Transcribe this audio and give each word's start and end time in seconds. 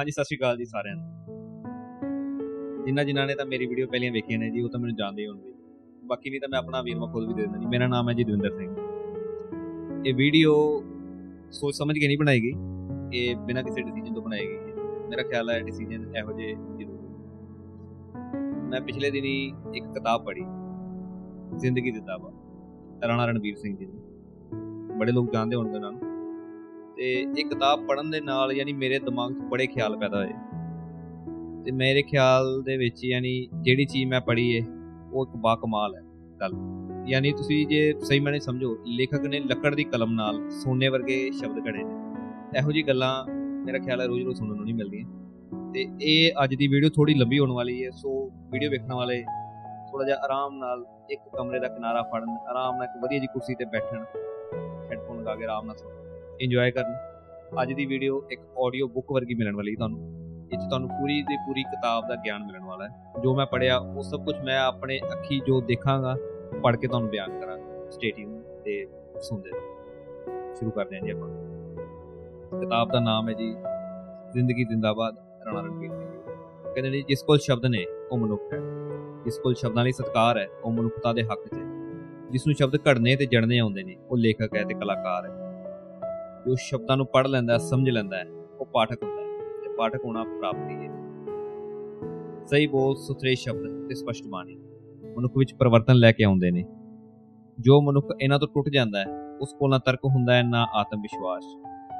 ਹਾਂਜੀ, 0.00 0.12
ਸਤਿ 0.12 0.24
ਸ਼੍ਰੀ 0.24 0.38
ਅਕਾਲ 0.38 0.56
ਜੀ 0.56 0.64
ਸਾਰਿਆਂ 0.64 0.96
ਨੂੰ। 0.96 1.06
ਜਿਨ੍ਹਾਂ 2.84 3.04
ਜਿਨ੍ਹਾਂ 3.04 3.26
ਨੇ 3.26 3.34
ਤਾਂ 3.34 3.46
ਮੇਰੀ 3.46 3.66
ਵੀਡੀਓ 3.66 3.86
ਪਹਿਲੀਆਂ 3.86 4.12
ਵੇਖੀਆਂ 4.12 4.38
ਨੇ 4.38 4.50
ਜੀ, 4.50 4.60
ਉਹ 4.60 4.68
ਤਾਂ 4.68 4.80
ਮੈਨੂੰ 4.80 4.96
ਜਾਣਦੇ 4.96 5.22
ਹੀ 5.22 5.28
ਹੋਣਗੇ। 5.28 5.54
ਬਾਕੀ 6.04 6.30
ਨਹੀਂ 6.30 6.40
ਤਾਂ 6.40 6.48
ਮੈਂ 6.48 6.58
ਆਪਣਾ 6.58 6.82
ਵੀਰ 6.82 6.98
ਮੈਂ 6.98 7.08
ਖੁਦ 7.08 7.28
ਵੀ 7.28 7.34
ਦੇ 7.34 7.42
ਦਿੰਦਾ 7.42 7.58
ਜੀ। 7.58 7.66
ਮੇਰਾ 7.66 7.86
ਨਾਮ 7.86 8.08
ਹੈ 8.08 8.14
ਜੀ 8.14 8.24
ਦਵਿੰਦਰ 8.24 8.50
ਸਿੰਘ। 8.50 8.76
ਇਹ 10.06 10.14
ਵੀਡੀਓ 10.14 10.82
ਸੋਚ 11.52 11.74
ਸਮਝ 11.74 11.98
ਕੇ 11.98 12.06
ਨਹੀਂ 12.06 12.18
ਬਣਾਈ 12.18 12.40
ਗਈ। 12.40 12.52
ਇਹ 13.14 13.36
ਬਿਨਾਂ 13.36 13.62
ਕਿਸੇ 13.62 13.82
ਡਿਸੀਜਨ 13.82 14.14
ਤੋਂ 14.14 14.22
ਬਣਾਈ 14.22 14.46
ਗਈ 14.46 14.56
ਹੈ। 14.56 14.74
ਮੇਰਾ 15.08 15.22
ਖਿਆਲ 15.22 15.50
ਹੈ 15.50 15.60
ਡਿਸੀਜਨ 15.60 16.16
ਇਹੋ 16.16 16.32
ਜਿਹੇ 16.32 16.54
ਜ਼ਰੂਰ 16.54 17.00
ਹੋਣ। 17.00 18.68
ਮੈਂ 18.68 18.80
ਪਿਛਲੇ 18.80 19.10
ਦਿਨੀ 19.10 19.52
ਇੱਕ 19.74 19.84
ਕਿਤਾਬ 19.84 20.24
ਪੜ੍ਹੀ। 20.24 20.44
ਜ਼ਿੰਦਗੀ 21.56 21.90
ਦੀ 21.90 22.00
ਕਿਤਾਬ 22.00 22.32
ਰਾਣਾ 23.08 23.26
ਰਣਵੀਰ 23.26 23.56
ਸਿੰਘ 23.56 23.76
ਜੀ 23.76 23.84
ਦੀ। 23.84 23.98
ਬੜੇ 24.98 25.12
ਲੋਕ 25.12 25.32
ਜਾਣਦੇ 25.32 25.56
ਹੋਣਗੇ 25.56 25.74
ਉਹਨਾਂ 25.74 25.92
ਨੂੰ। 25.92 26.09
ਤੇ 27.00 27.10
ਇਹ 27.38 27.44
ਕਿਤਾਬ 27.44 27.86
ਪੜਨ 27.86 28.10
ਦੇ 28.10 28.20
ਨਾਲ 28.20 28.52
ਯਾਨੀ 28.52 28.72
ਮੇਰੇ 28.72 28.98
ਦਿਮਾਗ 28.98 29.32
'ਚ 29.32 29.38
ਬੜੇ 29.38 29.66
ਖਿਆਲ 29.66 29.96
ਪੈਦਾ 29.96 30.18
ਹੋਏ। 30.18 30.32
ਤੇ 31.64 31.70
ਮੇਰੇ 31.70 32.02
ਖਿਆਲ 32.02 32.62
ਦੇ 32.62 32.76
ਵਿੱਚ 32.76 33.04
ਯਾਨੀ 33.04 33.48
ਜਿਹੜੀ 33.62 33.84
ਚੀਜ਼ 33.84 34.08
ਮੈਂ 34.10 34.20
ਪੜ੍ਹੀ 34.20 34.50
ਏ, 34.50 34.60
ਉਹ 35.12 35.26
ਇੱਕ 35.26 35.36
ਬਾ 35.36 35.54
ਕਮਾਲ 35.56 35.94
ਹੈ 35.96 36.02
ਗੱਲ। 36.40 36.52
ਯਾਨੀ 37.06 37.32
ਤੁਸੀਂ 37.32 37.66
ਜੇ 37.66 37.94
ਸਹੀ 38.00 38.20
ਮੈਨੇ 38.20 38.38
ਸਮਝੋ, 38.38 38.76
ਲੇਖਕ 38.86 39.26
ਨੇ 39.26 39.40
ਲੱਕੜ 39.40 39.74
ਦੀ 39.74 39.84
ਕਲਮ 39.84 40.12
ਨਾਲ 40.12 40.50
ਸੋਨੇ 40.50 40.88
ਵਰਗੇ 40.88 41.30
ਸ਼ਬਦ 41.30 41.66
ਘੜੇ 41.68 41.82
ਨੇ। 41.82 41.94
ਇਹੋ 42.58 42.72
ਜੀ 42.72 42.82
ਗੱਲਾਂ 42.82 43.12
ਮੇਰਾ 43.64 43.78
ਖਿਆਲ 43.78 44.00
ਹੈ 44.00 44.06
ਰੋਜ਼ 44.06 44.24
ਰੋਜ਼ 44.24 44.38
ਸੁਣਨ 44.38 44.56
ਨੂੰ 44.56 44.64
ਨਹੀਂ 44.64 44.74
ਮਿਲਦੀਆਂ। 44.74 45.06
ਤੇ 45.72 45.86
ਇਹ 46.02 46.32
ਅੱਜ 46.44 46.54
ਦੀ 46.54 46.66
ਵੀਡੀਓ 46.66 46.90
ਥੋੜੀ 46.90 47.14
ਲੰਬੀ 47.14 47.38
ਹੋਣ 47.38 47.50
ਵਾਲੀ 47.50 47.84
ਹੈ 47.84 47.90
ਸੋ 47.90 48.30
ਵੀਡੀਓ 48.52 48.70
ਵੇਖਣ 48.70 48.92
ਵਾਲੇ 48.92 49.22
ਥੋੜਾ 49.90 50.04
ਜਿਹਾ 50.04 50.16
ਆਰਾਮ 50.16 50.58
ਨਾਲ 50.58 50.84
ਇੱਕ 51.10 51.20
ਕਮਰੇ 51.38 51.60
ਦਾ 51.60 51.68
ਕਿਨਾਰਾ 51.68 52.02
ਫੜਨ, 52.02 52.30
ਆਰਾਮ 52.50 52.76
ਨਾਲ 52.76 52.84
ਇੱਕ 52.84 53.02
ਵਧੀਆ 53.02 53.18
ਜੀ 53.18 53.26
ਕੁਰਸੀ 53.26 53.54
ਤੇ 53.54 53.64
ਬੈਠਣ 53.64 54.04
ਹੈੱਡਫੋਨ 54.90 55.20
ਲਗਾ 55.20 55.34
ਕੇ 55.34 55.44
ਆਰਾਮ 55.44 55.66
ਨਾਲ 55.66 55.76
ਸੁਣਨ। 55.76 55.99
ਇੰਜੋਏ 56.40 56.70
ਕਰਨ। 56.70 56.94
ਅੱਜ 57.62 57.72
ਦੀ 57.72 57.86
ਵੀਡੀਓ 57.86 58.22
ਇੱਕ 58.30 58.40
ਆਡੀਓ 58.58 58.88
ਬੁੱਕ 58.88 59.12
ਵਰਗੀ 59.12 59.34
ਮਿਲਣ 59.34 59.56
ਵਾਲੀ 59.56 59.76
ਤੁਹਾਨੂੰ। 59.76 60.20
ਇਹ 60.52 60.58
'ਚ 60.58 60.62
ਤੁਹਾਨੂੰ 60.68 60.88
ਪੂਰੀ 60.88 61.22
ਦੀ 61.22 61.36
ਪੂਰੀ 61.36 61.62
ਕਿਤਾਬ 61.62 62.08
ਦਾ 62.08 62.14
ਗਿਆਨ 62.14 62.44
ਮਿਲਣ 62.44 62.64
ਵਾਲਾ 62.64 62.88
ਹੈ। 62.88 63.04
ਜੋ 63.22 63.36
ਮੈਂ 63.36 63.46
ਪੜਿਆ 63.46 63.78
ਉਹ 63.78 64.02
ਸਭ 64.02 64.24
ਕੁਝ 64.24 64.36
ਮੈਂ 64.44 64.60
ਆਪਣੇ 64.60 64.98
ਅੱਖੀ 64.98 65.40
ਜੋ 65.46 65.60
ਦੇਖਾਂਗਾ, 65.60 66.16
ਪੜ੍ਹ 66.62 66.76
ਕੇ 66.76 66.86
ਤੁਹਾਨੂੰ 66.88 67.10
ਬਿਆਨ 67.10 67.40
ਕਰਾਂਗਾ। 67.40 67.90
ਸਟੇਟਿੰਗ 67.90 68.42
ਤੇ 68.64 68.86
ਸੁਣਦੇ 69.22 69.50
ਰਹੋ। 69.50 70.54
ਸ਼ੁਰੂ 70.54 70.70
ਕਰਦੇ 70.70 70.96
ਹਾਂ 70.96 71.02
ਜੀ 71.02 71.10
ਆਪਾਂ। 71.10 71.28
ਕਿਤਾਬ 72.60 72.90
ਦਾ 72.92 73.00
ਨਾਮ 73.00 73.28
ਹੈ 73.28 73.34
ਜੀ, 73.34 73.54
ਜ਼ਿੰਦਗੀ 74.32 74.64
ਜ਼ਿੰਦਾਬਾਦ, 74.64 75.16
ਰਾਣਾ 75.46 75.60
ਰਣਵੀਰ 75.60 75.90
ਸਿੰਘ। 75.90 76.10
ਜੀ। 76.10 76.18
ਕਹਿੰਦੇ 76.74 76.90
ਨੇ 76.90 77.02
ਜਿਸ 77.02 77.22
ਕੋਲ 77.22 77.38
ਸ਼ਬਦ 77.38 77.66
ਨੇ, 77.66 77.86
ਉਹ 78.12 78.18
ਮਨੁੱਖ 78.18 78.42
ਹੈ। 78.54 78.58
ਜਿਸ 79.24 79.38
ਕੋਲ 79.38 79.54
ਸ਼ਬਦਾਂ 79.54 79.84
ਲਈ 79.84 79.92
ਸਤਿਕਾਰ 79.92 80.38
ਹੈ, 80.38 80.46
ਉਹ 80.64 80.72
ਮਨੁੱਖਤਾ 80.72 81.12
ਦੇ 81.12 81.22
ਹੱਕ 81.22 81.48
'ਚ 81.48 81.58
ਹੈ। 81.58 81.64
ਜਿਸ 82.30 82.46
ਨੂੰ 82.46 82.54
ਸ਼ਬਦ 82.54 82.76
ਘੜਨੇ 82.76 83.16
ਤੇ 83.16 83.26
ਜੜਨੇ 83.26 83.58
ਆਉਂਦੇ 83.58 83.82
ਨੇ, 83.82 83.96
ਉਹ 84.10 84.18
ਲੇਖਕ 84.18 84.56
ਹੈ 84.56 84.64
ਤੇ 84.64 84.74
ਕਲਾਕਾਰ 84.74 85.30
ਹੈ। 85.30 85.49
ਜੋ 86.50 86.54
ਸ਼ਬਦਾਂ 86.54 86.96
ਨੂੰ 86.96 87.06
ਪੜ੍ਹ 87.06 87.28
ਲੈਂਦਾ 87.28 87.52
ਹੈ 87.52 87.58
ਸਮਝ 87.58 87.90
ਲੈਂਦਾ 87.90 88.16
ਹੈ, 88.16 88.24
ਉਹ 88.60 88.66
ਪਾਠਕ 88.66 89.02
ਹੁੰਦਾ 89.02 89.22
ਹੈ 89.22 89.38
ਤੇ 89.60 89.76
ਪਾਠਕ 89.76 90.04
ਹੋਣਾ 90.04 90.24
ਪ੍ਰਾਪਤੀ 90.24 90.74
ਹੈ। 90.74 90.94
ਸਹੀ 92.46 92.66
ਬੋਲ 92.66 92.96
ਸੁਥਰੇ 92.96 93.34
ਸ਼ਬਦ 93.34 93.88
ਤੇ 93.88 93.94
ਸਪਸ਼ਟ 93.94 94.26
ਬਾਣੀ। 94.28 94.56
ਮਨੁੱਖ 95.16 95.34
ਵਿੱਚ 95.36 95.54
ਪਰਿਵਰਤਨ 95.54 95.94
ਲੈ 95.94 96.12
ਕੇ 96.12 96.24
ਆਉਂਦੇ 96.24 96.50
ਨੇ। 96.50 96.64
ਜੋ 97.60 97.80
ਮਨੁੱਖ 97.80 98.06
ਇਹਨਾਂ 98.20 98.38
ਤੋਂ 98.38 98.48
ਟੁੱਟ 98.48 98.68
ਜਾਂਦਾ 98.68 99.00
ਹੈ, 99.00 99.06
ਉਸ 99.40 99.54
ਕੋਲ 99.58 99.70
ਨਾ 99.70 99.78
ਤਰਕ 99.78 100.00
ਹੁੰਦਾ 100.04 100.34
ਹੈ, 100.34 100.42
ਨਾ 100.42 100.66
ਆਤਮ 100.74 101.00
ਵਿਸ਼ਵਾਸ 101.00 101.44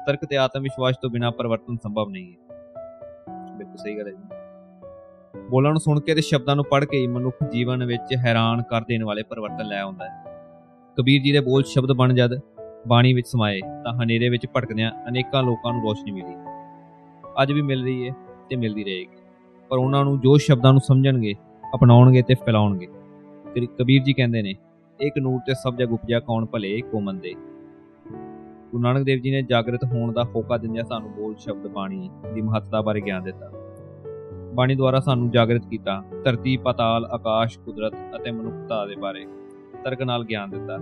ਤਰਕ 0.07 0.25
ਤੇ 0.29 0.37
ਆਤਮ 0.37 0.61
ਵਿਸ਼ਵਾਸ 0.61 0.95
ਤੋਂ 1.01 1.09
ਬਿਨਾ 1.09 1.31
ਪਰਿਵਰਤਨ 1.31 1.77
ਸੰਭਵ 1.77 2.09
ਨਹੀਂ 2.09 2.33
ਹੈ। 2.33 2.37
ਬਿਲਕੁਲ 3.57 3.77
ਸਹੀ 3.77 3.97
ਗੱਲ 3.97 4.07
ਹੈ 4.07 4.11
ਜੀ। 4.11 5.47
ਬੋਲਾਂ 5.49 5.71
ਨੂੰ 5.71 5.79
ਸੁਣ 5.79 5.99
ਕੇ 5.99 6.15
ਤੇ 6.15 6.21
ਸ਼ਬਦਾਂ 6.21 6.55
ਨੂੰ 6.55 6.65
ਪੜ੍ਹ 6.65 6.85
ਕੇ 6.85 6.97
ਹੀ 6.97 7.07
ਮਨੁੱਖ 7.07 7.35
ਜੀਵਨ 7.51 7.85
ਵਿੱਚ 7.85 8.15
ਹੈਰਾਨ 8.17 8.63
ਕਰ 8.63 8.81
ਦੇਣ 8.81 9.03
ਵਾਲੇ 9.03 9.23
ਪਰਿਵਰਤਨ 9.23 9.65
ਲੈ 9.65 9.81
ਆਉਂਦਾ 9.81 10.05
ਹੈ। 10.05 10.31
ਕਬੀਰ 10.97 11.21
ਜੀ 11.21 11.31
ਦੇ 11.31 11.39
ਬੋਲ 11.39 11.63
ਸ਼ਬਦ 11.63 11.91
ਬਣ 11.91 12.13
ਜਦ 12.13 12.39
ਬਾਣੀ 12.87 13.13
ਵਿੱਚ 13.13 13.27
ਸਮਾਏ, 13.27 13.59
ਤਾਂ 13.59 13.93
ਹਨੇਰੇ 13.93 14.29
ਵਿੱਚ 14.29 14.47
ਭਟਕਦਿਆਂ 14.55 14.91
ਅਨੇਕਾਂ 15.09 15.43
ਲੋਕਾਂ 15.43 15.73
ਨੂੰ 15.73 15.81
ਰੋਸ਼ਨੀ 15.81 16.11
ਮਿਲੀ। 16.11 16.35
ਅੱਜ 17.41 17.51
ਵੀ 17.51 17.61
ਮਿਲ 17.61 17.83
ਰਹੀ 17.83 18.09
ਹੈ 18.09 18.13
ਤੇ 18.49 18.55
ਮਿਲਦੀ 18.55 18.83
ਰਹੇਗੀ। 18.83 19.17
ਪਰ 19.69 19.77
ਉਹਨਾਂ 19.77 20.03
ਨੂੰ 20.03 20.19
ਜੋ 20.19 20.37
ਸ਼ਬਦਾਂ 20.37 20.73
ਨੂੰ 20.73 20.81
ਸਮਝਣਗੇ, 20.81 21.35
ਅਪਣਾਉਣਗੇ 21.75 22.21
ਤੇ 22.21 22.33
ਫੈਲਾਉਣਗੇ। 22.33 22.87
ਤੇ 23.53 23.65
ਕਬੀਰ 23.65 24.03
ਜੀ 24.03 24.13
ਕਹਿੰਦੇ 24.13 24.41
ਨੇ, 24.41 24.55
ਇੱਕ 25.01 25.17
ਨੂਰ 25.17 25.39
ਤੇ 25.39 25.53
ਸਭ 25.53 25.75
ਜਗ 25.75 25.93
ਉਪਜਿਆ, 25.93 26.19
ਕੌਣ 26.19 26.45
ਭਲੇ? 26.45 26.81
ਕੋ 26.81 26.99
ਮੰਦੇ? 26.99 27.33
ਗੁਰੂ 28.71 28.83
ਨਾਨਕ 28.83 29.03
ਦੇਵ 29.03 29.19
ਜੀ 29.19 29.31
ਨੇ 29.31 29.41
ਜਾਗਰਤ 29.41 29.83
ਹੋਣ 29.83 30.13
ਦਾ 30.13 30.23
ਹੋਕਾ 30.23 30.57
ਦਿੰਦਿਆਂ 30.57 30.83
ਸਾਨੂੰ 30.83 31.11
ਬੋਲ 31.11 31.35
ਸ਼ਬਦ 31.35 31.67
ਬਾਣੀ 31.67 32.09
ਦੀ 32.33 32.41
ਮਹੱਤਤਾ 32.41 32.81
ਬਾਰੇ 32.81 33.01
ਗਿਆਨ 33.01 33.23
ਦਿੱਤਾ। 33.23 33.51
ਬਾਣੀ 34.53 34.75
ਦੁਆਰਾ 34.75 34.99
ਸਾਨੂੰ 34.99 35.31
ਜਾਗਰਤ 35.31 35.67
ਕੀਤਾ, 35.67 36.03
ਧਰਤੀ, 36.23 36.57
ਪਤਾਲ, 36.57 37.05
ਆਕਾਸ਼, 37.05 37.59
ਕੁਦਰਤ 37.59 37.93
ਅਤੇ 38.15 38.31
ਮਨੁੱਖਤਾ 38.31 38.85
ਦੇ 38.85 38.95
ਬਾਰੇ 38.95 39.25
ਤਰਕ 39.83 40.01
ਨਾਲ 40.01 40.25
ਗਿਆਨ 40.25 40.49
ਦਿੱਤਾ। 40.49 40.77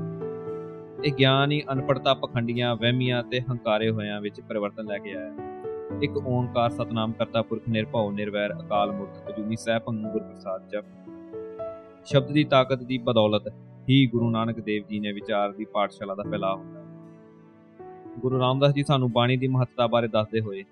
ਇਹ 1.06 1.12
ਗਿਆਨ 1.14 1.52
ਹੀ 1.52 1.62
ਅਨਪੜਤਾ 1.72 2.14
ਪਖੰਡੀਆਂ, 2.14 2.76
ਵਹਿਮੀਆਂ 2.76 3.24
ਤੇ 3.24 3.40
ਹੰਕਾਰੇ 3.42 3.90
ਹੋਇਆਂ 3.90 4.22
ਵਿੱਚ 4.22 4.42
ਪਰਿਵਰਤਨ 4.42 4.86
ਲੈ 4.86 4.98
ਕੇ 4.98 5.14
ਆਇਆ 5.14 6.00
ਇੱਕ 6.04 6.18
ਓੰਕਾਰ 6.18 6.70
ਸਤਨਾਮ 6.70 7.12
ਕਰਤਾ 7.12 7.42
ਪੁਰਖ 7.42 7.70
ਨਿਰਭਉ, 7.70 8.12
ਨਿਰਵੈਰ, 8.12 8.54
ਅਕਾਲ 8.60 8.92
ਮੂਰਤ 8.92 9.30
ਅਜੂਨੀ 9.30 9.56
ਸਹਿਬ 9.56 9.84
ਗੁਰ 9.84 10.24
ਪ੍ਰਸਾਦ 10.24 10.68
ਜਪ। 10.70 10.86
ਸ਼ਬਦ 12.06 12.32
ਦੀ 12.32 12.44
ਤਾਕਤ 12.44 12.84
ਦੀ 12.84 12.98
ਬਦੌਲਤ 12.98 13.48
ਹੀ 13.90 14.06
ਗੁਰੂ 14.08 14.30
ਨਾਨਕ 14.30 14.60
ਦੇਵ 14.60 14.84
ਜੀ 14.90 15.00
ਨੇ 15.00 15.12
ਵਿਚਾਰ 15.12 15.52
ਦੀ 15.52 15.66
ਪਾਠਸ਼ਾਲਾ 15.66 16.16
ਦਾ 16.16 16.24
ਫੈਲਾਅ 16.24 16.56
ਹੁੰਦਾ 16.56 16.84
ਗੁਰੂ 18.20 18.40
ਰਾਮਦਾਸ 18.40 18.74
ਜੀ 18.74 18.84
ਸਾਨੂੰ 18.84 19.12
ਬਾਣੀ 19.12 19.38
ਦੀ 19.38 19.48
ਮਹੱਤਤਾ 19.48 19.88
ਬਾਰੇ 19.88 20.08
ਦੱਸਦੇ 20.08 20.42
ਹੋਏ 20.42 20.64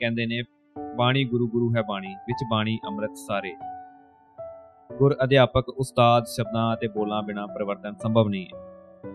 ਕਹਿੰਦੇ 0.00 0.26
ਨੇ, 0.26 0.42
ਬਾਣੀ 0.96 1.24
ਗੁਰੂ 1.24 1.48
ਗੁਰੂ 1.48 1.74
ਹੈ 1.76 1.82
ਬਾਣੀ, 1.82 2.14
ਵਿੱਚ 2.14 2.44
ਬਾਣੀ 2.50 2.78
ਅੰਮ੍ਰਿਤ 2.86 3.16
ਸਾਰੇ। 3.16 3.54
ਗੁਰ 4.98 5.16
ਅਧਿਆਪਕ, 5.24 5.68
ਉਸਤਾਦ, 5.68 6.24
ਸ਼ਬਦਾਂ 6.26 6.74
ਅਤੇ 6.74 6.88
ਬੋਲਾਂ 6.88 7.22
ਬਿਨਾ 7.22 7.46
ਪਰਿਵਰਤਨ 7.46 7.94
ਸੰਭਵ 8.02 8.28
ਨਹੀਂ 8.28 8.46
ਹੈ। 8.46 8.69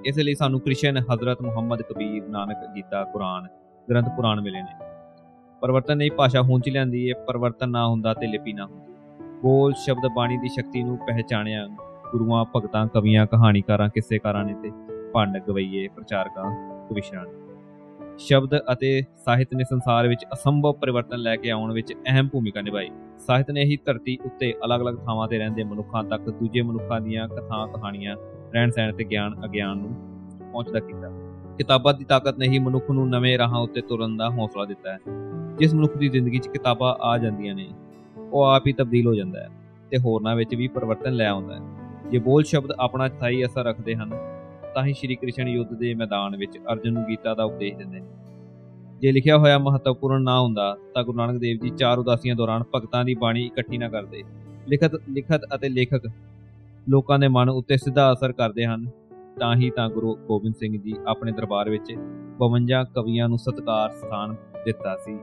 ਇਸ 0.06 0.18
ਲਈ 0.18 0.36
ਸਾਨੂੰ 0.36 0.60
ਕ੍ਰਿਸ਼ਨ, 0.60 0.98
ਹਜ਼ਰਤ 0.98 1.42
ਮੁਹੰਮਦ 1.42 1.82
ਕਬੀਰ 1.82 2.28
ਨਾਨਕ 2.28 2.58
ਗੀਤਾ, 2.76 3.04
ਕੁਰਾਨ, 3.04 3.48
ਗ੍ਰੰਥ 3.90 4.10
ਪੁਰਾਣ 4.16 4.42
ਮਿਲੇ 4.42 4.62
ਨੇ। 4.62 4.86
ਪਰਿਵਰਤਨ 5.62 5.98
ਨਹੀਂ 5.98 6.12
ਭਾਸ਼ਾ 6.12 6.42
ਹੁੰਚ 6.42 6.70
ਲੈਂਦੀ 6.70 7.10
ਹੈ 7.10 7.16
ਪਰਿਵਰਤਨ 7.26 7.70
ਨਾ 7.70 7.88
ਹੁੰਦਾ 7.88 8.14
ਤੇ 8.14 8.28
ਲਿਪੀ 8.28 8.54
ਨਾ 8.54 8.66
ਹੁੰਦੀ। 8.66 8.94
ਬੋਲ, 9.42 9.74
ਸ਼ਬਦ, 9.74 10.08
ਬਾਣੀ 10.16 10.38
ਦੀ 10.38 10.48
ਸ਼ਕਤੀ 10.48 10.84
ਨੂੰ 10.84 10.98
ਪਹਿਚਾਣਿਆ, 10.98 11.68
ਗੁਰੂਆਂ, 12.12 12.46
ਭਗਤਾਂ, 12.56 12.88
ਕਵੀਆਂ, 12.88 13.26
ਕਹਾਣੀਕਾਰਾਂ, 13.26 13.90
ਕਿੱਸੇਕਾਰਾਂ 13.90 14.46
ਨੇ 14.46 14.54
ਤੇ 14.54 14.72
ਭੰਡ, 15.14 15.38
ਗਵਈਏ, 15.38 15.88
ਪ੍ਰਚਾਰਕਾਂ, 15.88 16.52
ਕਵਿਸ਼ਰਾਂ 16.90 17.26
ਨੇ। 17.26 17.46
ਸ਼ਬਦ 18.18 18.50
ਅਤੇ 18.74 19.04
ਸਾਹਿਤ 19.26 19.48
ਨੇ 19.56 19.64
ਸੰਸਾਰ 19.64 20.08
ਵਿੱਚ 20.08 20.26
ਅਸੰਭਵ 20.34 20.74
ਪਰਿਵਰਤਨ 20.74 21.18
ਲੈ 21.18 21.36
ਕੇ 21.36 21.50
ਆਉਣ 21.50 21.74
ਵਿੱਚ 21.74 21.94
ਅਹਿਮ 21.94 22.28
ਭੂਮਿਕਾ 22.28 22.62
ਨਿਭਾਈ। 22.62 22.90
ਸਾਹਿਤ 23.18 23.52
ਨੇ 23.52 23.64
ਹੀ 23.64 23.78
ਧਰਤੀ 23.86 24.18
ਉੱਤੇ 24.26 24.54
ਅਲੱਗ-ਅਲੱਗ 24.66 24.96
ਥਾਵਾਂ 24.96 25.28
ਤੇ 25.28 25.38
ਰਹਿੰਦੇ 25.38 25.64
ਮਨੁੱਖਾਂ 25.64 26.04
ਤੱਕ 26.04 26.30
ਦੂਜੇ 26.30 26.62
ਮਨੁੱਖਾਂ 26.62 27.02
ਦੀਆਂ 27.02 27.28
ਕਥਾ, 27.28 27.66
ਕਹਾਣੀਆਂ 27.66 28.16
ਰਹਿਣ 28.56 28.72
ਸਹਿਣ 28.72 28.94
ਤੇ 28.94 29.04
ਗਿਆਨ, 29.04 29.46
ਅਗਿਆਨ 29.46 29.78
ਨੂੰ 29.78 29.96
ਪਹੁੰਚਦਾ 30.52 30.80
ਕੀਤਾ। 30.80 31.10
ਕਿਤਾਬਾਂ 31.58 31.94
ਦੀ 31.94 32.04
ਤਾਕਤ 32.04 32.38
ਨੇ 32.38 32.48
ਹੀ 32.48 32.60
ਮਨੁੱਖ 32.60 32.92
ਨੂੰ 32.92 33.10
ਨਵੇਂ 33.10 33.38
ਰਾਹਾਂ 33.38 33.60
ਉੱਤੇ 33.60 33.82
ਤੁਰਨ 33.82 34.18
ਦਾ 34.18 34.30
ਹੌਸਲਾ 34.30 34.66
ਦਿੱਤਾ 34.66 34.92
ਹੈ। 34.92 34.98
ਜਿਸ 35.60 35.74
ਮਨੁੱਖ 35.74 35.98
ਦੀ 35.98 36.10
ਜ਼ਿੰਦਗੀ 36.10 36.40
'ਚ 36.40 36.48
ਕਿਤਾਬਾਂ 36.48 36.96
ਆ 37.02 37.18
ਜਾਂਦੀਆਂ 37.18 37.56
ਨੇ, 37.56 37.70
ਉਹ 38.18 38.44
ਆਪ 38.44 38.68
ਹੀ 38.68 38.74
ਤਬਦੀਲ 38.74 39.08
ਹੋ 39.08 39.16
ਜਾਂਦਾ 39.16 39.40
ਹੈ 39.40 39.50
ਤੇ 39.92 39.98
ਹੋਰਨਾਂ 39.98 40.36
ਵਿੱਚ 40.36 40.56
ਵੀ 40.56 40.68
ਪਰਿਵਰਤਨ 40.68 41.14
ਲੈ 41.14 41.28
ਆਉਂਦਾ 41.28 41.56
ਹੈ। 41.56 41.62
ਜੇ 42.12 42.20
ਬੋਲ 42.20 42.44
ਸ਼ਬਦ 42.44 42.72
ਆਪਣਾ 42.80 43.08
ਸਥਾਈ 43.08 43.46
ਅਸਰ 43.46 43.64
ਰੱਖਦੇ 43.64 43.96
ਹਨ, 43.96 44.10
ਤਾਂ 44.76 44.86
ਹੀ 44.86 44.94
ਸ਼੍ਰੀ 44.94 45.16
ਕ੍ਰਿਸ਼ਨ 45.16 45.48
ਯੁੱਧ 45.48 45.74
ਦੇ 45.74 45.94
ਮੈਦਾਨ 45.94 46.36
ਵਿੱਚ 46.36 46.58
ਅਰਜੁਨ 46.58 46.94
ਨੂੰ 46.94 47.04
ਗੀਤਾ 47.10 47.34
ਦਾ 47.34 47.44
ਉਪਦੇਸ਼ 47.44 47.76
ਦਿੰਦੇ 47.76 48.00
ਨੇ। 48.00 48.08
ਜੇ 49.00 49.12
ਲਿਖਿਆ 49.12 49.38
ਹੋਇਆ 49.38 49.58
ਮਹੱਤਵਪੂਰਨ 49.58 50.24
ਨਾ 50.24 50.42
ਹੁੰਦਾ, 50.42 50.78
ਤਾਂ 50.94 51.04
ਗੁਰੂ 51.04 51.18
ਨਾਨਕ 51.18 51.40
ਦੇਵ 51.40 51.58
ਜੀ 51.58 51.70
ਚਾਰ 51.70 52.00
ਉਦਾਸੀਆਂ 52.00 52.36
ਦੌਰਾਨ 52.36 52.64
ਭਗਤਾਂ 52.76 53.06
ਦੀ 53.06 53.16
ਬਾਣੀ 53.16 53.46
ਇਕੱਠੀ 53.46 53.78
ਨਾ 53.78 53.90
ਕਰਦੇ। 53.90 54.24
ਲਿਖਤ 54.68 54.92
ਲਿਖਤ 55.10 55.42
ਅਤੇ 55.56 55.70
ਲੇਖਕ 55.70 56.02
ਲੋਕਾਂ 56.90 57.20
ਦੇ 57.20 57.28
ਮਨ 57.28 57.50
ਉੱਤੇ 57.50 57.78
ਸਿੱਧਾ 57.78 58.12
ਅਸਰ 58.14 58.32
ਕਰਦੇ 58.32 58.66
ਹਨ, 58.66 58.86
ਤਾਂ 59.40 59.56
ਹੀ 59.56 59.70
ਤਾਂ 59.70 59.90
ਗੁਰੂ 59.90 60.16
ਗੋਬਿੰਦ 60.16 60.56
ਸਿੰਘ 60.56 60.82
ਜੀ 60.82 60.94
ਆਪਣੇ 61.08 61.32
ਦਰਬਾਰ 61.32 61.70
ਵਿੱਚ 61.70 61.92
52 62.40 62.84
ਕਵੀਆਂ 62.96 63.30
ਨੂੰ 63.30 63.38
ਸਤਕਾਰ 63.38 63.92
ਸਥਾਨ 63.92 64.36
ਦਿੱਤਾ 64.66 64.96
ਸੀ। 64.96 65.18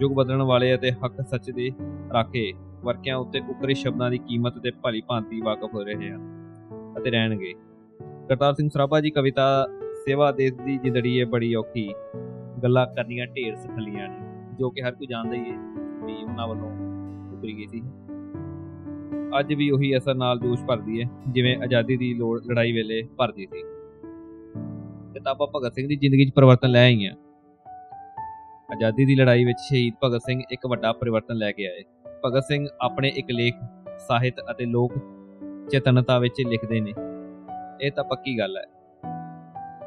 ਯੁਗ 0.00 0.12
ਬਦਲਣ 0.12 0.42
ਵਾਲੇ 0.42 0.74
ਅਤੇ 0.74 0.92
ਹੱਕ 0.92 1.20
ਸੱਚ 1.22 1.50
ਦੇ 1.50 1.70
ਰਾਖੇ 2.14 2.52
ਵਰਕਿਆਂ 2.84 3.16
ਉੱਤੇ 3.16 3.40
ਉਕਰੇ 3.50 3.74
ਸ਼ਬਦਾਂ 3.74 4.10
ਦੀ 4.10 4.18
ਕੀਮਤ 4.18 4.58
ਤੇ 4.58 4.70
ਭਲੀ 4.70 5.00
ਭਾਂਤੀ 5.00 5.40
ਵਾਕਫ 5.40 5.74
ਹੋ 5.74 5.84
ਰਹੇ 5.84 6.10
ਹਨ 6.10 6.26
ਅਤੇ 6.98 7.10
ਰਹਿਣਗੇ। 7.10 7.52
ਕਰਤਾਰ 8.28 8.54
ਸਿੰਘ 8.54 8.68
ਸਰਾਭਾ 8.68 9.00
ਜੀ 9.00 9.10
ਕਵਿਤਾ, 9.10 9.66
ਸੇਵਾ 10.06 10.32
ਦੇਸ਼ 10.32 10.54
ਦੀ 10.54 10.78
ਜਿੰਦੜੀ 10.78 11.20
ਹੈ 11.20 11.26
ਬੜੀ 11.26 11.54
ਔਖੀ 11.54 11.94
ਗੱਲਾਂ 12.62 12.86
ਕਰਨੀਆਂ 12.86 13.26
ਢੇਰ 13.26 13.54
ਸਖਲੀਆਂ 13.54 14.08
ਨੇ, 14.08 14.56
ਜੋ 14.58 14.70
ਕਿ 14.70 14.82
ਹਰ 14.82 14.94
ਕੋਈ 14.94 15.06
ਜਾਣਦਾ 15.06 15.34
ਹੀ 15.34 15.50
ਹੈ 15.50 15.58
ਵੀ 16.06 16.22
ਉਹਨਾਂ 16.24 16.48
ਵੱਲੋਂ 16.48 16.70
ਉਕਰੀ 17.36 17.56
ਗਈ 17.56 17.66
ਸੀ। 17.66 17.82
ਅੱਜ 19.40 19.54
ਵੀ 19.54 19.70
ਉਹੀ 19.70 19.96
ਅਸਰ 19.96 20.14
ਨਾਲ 20.14 20.38
ਜੋਸ਼ 20.38 20.64
ਭਰਦੀ 20.64 21.02
ਹੈ, 21.02 21.08
ਜਿਵੇਂ 21.28 21.56
ਆਜ਼ਾਦੀ 21.56 21.96
ਦੀ 21.96 22.14
ਲੋੜ 22.14 22.40
ਲੜਾਈ 22.46 22.72
ਵੇਲੇ 22.72 23.02
ਭਰਦੀ 23.02 23.46
ਸੀ। 23.46 23.62
ਕਿਤਾਬਾਂ 25.12 25.46
ਭਗਤ 25.46 25.74
ਸਿੰਘ 25.74 25.88
ਦੀ 25.88 25.96
ਜ਼ਿੰਦਗੀ 25.96 26.26
'ਚ 26.26 26.32
ਪਰਿਵਰਤਨ 26.34 26.68
ਲੈ 26.68 26.84
ਆਈਆਂ। 26.84 27.12
ਆਜ਼ਾਦੀ 28.72 29.04
ਦੀ 29.04 29.14
ਲੜਾਈ 29.14 29.44
ਵਿੱਚ 29.44 29.58
ਸ਼ਹੀਦ 29.60 29.94
ਭਗਤ 30.04 30.20
ਸਿੰਘ 30.20 30.42
ਇੱਕ 30.50 30.66
ਵੱਡਾ 30.66 30.92
ਪਰਿਵਰਤਨ 30.92 31.34
ਲੈ 31.34 31.52
ਕੇ 31.52 31.66
ਆਏ। 31.66 31.84
ਭਗਤ 32.24 32.42
ਸਿੰਘ 32.42 32.66
ਆਪਣੇ 32.80 33.08
ਇੱਕ 33.08 33.26
ਲੇਖ, 33.30 33.54
ਸਾਹਿਤ 34.08 34.34
ਅਤੇ 34.50 34.64
ਲੋਕ 34.64 34.92
ਚੇਤਨਤਾ 35.70 36.18
ਵਿੱਚ 36.18 36.34
ਲਿਖਦੇ 36.46 36.80
ਨੇ। 36.80 36.94
ਇਹ 37.82 37.92
ਤਾਂ 37.92 38.04
ਪੱਕੀ 38.04 38.38
ਗੱਲ 38.38 38.56
ਹੈ 38.56 38.64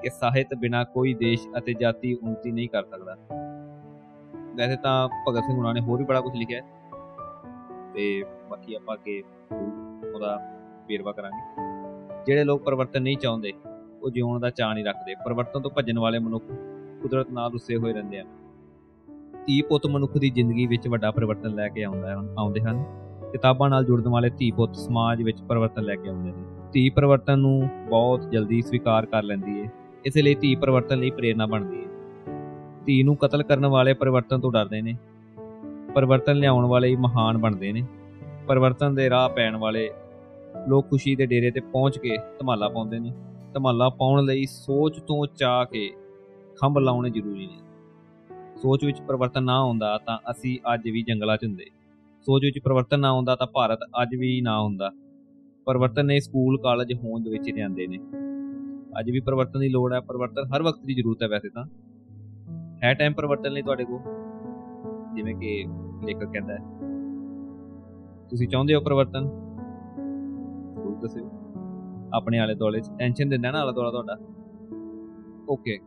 ਕਿ 0.01 0.09
ਸਾਹਿਤ 0.09 0.47
ਬਿਨਾ 0.53 0.83
ਕੋਈ 0.83 1.13
ਦੇਸ਼ 1.13 1.47
ਅਤੇ 1.57 1.73
ਜਾਤੀ 1.73 2.13
ਉન્નਤੀ 2.13 2.51
ਨਹੀਂ 2.51 2.69
ਕਰ 2.69 2.83
ਸਕਦਾ। 2.83 3.15
ਵੈਸੇ 4.55 4.75
ਤਾਂ 4.75 5.09
ਭਗਤ 5.29 5.43
ਸਿੰਘ 5.43 5.57
ਉਹਨਾਂ 5.57 5.73
ਨੇ 5.73 5.81
ਹੋਰ 5.81 5.99
ਵੀ 5.99 6.05
ਬੜਾ 6.05 6.21
ਕੁਝ 6.21 6.35
ਲਿਖਿਆ 6.35 6.61
ਤੇ 7.95 8.23
ਬਾਕੀ 8.49 8.75
ਆਪਾਂ 8.75 8.95
ਅੱਗੇ 8.95 9.23
ਉਹਦਾ 10.15 10.39
ਵੇਰਵਾ 10.88 11.11
ਕਰਾਂਗੇ। 11.11 12.23
ਜਿਹੜੇ 12.27 12.43
ਲੋਕ 12.43 12.63
ਪਰਿਵਰਤਨ 12.63 13.01
ਨਹੀਂ 13.01 13.17
ਚਾਹੁੰਦੇ, 13.17 13.53
ਉਹ 14.01 14.09
ਜਿਉਣ 14.09 14.39
ਦਾ 14.39 14.49
ਚਾਹ 14.49 14.73
ਨਹੀਂ 14.73 14.85
ਰੱਖਦੇ। 14.85 15.15
ਪਰਿਵਰਤਨ 15.15 15.61
ਤੋਂ 15.61 15.71
ਭੱਜਣ 15.71 15.99
ਵਾਲੇ 15.99 16.19
ਮਨੁੱਖ 16.19 16.45
ਕੁਦਰਤ 17.01 17.31
ਨਾਲ 17.31 17.51
ਰੁੱਸੇ 17.51 17.75
ਹੋਏ 17.75 17.93
ਰਹਿੰਦੇ 17.93 18.21
ਹਨ। 18.21 18.27
ਧੀ 19.45 19.61
ਪੁੱਤ 19.61 19.88
ਮਨੁੱਖ 19.88 20.17
ਦੀ 20.17 20.29
ਜ਼ਿੰਦਗੀ 20.29 20.65
ਵਿੱਚ 20.67 20.88
ਵੱਡਾ 20.88 21.11
ਪਰਿਵਰਤਨ 21.11 21.55
ਲੈ 21.55 21.67
ਕੇ 21.67 21.83
ਆਉਂਦਾ 21.83 22.13
ਹਨ, 22.13 22.35
ਆਉਂਦੇ 22.38 22.61
ਹਨ। 22.61 22.83
ਕਿਤਾਬਾਂ 23.31 23.69
ਨਾਲ 23.69 23.85
ਜੁੜਨ 23.85 24.07
ਵਾਲੇ 24.07 24.29
ਧੀ 24.29 24.51
ਪੁੱਤ 24.51 24.75
ਸਮਾਜ 24.75 25.21
ਵਿੱਚ 25.23 25.41
ਪਰਿਵਰਤਨ 25.41 25.83
ਲੈ 25.83 25.95
ਕੇ 25.95 26.09
ਆਉਂਦੇ 26.09 26.31
ਨੇ। 26.31 26.43
ਧੀ 26.71 26.89
ਪਰਿਵਰਤਨ 26.89 27.39
ਨੂੰ 27.39 27.69
ਬਹੁਤ 27.89 28.29
ਜਲਦੀ 28.29 28.61
ਸਵੀਕਾਰ 28.61 29.05
ਕਰ 29.05 29.23
ਲੈਂਦੀ 29.23 29.61
ਹੈ 29.61 29.71
ਇਸ 30.05 30.17
ਲਈ 30.17 30.35
ਧੀ 30.35 30.55
ਪਰਿਵਰਤਨ 30.55 30.99
ਲਈ 30.99 31.09
ਪ੍ਰੇਰਣਾ 31.09 31.45
ਬਣਦੀ 31.45 31.81
ਹੈ 31.81 31.89
ਧੀ 32.85 33.03
ਨੂੰ 33.03 33.15
ਕਤਲ 33.15 33.43
ਕਰਨ 33.43 33.65
ਵਾਲੇ 33.65 33.93
ਪਰਿਵਰਤਨ 33.93 34.39
ਤੋਂ 34.39 34.51
ਡਰਦੇ 34.51 34.81
ਨੇ। 34.81 34.95
ਪਰਿਵਰਤਨ 35.95 36.35
ਲਿਆਉਣ 36.35 36.65
ਵਾਲੇ 36.65 36.88
ਹੀ 36.88 36.95
ਮਹਾਨ 36.95 37.38
ਬਣਦੇ 37.38 37.71
ਨੇ। 37.71 37.83
ਪਰਿਵਰਤਨ 38.47 38.95
ਦੇ 38.95 39.09
ਰਾਹ 39.09 39.29
ਪੈਣ 39.29 39.55
ਵਾਲੇ 39.55 39.89
ਲੋਕ 40.67 40.89
ਖੁਸ਼ੀ 40.89 41.15
ਦੇ 41.15 41.25
ਡੇਰੇ 41.25 41.51
ਤੇ 41.51 41.59
ਪਹੁੰਚ 41.59 41.99
ਕੇ 41.99 42.17
ਧਮਾਲਾ 42.17 42.69
ਪਾਉਂਦੇ 42.69 42.99
ਨੇ। 42.99 43.13
ਧਮਾਲਾ 43.53 43.89
ਪਾਉਣ 43.89 44.25
ਲਈ 44.25 44.45
ਸੋਚ 44.45 44.99
ਤੋਂ 44.99 45.27
ਚਾਹ 45.35 45.65
ਕੇ 45.65 45.91
ਖੰਭ 46.61 46.77
ਲਾਉਣੇ 46.77 47.09
ਜ਼ਰੂਰੀ 47.09 47.47
ਨੇ। 47.47 47.59
ਸੋਚ 48.57 48.85
ਵਿੱਚ 48.85 49.01
ਪਰਿਵਰਤਨ 49.01 49.43
ਨਾ 49.43 49.59
ਆਉਂਦਾ 49.59 49.97
ਤਾਂ 49.97 50.17
ਅਸੀਂ 50.31 50.73
ਅੱਜ 50.73 50.89
ਵੀ 50.89 51.01
ਜੰਗਲਾਂ 51.01 51.38
'ਚ 51.38 51.45
ਹੁੰਦੇ। 51.45 51.65
ਸੋਚ 52.21 52.41
ਵਿੱਚ 52.43 52.59
ਪਰਿਵਰਤਨ 52.59 52.99
ਨਾ 52.99 53.09
ਆਉਂਦਾ 53.09 53.35
ਤਾਂ 53.35 53.47
ਭਾਰਤ 53.47 53.79
ਅੱਜ 54.01 54.15
ਵੀ 54.15 54.41
ਨਾ 54.41 54.61
ਹੁੰਦਾ। 54.61 54.91
ਪਰਿਵਰਤਨ 55.65 56.05
ਨੇ 56.05 56.19
ਸਕੂਲ, 56.19 56.57
ਕਾਲਜ 56.57 56.93
ਹੋਂਦ 56.93 57.27
ਵਿੱਚ 57.27 57.49
ਲਿਆਂਦੇ 57.49 57.88
ਨੇ। 57.88 57.97
ਅੱਜ 58.99 59.11
ਵੀ 59.11 59.19
ਪਰਿਵਰਤਨ 59.19 59.59
ਦੀ 59.59 59.69
ਲੋੜ 59.69 59.93
ਹੈ। 59.93 59.99
ਪਰਿਵਰਤਨ 59.99 60.55
ਹਰ 60.55 60.63
ਵਕਤ 60.63 60.79
ਦੀ 60.85 60.93
ਜ਼ਰੂਰਤ 60.93 61.23
ਹੈ 61.23 61.27
ਵੈਸੇ 61.27 61.49
ਤਾਂ। 61.49 61.65
ਹੈ 62.83 62.93
ਟਾਈਮ 62.93 63.13
ਪਰਿਵਰਤਨ 63.13 63.51
ਲਈ 63.51 63.61
ਤੁਹਾਡੇ 63.61 63.85
ਕੋਲ? 63.85 64.20
ਜਿਵੇਂ 65.13 65.35
ਕਿ 65.35 65.65
ਲੇਖਕ 66.05 66.25
ਕਹਿੰਦਾ 66.25 66.53
ਹੈ। 66.53 66.59
ਤੁਸੀਂ 68.29 68.47
ਚਾਹੁੰਦੇ 68.47 68.75
ਹੋ 68.75 68.81
ਪਰਿਵਰਤਨ? 68.81 69.27
ਜ਼ਰੂਰ 70.73 70.95
ਦੱਸਿਓ। 70.95 71.29
ਆਪਣੇ 72.13 72.39
ਆਲੇ 72.39 72.55
ਦੁਆਲੇ 72.55 72.81
ਟੈਨਸ਼ਨ 72.99 73.29
ਦਿੰਦਾ 73.29 73.51
ਨਾ 73.51 73.59
ਆਲਾ 73.59 73.71
ਦੁਆਲਾ 73.71 73.91
ਤੁਹਾਡਾ। 73.91 74.17
ਓਕੇ 75.49 75.77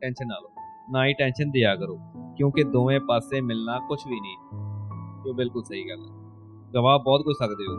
ਟੈਨਸ਼ਨ 0.00 0.26
ਨਾ 0.26 0.34
ਲਓ। 0.42 0.48
ਨਾ 0.92 1.06
ਹੀ 1.06 1.12
ਟੈਨਸ਼ਨ 1.12 1.50
ਦਿਆ 1.50 1.76
ਕਰੋ। 1.76 1.98
ਕਿਉਂਕਿ 2.36 2.64
ਦੋਵੇਂ 2.64 3.00
ਪਾਸੇ 3.00 3.40
ਮਿਲਣਾ 3.40 3.78
ਕੁਝ 3.78 3.98
ਵੀ 4.08 4.20
ਨਹੀਂ। 4.20 4.36
ਜੋ 5.24 5.32
ਬਿਲਕੁਲ 5.34 5.62
ਸਹੀ 5.62 5.88
ਗੱਲ 5.88 6.00
ਹੈ। 6.00 6.14
ਗਵਾਹ 6.74 6.98
ਬਹੁਤ 6.98 7.22
ਕੁਝ 7.22 7.36
ਸਕਦੇ 7.36 7.64
ਹੋ। 7.66 7.72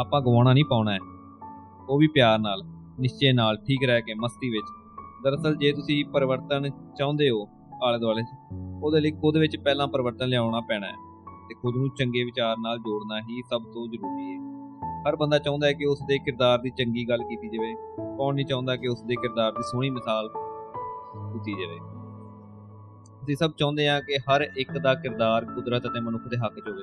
ਆਪਾਂ 0.00 0.20
ਗਵਾਉਣਾ 0.20 0.52
ਨਹੀਂ 0.52 0.64
ਪਾਉਣਾ 0.70 0.92
ਹੈ। 0.92 0.98
ਉਹ 1.88 1.98
ਵੀ 1.98 2.06
ਪਿਆਰ 2.06 2.38
ਨਾਲ, 2.38 2.62
ਨਿਸ਼ਚੇ 3.00 3.32
ਨਾਲ, 3.32 3.56
ਠੀਕ 3.56 3.84
ਰਹਿ 3.86 4.02
ਕੇ, 4.02 4.14
ਮਸਤੀ 4.14 4.50
ਵਿੱਚ। 4.50 4.66
ਦਰਅਸਲ 5.24 5.56
ਜੇ 5.56 5.72
ਤੁਸੀਂ 5.72 6.04
ਪਰਿਵਰਤਨ 6.04 6.70
ਚਾਹੁੰਦੇ 6.98 7.30
ਹੋ 7.30 7.46
ਆਲੇ 7.82 7.98
ਦੁਆਲੇ 7.98 8.22
'ਚ 8.22 8.36
ਉਹਦੇ 8.82 9.00
ਲਈ 9.00 9.10
ਖੁਦ 9.10 9.36
ਵਿੱਚ 9.36 9.56
ਪਹਿਲਾਂ 9.56 9.88
ਪਰਿਵਰਤਨ 9.88 10.28
ਲਿਆਉਣਾ 10.28 10.60
ਪੈਣਾ 10.60 10.86
ਹੈ 10.86 10.92
ਤੇ 11.48 11.54
ਖੁਦ 11.54 11.76
ਨੂੰ 11.76 11.88
ਚੰਗੇ 11.88 12.24
ਵਿਚਾਰ 12.24 12.56
ਨਾਲ 12.60 12.78
ਜੋੜਨਾ 12.78 13.20
ਹੀ 13.20 13.42
ਸਭ 13.42 13.62
ਤੋਂ 13.62 13.88
ਜ਼ਰੂਰੀ 13.88 14.34
ਹੈ। 14.34 14.56
ਹਰ 15.08 15.16
ਬੰਦਾ 15.16 15.38
ਚਾਹੁੰਦਾ 15.38 15.66
ਹੈ 15.66 15.72
ਕਿ 15.72 15.86
ਉਸ 15.86 15.98
ਦੇ 15.98 16.18
ਕਿਰਦਾਰ 16.18 16.58
ਦੀ 16.58 16.70
ਚੰਗੀ 16.70 17.08
ਗੱਲ 17.08 17.18
ਕੀਤੀ 17.18 17.48
ਜਾਵੇ। 17.48 17.74
ਕੌਣ 18.16 18.34
ਨਹੀਂ 18.34 18.46
ਚਾਹੁੰਦਾ 18.46 18.76
ਕਿ 18.76 18.88
ਉਸ 18.88 19.02
ਦੇ 19.02 19.14
ਕਿਰਦਾਰ 19.14 19.52
ਦੀ 19.52 19.62
ਸੋਹਣੀ 19.62 19.90
ਮਿਸਾਲ 19.90 20.30
ਦਿੱਤੀ 21.32 21.52
ਜਾਵੇ। 21.52 21.78
ਅਸੀਂ 23.24 23.36
ਸਭ 23.36 23.50
ਚਾਹੁੰਦੇ 23.58 23.88
ਹਾਂ 23.88 24.00
ਕਿ 24.00 24.16
ਹਰ 24.16 24.48
ਇੱਕ 24.56 24.78
ਦਾ 24.78 24.94
ਕਿਰਦਾਰ 24.94 25.44
ਕੁਦਰਤ 25.44 25.86
ਅਤੇ 25.86 26.00
ਮਨੁੱਖ 26.00 26.28
ਦੇ 26.28 26.36
ਹੱਕ 26.36 26.60
'ਚ 26.60 26.68
ਹੋਵੇ। 26.68 26.82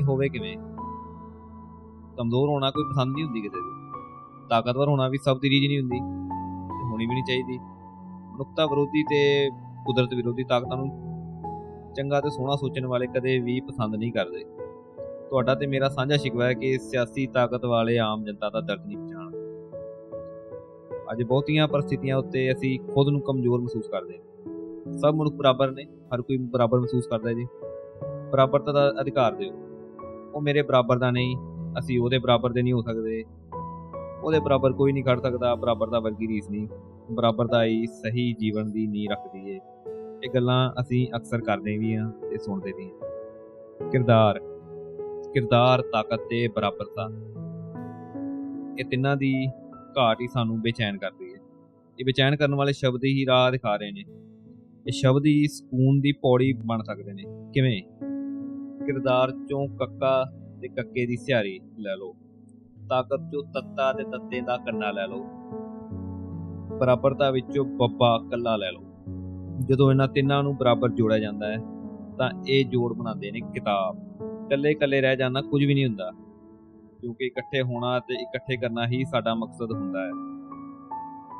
ਇਹ 0.00 0.04
ਹੋਵੇ 0.04 0.28
ਕਿਵੇਂ? 0.28 0.56
ਕਮਜ਼ੋਰ 2.16 2.48
ਹੋਣਾ 2.48 2.70
ਕੋਈ 2.70 2.84
ਪਸੰਦ 2.84 3.14
ਨਹੀਂ 3.14 3.24
ਹੁੰਦੀ 3.24 3.40
ਕਿਸੇ 3.40 3.58
ਦੀ। 3.58 3.92
ਤਾਕਤਵਰ 4.50 4.88
ਹੋਣਾ 4.88 5.08
ਵੀ 5.08 5.18
ਸਭ 5.18 5.40
ਦੀ 5.40 5.50
ਰੀਝ 5.50 5.66
ਨਹੀਂ 5.66 5.80
ਹੁੰਦੀ। 5.80 5.98
ਤੇ 6.68 6.92
ਹੋਣੀ 6.92 7.06
ਵੀ 7.06 7.14
ਨਹੀਂ 7.14 7.24
ਚਾਹੀਦੀ। 7.24 7.58
ਮਨੁੱਖਤਾ 8.34 8.66
ਵਿਰੋਧੀ 8.66 9.02
ਤੇ 9.02 9.50
ਕੁਦਰਤ 9.86 10.14
ਵਿਰੋਧੀ 10.14 10.44
ਤਾਕਤਾਂ 10.44 10.76
ਨੂੰ 10.76 10.88
ਚੰਗਾ 11.96 12.20
ਤੇ 12.20 12.30
ਸੋਹਣਾ 12.30 12.56
ਸੋਚਣ 12.56 12.86
ਵਾਲੇ 12.86 13.06
ਕਦੇ 13.06 13.38
ਵੀ 13.38 13.60
ਪਸੰਦ 13.60 13.96
ਨਹੀਂ 13.96 14.12
ਕਰਦੇ। 14.12 14.44
ਤੁਹਾਡਾ 15.28 15.54
ਤੇ 15.54 15.66
ਮੇਰਾ 15.66 15.88
ਸਾਂਝਾ 15.88 16.16
ਸ਼ਿਕਵਾ 16.16 16.44
ਹੈ 16.44 16.52
ਕਿ 16.52 16.78
ਸਿਆਸੀ 16.78 17.26
ਤਾਕਤ 17.26 17.64
ਵਾਲੇ 17.64 17.98
ਆਮ 17.98 18.24
ਜਨਤਾ 18.24 18.50
ਦਾ 18.50 18.60
ਦਰਦ 18.60 18.86
ਨਹੀਂ 18.86 18.98
ਪਛਾਣਦੇ। 18.98 19.38
ਅੱਜ 21.12 21.22
ਬਹੁਤੀਆਂ 21.22 21.68
ਪਰਿਸਥਿਤੀਆਂ 21.68 22.16
ਉੱਤੇ 22.16 22.52
ਅਸੀਂ 22.52 22.80
ਖੁਦ 22.80 23.08
ਨੂੰ 23.08 23.20
ਕਮਜ਼ੋਰ 23.20 23.60
ਮਹਿਸੂਸ 23.60 23.88
ਕਰਦੇ 23.88 24.18
ਹਾਂ। 24.18 24.98
ਸਭ 24.98 25.14
ਮਨੁੱਖ 25.14 25.34
ਬਰਾਬਰ 25.34 25.70
ਨੇ, 25.70 25.84
ਹਰ 25.84 26.22
ਕੋਈ 26.22 26.36
ਬਰਾਬਰ 26.36 26.78
ਮਹਿਸੂਸ 26.78 27.06
ਕਰਦਾ 27.06 27.28
ਹੈ 27.28 27.34
ਜੀ। 27.34 27.46
ਬਰਾਬਰਤਾ 28.32 28.72
ਦਾ 28.72 28.94
ਅਧਿਕਾਰ 29.00 29.32
ਦਿਓ। 29.32 29.52
ਉਹ 30.34 30.40
ਮੇਰੇ 30.40 30.62
ਬਰਾਬਰ 30.62 30.98
ਦਾ 30.98 31.10
ਨਹੀਂ, 31.10 31.36
ਅਸੀਂ 31.78 32.00
ਉਹਦੇ 32.00 32.18
ਬਰਾਬਰ 32.18 32.52
ਦੇ 32.52 32.62
ਨਹੀਂ 32.62 32.72
ਹੋ 32.72 32.82
ਸਕਦੇ। 32.82 33.24
ਉਹਦੇ 34.22 34.40
ਬਰਾਬਰ 34.40 34.72
ਕੋਈ 34.72 34.92
ਨਹੀਂ 34.92 35.04
ਖੜ 35.04 35.20
ਸਕਦਾ, 35.20 35.54
ਬਰਾਬਰ 35.54 35.90
ਦਾ 35.90 36.00
ਵਰਗੀ 36.00 36.28
ਰੀਸ 36.28 36.50
ਨਹੀਂ। 36.50 36.68
ਬਰਾਬਰਤਾ 37.12 37.64
ਹੀ 37.64 37.86
ਸਹੀ 37.86 38.32
ਜੀਵਨ 38.32 38.72
ਦੀ 38.72 38.86
ਨੀਂਹ 38.86 39.10
ਰੱਖਦੀ 39.10 39.50
ਏ। 39.50 39.60
ਇਹ 40.24 40.30
ਗੱਲਾਂ 40.34 40.72
ਅਸੀਂ 40.80 41.08
ਅਕਸਰ 41.16 41.40
ਕਰਦੇ 41.40 41.78
ਵੀ 41.78 41.96
ਹਾਂ 41.96 42.10
ਤੇ 42.30 42.38
ਸੁਣਦੇ 42.38 42.72
ਵੀ 42.72 42.84
ਹਾਂ 42.84 43.90
ਕਿਰਦਾਰ 43.90 44.40
ਕਿਰਦਾਰ, 45.34 45.82
ਤਾਕਤ 45.82 46.20
ਤੇ 46.30 46.48
ਬਰਾਬਰਤਾ। 46.48 47.08
ਇਹ 48.78 48.84
ਤਿੰਨਾਂ 48.84 49.16
ਦੀ 49.16 49.46
ਘਾਟ 49.98 50.20
ਹੀ 50.20 50.26
ਸਾਨੂੰ 50.26 50.60
ਬੇਚੈਨ 50.60 50.98
ਕਰਦੀ 50.98 51.34
ਹੈ 51.34 51.40
ਇਹ 52.00 52.04
ਬੇਚੈਨ 52.04 52.36
ਕਰਨ 52.36 52.54
ਵਾਲੇ 52.54 52.72
ਸ਼ਬਦ 52.72 53.04
ਹੀ 53.04 53.26
ਰਾਹ 53.26 53.50
ਦਿਖਾ 53.50 53.76
ਰਹੇ 53.76 53.92
ਨੇ। 53.92 54.00
ਇਹ 54.86 54.92
ਸ਼ਬਦ 54.92 55.26
ਹੀ 55.26 55.46
ਸਕੂਨ 55.46 56.00
ਦੀ 56.00 56.12
ਪੌੜੀ 56.12 56.52
ਬਣ 56.52 56.82
ਸਕਦੇ 56.82 57.12
ਨੇ। 57.12 57.22
ਕਿਵੇਂ? 57.54 57.82
ਕਿਰਦਾਰ 58.86 59.30
ਚੋਂ 59.30 59.68
ਕੱਕਾ 59.68 60.24
ਤੇ 60.62 60.68
ਕੱਕੇ 60.68 61.06
ਦੀ 61.06 61.16
ਸਿਹਾਰੀ 61.16 61.60
ਲੈ 61.78 61.96
ਲਓ। 61.96 62.12
ਤਾਕਤ 62.88 63.32
ਚੋਂ 63.32 63.42
ਤੱਤਾ 63.42 63.92
ਤੇ 63.92 64.04
ਤੱਤੇ 64.04 64.40
ਦਾ 64.40 64.56
ਕੰਨਾ 64.56 64.90
ਲੈ 64.90 65.06
ਲਓ। 65.06 65.26
ਬਰਾਬਰਤਾ 66.80 67.30
ਵਿੱਚੋਂ 67.30 67.64
ਬੱਬਾ 67.64 68.18
ਕੱਲਾ 68.30 68.56
ਲੈ 68.56 68.70
ਲਓ। 68.72 68.82
ਜਦੋਂ 69.60 69.90
ਇਹਨਾਂ 69.90 70.08
ਤਿੰਨਾਂ 70.08 70.42
ਨੂੰ 70.42 70.56
ਬਰਾਬਰ 70.56 70.88
ਜੋੜਿਆ 70.88 71.18
ਜਾਂਦਾ 71.18 71.46
ਹੈ, 71.46 71.58
ਤਾਂ 72.18 72.30
ਇਹ 72.48 72.64
ਜੋੜ 72.64 72.92
ਬਣਾਉਂਦੇ 72.92 73.30
ਨੇ 73.30 73.40
ਕਿਤਾਬ। 73.40 73.98
ਇਕੱਲੇ 74.46 74.70
ਇਕੱਲੇ 74.70 75.00
ਰਹਿ 75.00 75.16
ਜਾਣਾ 75.16 75.40
ਕੁਝ 75.40 75.64
ਵੀ 75.64 75.74
ਨਹੀਂ 75.74 75.86
ਹੁੰਦਾ, 75.86 76.10
ਕਿਉਂਕਿ 77.00 77.26
ਇਕੱਠੇ 77.26 77.62
ਹੋਣਾ 77.62 77.98
ਤੇ 77.98 78.14
ਇਕੱਠੇ 78.14 78.56
ਕਰਨਾ 78.56 78.86
ਹੀ 78.86 79.04
ਸਾਡਾ 79.04 79.34
ਮਕਸਦ 79.34 79.72
ਹੁੰਦਾ 79.72 80.04
ਹੈ। 80.04 80.10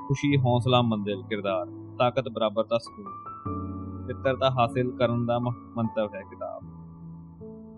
ਖੁਸ਼ੀ, 0.09 0.37
ਹੌਸਲਾ 0.37 0.83
ਮੰਜ਼ਿਲ 0.83 1.23
ਕਿਰਦਾਰ, 1.23 1.67
ਤਾਕਤ, 1.99 2.29
ਬਰਾਬਰਤਾ, 2.29 2.79
ਸਕੂਨ। 2.79 3.07
ਮਿੱਤਰਤਾ 4.07 4.51
ਹਾਸਿਲ 4.51 4.91
ਕਰਨ 4.91 5.27
ਦਾ 5.27 5.39
ਮੰਤਵ 5.39 6.15
ਹੈ 6.15 6.21
ਕਿਤਾਬ। 6.21 6.63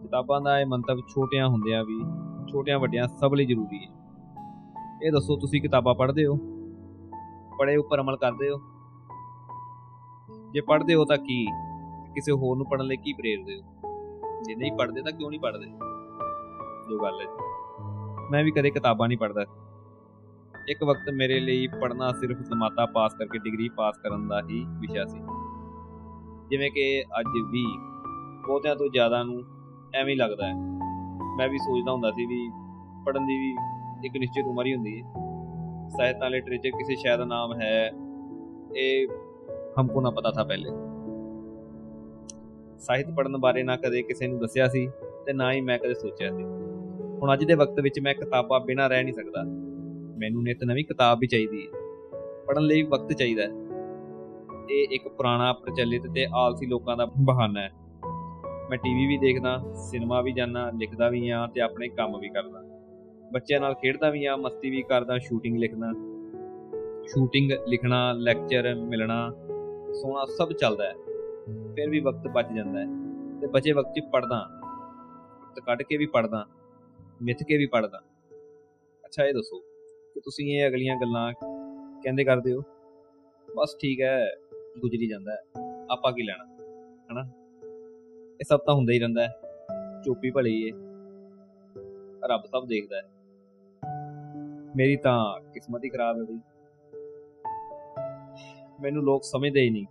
ਕਿਤਾਬਾਂ 0.02 0.40
ਦਾ 0.40 0.60
ਇਹ 0.60 0.66
ਮੰਤਵ 0.66 1.00
ਛੋਟਿਆਂ 1.08 1.48
ਹੁੰਦਿਆਂ 1.48 1.84
ਵੀ, 1.84 2.00
ਛੋਟਿਆਂ 2.52 2.78
ਵੱਡਿਆਂ 2.78 3.08
ਸਭ 3.08 3.34
ਲਈ 3.34 3.44
ਜ਼ਰੂਰੀ 3.46 3.78
ਹੈ। 3.78 3.90
ਇਹ 5.04 5.12
ਦੱਸੋ, 5.12 5.36
ਤੁਸੀਂ 5.36 5.62
ਕਿਤਾਬਾਂ 5.62 5.94
ਪੜ੍ਹਦੇ 5.94 6.26
ਹੋ? 6.26 6.38
ਪੜ੍ਹੇ, 7.62 7.76
ਉੱਪਰ 7.76 8.00
ਅਮਲ 8.00 8.16
ਕਰਦੇ 8.16 8.50
ਹੋ? 8.50 8.60
ਜੇ 10.50 10.60
ਪੜ੍ਹਦੇ 10.60 10.94
ਹੋ 10.94 11.04
ਤਾਂ 11.04 11.16
ਕੀ? 11.16 11.46
ਕਿਸੇ 12.14 12.32
ਹੋਰ 12.32 12.56
ਨੂੰ 12.56 12.66
ਪੜ੍ਹਨ 12.66 12.86
ਲਈ 12.86 12.96
ਕੀ 12.96 13.12
ਪ੍ਰੇਰਦੇ 13.12 13.60
ਹੋ? 13.60 13.66
ਜੇ 14.42 14.54
ਨਹੀਂ 14.54 14.72
ਪੜ੍ਹਦੇ 14.72 15.02
ਤਾਂ 15.02 15.12
ਕਿਉਂ 15.12 15.30
ਨਹੀਂ 15.30 15.40
ਪੜ੍ਹਦੇ? 15.40 15.66
ਜੋ 16.90 16.98
ਗੱਲ 17.02 17.20
ਹੈ। 17.20 17.26
ਮੈਂ 18.30 18.44
ਵੀ 18.44 18.50
ਕਦੇ 18.50 18.70
ਕਿਤਾਬਾਂ 18.70 19.08
ਨਹੀਂ 19.08 19.18
ਪੜ੍ਹਦਾ। 19.18 19.44
ਇੱਕ 20.68 20.84
ਵਕਤ 20.84 21.10
ਮੇਰੇ 21.14 21.40
ਲਈ 21.40 21.66
ਪੜ੍ਹਨਾ 21.66 22.12
ਸਿਰਫ 22.12 22.38
ਜਮਾਤਾ 22.38 22.86
ਪਾਸ 22.86 23.14
ਕਰਕੇ 23.14 23.38
ਡਿਗਰੀ 23.38 23.68
ਪਾਸ 23.68 23.98
ਕਰਨ 24.02 24.28
ਦਾ 24.28 24.42
ਹੀ 24.50 24.64
ਵਿਸ਼ਾ 24.68 25.04
ਸੀ। 25.04 25.18
ਜਿਵੇਂ 26.50 26.70
ਕਿ 26.70 27.04
ਅੱਜ 27.20 27.40
ਵੀ 27.50 27.66
ਬਹੁਤਿਆਂ 28.48 28.76
ਤੋਂ 28.76 28.88
ਜ਼ਿਆਦਾ 28.88 29.22
ਨੂੰ 29.22 29.42
ਐਵੇਂ 29.94 30.14
ਹੀ 30.14 30.18
ਲੱਗਦਾ 30.18 30.46
ਹੈ। 30.46 30.54
ਮੈਂ 31.36 31.48
ਵੀ 31.48 31.58
ਸੋਚਦਾ 31.58 31.92
ਹੁੰਦਾ 31.92 32.10
ਸੀ 32.10 32.26
ਵੀ 32.26 32.50
ਪੜ੍ਹਨ 33.06 33.26
ਦੀ 33.26 33.38
ਵੀ 33.38 33.56
ਇੱਕ 34.06 34.16
ਨਿਸ਼ਚਿਤ 34.16 34.44
ਉਮਰ 34.46 34.66
ਹੀ 34.66 34.74
ਹੁੰਦੀ 34.74 35.02
ਹੈ। 35.02 35.21
ਸਾਹਿਤਾਂ 35.96 36.30
ਲਿਟਰੇਚਰ 36.30 36.70
ਕਿਸੇ 36.70 36.96
ਸ਼ਾਇਦ 36.96 37.18
ਦਾ 37.18 37.24
ਨਾਮ 37.24 37.60
ਹੈ, 37.60 37.90
ਇਹ 38.76 39.08
ਹਮਕੋ 39.80 40.00
ਨਾ 40.00 40.10
ਪਤਾ 40.10 40.30
ਥਾ 40.30 40.44
ਪਹਿਲੇ। 40.44 40.70
ਸਾਹਿਤ 42.78 43.06
ਪੜ੍ਹਨ 43.16 43.36
ਬਾਰੇ 43.36 43.62
ਨਾ 43.62 43.76
ਕਦੇ 43.76 44.02
ਕਿਸੇ 44.02 44.26
ਨੂੰ 44.26 44.38
ਦੱਸਿਆ 44.38 44.68
ਸੀ 44.68 44.86
ਤੇ 45.26 45.32
ਨਾ 45.32 45.52
ਹੀ 45.52 45.60
ਮੈਂ 45.60 45.78
ਕਦੇ 45.78 45.94
ਸੋਚਿਆ 45.94 46.36
ਸੀ। 46.36 46.42
ਹੁਣ 47.22 47.32
ਅੱਜ 47.32 47.44
ਦੇ 47.44 47.54
ਵਕਤ 47.54 47.80
ਵਿੱਚ 47.80 48.00
ਮੈਂ 48.00 48.14
ਕਿਤਾਬਾਂ 48.14 48.60
ਬਿਨਾਂ 48.60 48.88
ਰਹਿ 48.88 49.02
ਨਹੀਂ 49.02 49.14
ਸਕਦਾ। 49.14 49.42
ਮੈਨੂੰ 50.18 50.42
ਨਿਤ 50.42 50.58
ਨਵੀਂ 50.64 50.84
ਕਿਤਾਬ 50.84 51.18
ਵੀ 51.20 51.26
ਚਾਹੀਦੀ 51.26 51.66
ਹੈ। 51.66 51.72
ਪੜ੍ਹਨ 52.46 52.62
ਲਈ 52.62 52.82
ਵਕਤ 52.82 53.12
ਚਾਹੀਦਾ 53.12 53.42
ਹੈ। 53.42 53.48
ਇਹ 54.70 54.88
ਇੱਕ 54.92 55.08
ਪੁਰਾਣਾ, 55.08 55.52
ਪ੍ਰਚਲਿਤ 55.52 56.02
ਤੇ 56.14 56.26
ਆਲਸੀ 56.34 56.66
ਲੋਕਾਂ 56.66 56.96
ਦਾ 56.96 57.06
ਬਹਾਨਾ 57.18 57.60
ਹੈ। 57.60 57.70
ਮੈਂ 58.70 58.78
ਟੀਵੀ 58.78 59.06
ਵੀ 59.06 59.18
ਦੇਖਦਾ, 59.18 59.58
ਸਿਨੇਮਾ 59.90 60.20
ਵੀ 60.20 60.32
ਜਾਂਦਾ 60.32 60.70
ਲਿਖਦਾ 60.70 61.08
ਵੀ 61.08 61.28
ਆ 61.28 61.46
ਤੇ 61.54 61.60
ਆਪਣੇ 61.60 61.88
ਕੰਮ 61.88 62.18
ਵੀ 62.18 62.28
ਕਰਦਾ। 62.28 62.71
ਬੱਚਿਆਂ 63.32 63.60
ਨਾਲ 63.60 63.74
ਖੇਡਦਾ 63.74 64.10
ਵੀ 64.10 64.24
ਆ, 64.24 64.36
ਮਸਤੀ 64.36 64.70
ਵੀ 64.70 64.82
ਕਰਦਾ 64.82 65.18
ਸ਼ੂਟਿੰਗ 65.18 65.58
ਲਿਖਦਾ। 65.58 65.92
ਸ਼ੂਟਿੰਗ 67.06 67.52
ਲਿਖਣਾ 67.68 68.12
ਲੈਕਚਰ 68.12 68.74
ਮਿਲਣਾ 68.74 69.30
ਸੋਣਾ 69.92 70.24
ਸਭ 70.24 70.52
ਚੱਲਦਾ 70.52 70.84
ਹੈ। 70.84 70.94
ਫਿਰ 71.74 71.90
ਵੀ 71.90 72.00
ਵਕਤ 72.00 72.28
ਬਚ 72.34 72.46
ਜਾਂਦਾ 72.56 72.80
ਹੈ। 72.80 72.86
ਤੇ 73.40 73.46
ਬਚੇ 73.46 73.72
ਵਕਤ 73.72 73.92
'ਚ 73.92 74.04
ਪੜਦਾ 74.12 74.60
ਵਕਤ 75.42 75.60
ਕੱਢ 75.60 75.82
ਕੇ 75.82 75.96
ਵੀ 75.96 76.06
ਪੜਦਾ 76.06 76.46
ਮਿੱਥ 77.22 77.38
ਕੇ 77.42 77.56
ਵੀ 77.56 77.66
ਪੜਦਾ 77.66 78.02
ਅੱਛਾ, 79.04 79.24
ਇਹ 79.24 79.34
ਦੱਸੋ 79.34 79.58
ਕਿ 80.14 80.20
ਤੁਸੀਂ 80.20 80.60
ਇਹ 80.60 80.68
ਅਗਲੀਆਂ 80.68 80.96
ਗੱਲਾਂ 80.96 81.32
ਕਹਿੰਦੇ 82.02 82.24
ਕਰਦੇ 82.24 82.52
ਹੋ? 82.52 82.60
ਬਸ 83.56 83.76
ਠੀਕ 83.82 84.00
ਹੈ, 84.00 84.26
ਗੁਜ਼ਰੀ 84.78 85.08
ਜਾਂਦਾ 85.08 85.32
ਹੈ। 85.32 85.42
ਆਪਾਂ 85.90 86.12
ਕੀ 86.12 86.22
ਲੈਣਾ? 86.22 86.44
ਹਨਾ? 87.12 87.30
ਇਹ 88.32 88.44
ਸਭ 88.48 88.58
ਤਾਂ 88.58 88.74
ਹੁੰਦਾ 88.74 88.92
ਹੀ 88.92 88.98
ਰਹਿੰਦਾ 88.98 89.22
ਹੈ। 89.22 89.34
ਚੋਪੀ 90.06 90.30
ਭਲੀ 90.30 90.62
ਏ। 90.62 90.70
ਰੱਬ 92.24 92.42
ਸਭ 92.44 92.66
ਦੇਖਦਾ 92.66 92.96
ਹੈ। 92.96 93.11
ਮੇਰੀ 94.76 94.96
ਤਾਂ 94.96 95.40
ਕਿਸਮਤ 95.40 95.84
ਹੀ 95.84 95.88
ਖਰਾਬ 95.88 96.16
ਹੈ 96.16 96.22
ਬਈ। 96.22 96.40
ਮੈਨੂੰ 98.82 99.02
ਲੋਕ 99.02 99.22
ਸਮਝਦੇ 99.22 99.60
ਹੀ 99.60 99.70
ਨਹੀਂ। 99.70 99.86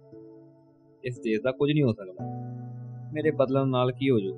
ਇਸ 1.03 1.19
ਦੇਸ਼ 1.19 1.41
ਦਾ 1.41 1.51
ਕੁਝ 1.51 1.71
ਨਹੀਂ 1.71 1.83
ਹੋ 1.83 1.91
ਸਕਦਾ। 1.93 2.25
ਮੇਰੇ 3.13 3.31
ਬਦਲਣ 3.31 3.67
ਨਾਲ 3.67 3.91
ਕੀ 3.91 4.09
ਹੋ 4.09 4.19
ਜੂ? 4.19 4.35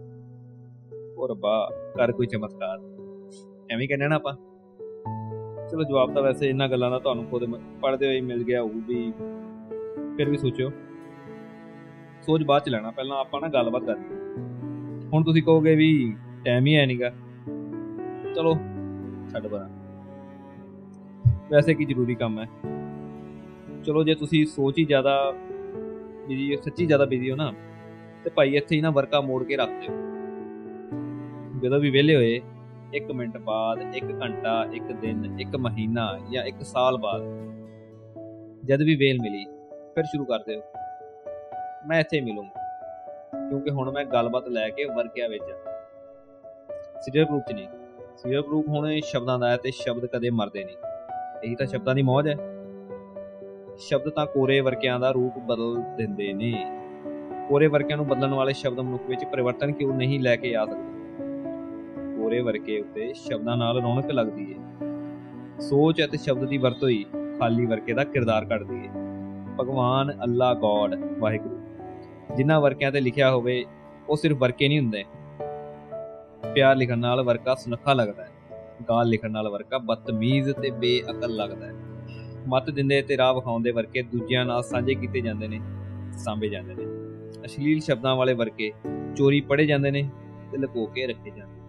ਉਹ 1.18 1.28
ਰੱਬਾ, 1.28 1.70
ਕਰ 1.96 2.12
ਕੋਈ 2.12 2.28
ਚਮਤਕਾਰ। 2.28 2.80
ਐਵੇਂ 3.72 3.88
ਕਹਿੰਦੇ 3.88 4.08
ਨਾ 4.08 4.16
ਆਪਾਂ। 4.16 4.34
ਚਲੋ 5.68 5.84
ਜਵਾਬ 5.84 6.14
ਤਾਂ 6.14 6.22
ਵੈਸੇ 6.22 6.50
ਇਹਨਾਂ 6.50 6.70
ਗੱਲਾਂ 6.70 6.92
ਦਾ 6.92 7.00
ਤੁਹਾਨੂੰ 7.00 7.26
ਖੁਦ 7.26 7.46
ਪੜ੍ਹਦੇ 7.82 8.08
ਹੋਏ 8.08 8.22
ਮਿਲ 8.22 8.44
ਗਿਆ, 8.44 8.62
ਉਹ 8.62 8.70
ਵੀ 8.70 9.14
ਫਿਰ 10.18 10.30
ਵੀ 10.30 10.38
ਸੋਚੋ 10.38 10.70
ਸੋਚ 12.22 12.44
ਬਾਅਦ 12.44 12.62
ਚ 12.62 12.70
ਲੈਣਾ, 12.70 12.92
ਪਹਿਲਾਂ 12.92 13.18
ਆਪਾਂ 13.18 13.42
ਨਾ 13.42 13.48
ਗੱਲਬਾਤ 13.48 13.84
ਕਰਨੀ। 13.84 14.16
ਹੁਣ 15.14 15.24
ਤੁਸੀਂ 15.24 15.44
ਕਹੋਗੇ 15.44 15.76
ਵੀ 15.76 16.18
ਟਾਈਮ 16.46 16.66
ਹੀ 16.66 16.76
ਹੈ 16.76 16.86
ਨਹੀਂਗਾ 16.86 17.10
ਚਲੋ, 18.36 18.56
ਛੱਡ 19.30 19.48
ਪਰਾਂ। 19.48 19.83
ਵੈਸੇ 21.54 21.74
ਕੀ 21.74 21.86
ਜ਼ਰੂਰੀ 21.86 22.16
ਕੰਮ 22.16 22.40
ਹੈ? 22.40 22.46
ਚਲੋ 23.84 24.04
ਜੇ 24.04 24.14
ਤੁਸੀਂ 24.16 24.46
ਸੋਚ 24.46 24.78
ਹੀ 24.78 24.84
ਜ਼ਿਆਦਾ 24.86 25.16
ਬਿਜ਼ੀ 26.28 26.56
ਸੱਚੀ 26.56 26.86
ਜ਼ਿਆਦਾ 26.86 27.06
ਬਿਜ਼ੀ 27.06 27.32
ਹੋ 27.32 27.36
ਨਾ, 27.36 27.52
ਤੇ 28.24 28.30
ਭਾਈ 28.30 28.56
ਇੱਥੇ 28.56 28.76
ਹੀ 28.76 28.82
ਨਾ 28.82 28.90
ਵਰਕਾ 28.90 29.22
ਮੋੜ 29.22 29.44
ਕੇ 29.44 29.56
ਰੱਖ 29.56 29.70
ਦਿਓ। 29.70 29.96
ਜਦੋਂ 31.62 31.80
ਵੀ 31.80 31.90
ਵਿਹਲੇ 31.90 32.16
ਹੋਏ 32.16 32.40
1 32.96 33.12
ਮਿੰਟ 33.14 33.38
ਬਾਅਦ 33.38 33.82
1 33.96 34.12
ਘੰਟਾ 34.22 34.54
1 34.74 34.94
ਦਿਨ 35.02 35.26
1 35.40 35.58
ਮਹੀਨਾ 35.58 36.08
ਜਾਂ 36.32 36.44
1 36.46 36.64
ਸਾਲ 36.64 36.98
ਬਾਅਦ 36.98 37.24
ਜਦ 38.66 38.82
ਵੀ 38.82 38.96
ਵੇਲ 38.96 39.20
ਮਿਲੀ, 39.22 39.44
ਫਿਰ 39.96 40.04
ਸ਼ੁਰੂ 40.04 40.26
ਕਰ 40.26 40.40
ਦਿਓ। 40.40 40.62
ਮੈਂ 41.88 42.00
ਇੱਥੇ 42.00 42.22
ਮਿਲੂੰਗਾ, 42.22 42.62
ਕਿਉਂਕਿ 43.50 43.72
ਹੁਣ 43.72 43.92
ਮੈਂ 43.92 44.06
ਗੱਲਬਾਤ 44.06 44.48
ਲੈ 44.48 44.70
ਕੇ 44.70 44.86
ਵਰਕਿਆ 44.86 45.28
ਵਿੱਚ 45.28 45.44
ਸੀਰੀਅਲ 47.02 47.26
ਗਰੁੱਪ 47.26 47.50
ਚ 47.50 47.54
ਨਹੀਂ। 47.54 47.68
ਸੀਰੀਅਲ 48.18 48.42
ਗਰੁੱਪ 48.42 48.68
ਹੁਣ 48.68 49.00
ਸ਼ਬਦਾਂ 49.04 49.40
ਦਾ 49.40 49.50
ਹੈ 49.50 49.58
ਤੇ 49.58 49.72
ਸ਼ਬਦ 49.72 50.06
ਕਦੇ 50.06 50.30
ਮਰਦੇ 50.30 50.64
ਨਹੀਂ। 50.64 50.93
ਇਹੀ 51.44 51.56
ਤਾਂ 51.56 51.66
ਸ਼ਬਦਾਂ 51.66 51.96
ਦੀ 51.96 52.02
ਮੌਜ 52.02 52.28
ਹੈ। 52.28 52.36
ਸ਼ਬਦ 53.78 54.10
ਤਾਂ 54.10 54.26
ਕੋਰੇ 54.26 54.60
ਵਰਕਿਆਂ 54.60 55.00
ਦਾ 55.00 55.12
ਰੂਪ 55.12 55.40
ਬਦਲ 55.40 55.84
ਦਿੰਦੇ 55.98 56.34
ਨੇ। 56.34 56.66
ਕੋਰੇ 57.50 57.68
ਵਰਕਿਆਂ 57.68 57.98
ਨੂੰ 57.98 58.08
ਬਦਲਣ 58.08 58.34
ਵਾਲੇ 58.34 58.54
ਸ਼ਬਦ 58.54 58.80
ਮਨੁੱਖ 58.80 59.04
ਵਿੱਚ 59.08 59.26
ਪਰਿਵਰਤਨ 59.26 59.72
ਕਿਉਂ 59.72 59.94
ਨਹੀਂ 59.94 60.20
ਲੈ 60.20 60.36
ਕੇ 60.36 60.56
ਆ 60.56 60.66
ਸਕਦੇ? 60.66 60.94
ਕੋਰੇ 62.18 62.42
ਵਰਕੇ 62.42 62.80
ਉੱਤੇ 62.80 63.14
ਸ਼ਬਦਾਂ 63.14 63.58
ਨਾਲ 63.58 63.82
ਰੌਣਕ 63.82 64.12
ਲੱਗਦੀ 64.12 64.54
ਹੈ 64.54 64.60
ਸੋਚ 65.60 66.02
ਅਤੇ 66.06 66.18
ਸ਼ਬਦ 66.18 66.48
ਦੀ 66.48 66.58
ਵਰਤੋਂ 66.58 66.90
ਹੀ 66.90 67.06
ਖਾਲੀ 67.40 67.66
ਵਰਕੇ 67.66 67.94
ਦਾ 67.94 68.04
ਕਿਰਦਾਰ 68.04 68.46
ਕੱਢਦੀ 68.46 68.88
ਹੈ 68.88 68.94
ਭਗਵਾਨ 69.60 70.12
ਅੱਲਾ 70.12 70.54
ਗੋਡ, 70.54 70.96
ਵਾਹਿਗੁਰੂ। 71.20 71.60
ਜਿਨ੍ਹਾਂ 72.36 72.62
ਵਰਕਿਆਂ 72.62 72.92
ਤੇ 72.92 73.02
ਲਿਖਿਆ 73.02 73.32
ਹੋਵੇ, 73.32 73.66
ਉਹ 74.10 74.16
ਸਿਰਫ 74.16 74.38
ਵਰਕੇ 74.38 74.68
ਨਹੀਂ 74.68 74.80
ਹੁੰਦੇ। 74.80 75.04
ਪਿਆਰ 76.54 76.76
ਲਿਖਣ 76.76 76.98
ਨਾਲ 76.98 77.22
ਵਰਕਾ 77.22 77.56
ਸੁਨੱਖਾ 77.56 77.94
ਲੱਗਦਾ 77.94 78.24
ਹੈ 78.24 78.30
ਗਾਲ 78.82 79.08
ਲਿਖਣ 79.08 79.32
ਨਾਲ 79.32 79.50
ਵਰਕਾ, 79.50 79.78
ਬਦਤਮੀਜ਼ 79.78 80.52
ਤੇ 80.52 80.70
ਬੇਅਕਲ 80.70 81.36
ਲੱਗਦਾ 81.36 81.66
ਹੈ। 81.66 81.74
ਮਤ 82.48 82.70
ਦਿੰਦੇ 82.70 83.02
ਤੇ 83.02 83.18
ਰਾਹ 83.18 83.34
ਵਿਖਾਉਂਦੇ 83.34 83.72
ਵਰਕੇ, 83.72 84.02
ਦੂਜਿਆਂ 84.02 84.46
ਨਾਲ 84.46 84.64
ਸਾਂਝੇ 84.64 84.94
ਕੀਤੇ 84.94 85.22
ਜਾਂਦੇ 85.22 85.48
ਨੇ, 85.48 85.60
ਸਾਂਭੇ 86.18 86.50
ਜਾਂਦੇ 86.50 86.74
ਨੇ। 86.74 86.84
ਅਸ਼ਲੀਲ 87.46 87.80
ਸ਼ਬਦਾਂ 87.80 88.16
ਵਾਲੇ 88.16 88.34
ਵਰਕੇ, 88.34 88.72
ਚੋਰੀ 89.18 89.42
ਪੜੇ 89.42 89.66
ਜਾਂਦੇ 89.66 89.92
ਨੇ 89.92 90.10
ਤੇ 90.52 90.58
ਲੁਕੋ 90.58 90.86
ਕੇ 90.86 91.08
ਰੱਖੇ 91.08 91.30
ਜਾਂਦੇ 91.30 91.62
ਨੇ। 91.62 91.64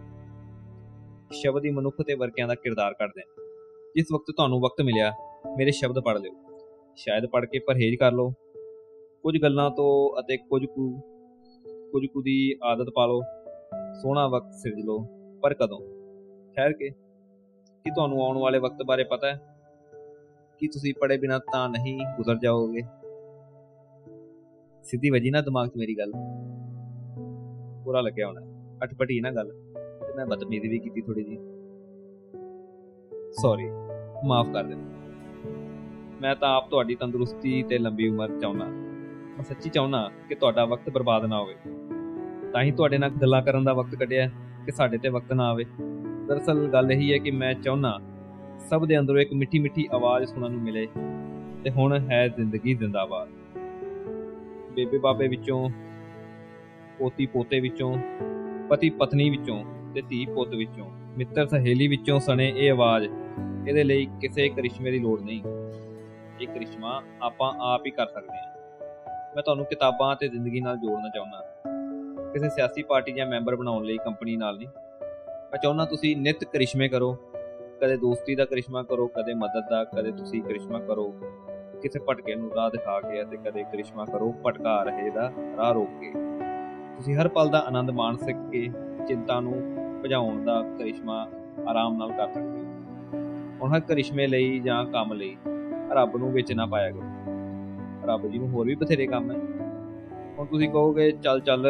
ਸ਼ਬਦ 1.31 1.65
ਹੀ 1.65 1.71
ਮਨੁੱਖ 1.71 1.95
ਤੇ 2.07 2.13
ਵਰਕਿਆਂ 2.13 2.47
ਦਾ 2.47 2.55
ਕਿਰਦਾਰ 2.55 2.93
ਕੱਢਦੇ 2.93 3.21
ਨੇ। 3.21 3.45
ਜਿਸ 3.95 4.05
ਵਕਤ 4.13 4.33
ਤੁਹਾਨੂੰ 4.35 4.59
ਵਕਤ 4.59 4.81
ਮਿਲਿਆ, 4.81 5.13
ਮੇਰੇ 5.57 5.71
ਸ਼ਬਦ 5.71 5.99
ਪੜ੍ਹ 5.99 6.19
ਲਿਓ। 6.19 6.33
ਸ਼ਾਇਦ 6.95 7.25
ਪੜ੍ਹ 7.25 7.45
ਕੇ 7.45 7.59
ਪਰਹੇਜ਼ 7.59 7.95
ਕਰ 7.95 8.11
ਲਓ। 8.11 8.31
ਕੁਝ 9.23 9.41
ਗੱਲਾਂ 9.41 9.71
ਤੋਂ 9.71 10.21
ਅਤੇ 10.21 10.37
ਕੁਝ 10.37 10.65
ਕੁ 10.65 10.99
ਕੁਝ 11.91 12.05
ਕੁ 12.05 12.21
ਦੀ 12.21 12.55
ਆਦਤ 12.63 12.85
ਪਾ 12.95 13.05
ਲਓ। 13.05 13.21
ਸੋਹਣਾ 14.01 14.27
ਵਕਤ 14.27 14.53
ਸਿਰਜ 14.53 14.79
ਲਓ। 14.85 15.07
ਪਰ 15.41 15.53
ਕਦੋਂ? 15.53 15.94
ਠਹਿਰ 16.55 16.73
ਕੇ 16.73 16.89
ਕੀ 17.83 17.91
ਤੁਹਾਨੂੰ 17.91 18.25
ਆਉਣ 18.25 18.37
ਵਾਲੇ 18.37 18.59
ਵਕਤ 18.59 18.77
ਬਾਰੇ 18.85 19.03
ਪਤਾ 19.03 19.27
ਹੈ 19.27 19.41
ਕਿ 20.59 20.67
ਤੁਸੀਂ 20.67 20.93
ਪੜੇ 21.01 21.17
ਬਿਨਾ 21.17 21.39
ਤਾਂ 21.39 21.69
ਨਹੀਂ 21.69 21.99
ਗੁਜ਼ਰ 22.17 22.35
ਜਾਓਗੇ। 22.35 22.81
ਸਿੱਧੀ 24.83 25.09
ਵਜੀ 25.09 25.31
ਨਾ 25.31 25.41
ਦਿਮਾਗ 25.41 25.67
'ਚ 25.67 25.71
ਮੇਰੀ 25.77 25.97
ਗੱਲ। 25.97 26.11
ਪੂਰਾ 27.83 28.01
ਲੱਗਿਆ 28.01 28.27
ਹੋਣਾ। 28.27 28.41
ਅਟਪਟੀ 28.83 29.19
ਨਾ 29.19 29.31
ਗੱਲ। 29.31 29.49
ਤੇ 30.07 30.13
ਮੈਂ 30.15 30.25
ਬਦਤਮੀਜ਼ੀ 30.25 30.67
ਵੀ 30.67 30.79
ਕੀਤੀ 30.79 31.01
ਥੋੜੀ 31.01 31.23
ਜੀ 31.23 31.37
ਸੌਰੀ 33.31 33.69
ਮਾਫ 34.25 34.47
ਕਰ 34.49 34.63
ਦੇ 34.63 34.75
ਮੈਂ 36.21 36.35
ਤਾਂ 36.35 36.57
ਆਪ 36.57 36.69
ਤੁਹਾਡੀ 36.69 36.95
ਤੰਦਰੁਸਤੀ 36.95 37.63
ਤੇ 37.63 37.77
ਲੰਬੀ 37.77 38.07
ਉਮਰ 38.07 38.39
ਚਾਹੁੰਦਾ। 38.39 38.65
ਮੈਂ 38.65 39.43
ਸੱਚੀ 39.43 39.69
ਚਾਹੁੰਦਾ 39.69 40.11
ਕਿ 40.29 40.35
ਤੁਹਾਡਾ 40.35 40.65
ਵਕਤ 40.65 40.89
ਬਰਬਾਦ 40.89 41.25
ਨਾ 41.25 41.39
ਹੋਵੇ। 41.39 41.55
ਤਾਂ 42.51 42.63
ਹੀ 42.63 42.71
ਤੁਹਾਡੇ 42.71 42.97
ਨਾਲ 42.97 43.09
ਗੱਲਾਂ 43.09 43.41
ਕਰਨ 43.41 43.63
ਦਾ 43.63 43.73
ਵਕਤ 43.73 43.95
ਕੱਢਿਆ 43.95 44.27
ਕਿ 44.65 44.71
ਸਾਡੇ 44.71 44.97
ਤੇ 44.97 45.09
ਵਕਤ 45.09 45.33
ਨਾ 45.33 45.51
ਆਵੇ। 45.51 45.65
ਦਰਅਸਲ 46.27 46.67
ਗੱਲ 46.67 46.91
ਇਹੀ 46.91 47.13
ਹੈ 47.13 47.17
ਕਿ 47.17 47.31
ਮੈਂ 47.31 47.53
ਚਾਹੁੰਦਾ 47.53 47.99
ਸਭ 48.69 48.85
ਦੇ 48.85 48.99
ਅੰਦਰੋਂ 48.99 49.19
ਇੱਕ 49.19 49.33
ਮਿੱਠੀ 49.33 49.59
ਮਿੱਠੀ 49.59 49.87
ਆਵਾਜ਼ 49.91 50.25
ਸੁਣਨ 50.25 50.51
ਨੂੰ 50.51 50.61
ਮਿਲੇ 50.61 50.87
ਤੇ 51.63 51.69
ਹੁਣ 51.69 51.99
ਹੈ 52.11 52.27
ਜ਼ਿੰਦਗੀ 52.27 52.73
ਜ਼ਿੰਦਾਬਾਦ। 52.73 53.27
ਬੇਬੇ 54.73 54.97
ਬਾਬੇ 54.97 55.27
ਵਿੱਚੋਂ, 55.27 55.69
ਪੋਤੀ 56.99 57.25
ਪੋਤੇ 57.25 57.59
ਵਿੱਚੋਂ, 57.59 57.97
ਪਤੀ 58.69 58.89
ਪਤਨੀ 58.89 59.29
ਵਿੱਚੋਂ 59.29 59.63
ਤੇ 59.95 60.01
ਧੀ 60.01 60.25
ਪੁੱਤ 60.25 60.49
ਵਿੱਚੋਂ, 60.49 60.89
ਮਿੱਤਰ 61.17 61.47
ਸਹੇਲੀ 61.47 61.87
ਵਿੱਚੋਂ 61.87 62.19
ਸਣੇ 62.19 62.53
ਇਹ 62.55 62.71
ਆਵਾਜ਼, 62.71 63.07
ਇਹਦੇ 63.67 63.83
ਲਈ 63.83 64.07
ਕਿਸੇ 64.21 64.49
ਕਰਿਸ਼ਮੇ 64.49 64.91
ਦੀ 64.91 64.99
ਲੋੜ 64.99 65.21
ਨਹੀਂ। 65.21 65.41
ਇਹ 66.41 66.47
ਕਰਿਸ਼ਮਾ 66.47 67.01
ਆਪਾਂ 67.21 67.53
ਆਪ 67.59 67.85
ਹੀ 67.85 67.91
ਕਰ 67.91 68.07
ਸਕਦੇ 68.07 68.37
ਹਾਂ। 68.37 68.55
ਮੈਂ 69.35 69.43
ਤੁਹਾਨੂੰ 69.43 69.65
ਕਿਤਾਬਾਂ 69.65 70.15
ਤੇ 70.15 70.27
ਜ਼ਿੰਦਗੀ 70.27 70.61
ਨਾਲ 70.61 70.77
ਜੋੜਨਾ 70.77 71.09
ਚਾਹੁੰਦਾ। 71.09 71.53
ਕਿਸੇ 72.33 72.49
ਸਿਆਸੀ 72.49 72.83
ਪਾਰਟੀ 72.83 73.11
ਜਾਂ 73.11 73.27
ਮੈਂਬਰ 73.27 73.55
ਬਣਾਉਣ 73.55 73.85
ਲਈ 73.85 73.97
ਕੰਪਨੀ 73.97 74.35
ਨਾਲ 74.35 74.57
ਨਹੀਂ। 74.57 74.67
ਮੈਂ 75.55 75.59
ਚਾਹੁੰਦਾ 75.59 75.85
ਤੁਸੀਂ 75.85 76.17
ਨਿਤ 76.17 76.43
ਕਰਿਸ਼ਮੇ 76.43 76.87
ਕਰੋ। 76.87 77.17
ਕਦੇ 77.81 77.97
ਦੋਸਤੀ 77.97 78.35
ਦਾ 78.35 78.45
ਕਰਿਸ਼ਮਾ 78.45 78.83
ਕਰੋ, 78.83 79.07
ਕਦੇ 79.07 79.33
ਮਦਦ 79.33 79.69
ਦਾ, 79.69 79.83
ਕਦੇ 79.83 80.11
ਤੁਸੀਂ 80.11 80.43
ਕਰਿਸ਼ਮਾ 80.43 80.79
ਕਰੋ। 80.79 81.13
ਕਿਸੇ 81.81 81.99
ਭਟਕੇ 82.09 82.35
ਨੂੰ 82.35 82.51
ਰਾਹ 82.55 82.69
ਦਿਖਾ 82.69 82.99
ਕੇ 82.99 83.21
ਅਤੇ 83.21 83.37
ਕਦੇ 83.37 83.63
ਕਰਿਸ਼ਮਾ 83.63 84.05
ਕਰੋ, 84.05 84.33
ਭਟਕਾ 84.45 84.83
ਰਹੇ 84.83 85.09
ਦਾ 85.09 85.31
ਰਾਹ 85.57 85.71
ਰੋਕ 85.71 85.89
ਕੇ। 86.01 86.11
ਤੁਸੀਂ 86.97 87.15
ਹਰ 87.15 87.27
ਪਲ 87.27 87.49
ਦਾ 87.49 87.59
ਆਨੰਦ 87.59 87.91
ਮਾਣ 87.91 88.15
ਸਕ 88.15 88.35
ਕੇ 88.51 88.69
ਚਿੰਤਾ 89.07 89.39
ਨੂੰ 89.39 89.77
ਭਜਾਉਣ 90.01 90.43
ਦਾ 90.43 90.61
ਕਰਿਸ਼ਮਾ 90.77 91.27
ਆਰਾਮ 91.69 91.97
ਨਾਲ 91.97 92.11
ਕਰ 92.11 92.27
ਸਕਦੇ 92.27 92.59
ਹੋ। 92.59 92.75
ਹੁਣ 93.61 93.75
ਹਰ 93.75 93.79
ਕਰਿਸ਼ਮੇ 93.79 94.27
ਲਈ 94.27 94.59
ਜਾਂ 94.59 94.85
ਕੰਮ 94.85 95.13
ਲਈ 95.13 95.37
ਰੱਬ 95.91 96.17
ਨੂੰ 96.17 96.31
ਵਿੱਚ 96.31 96.53
ਨਾ 96.53 96.65
ਪਾਇਆ 96.65 96.91
ਕਰੋ। 96.91 97.03
ਰੱਬ 98.05 98.27
ਜੀ 98.27 98.37
ਨੂੰ 98.37 98.49
ਹੋਰ 98.49 98.65
ਵੀ 98.65 98.75
ਬਥੇਰੇ 98.75 99.07
ਕੰਮ 99.07 99.31
ਹੈ। 99.31 99.37
ਹੁਣ 100.37 100.45
ਤੁਸੀਂ 100.45 100.69
ਕਹੋਗੇ, 100.69 101.11
ਚੱਲ 101.11 101.41
ਚੱਲ 101.41 101.67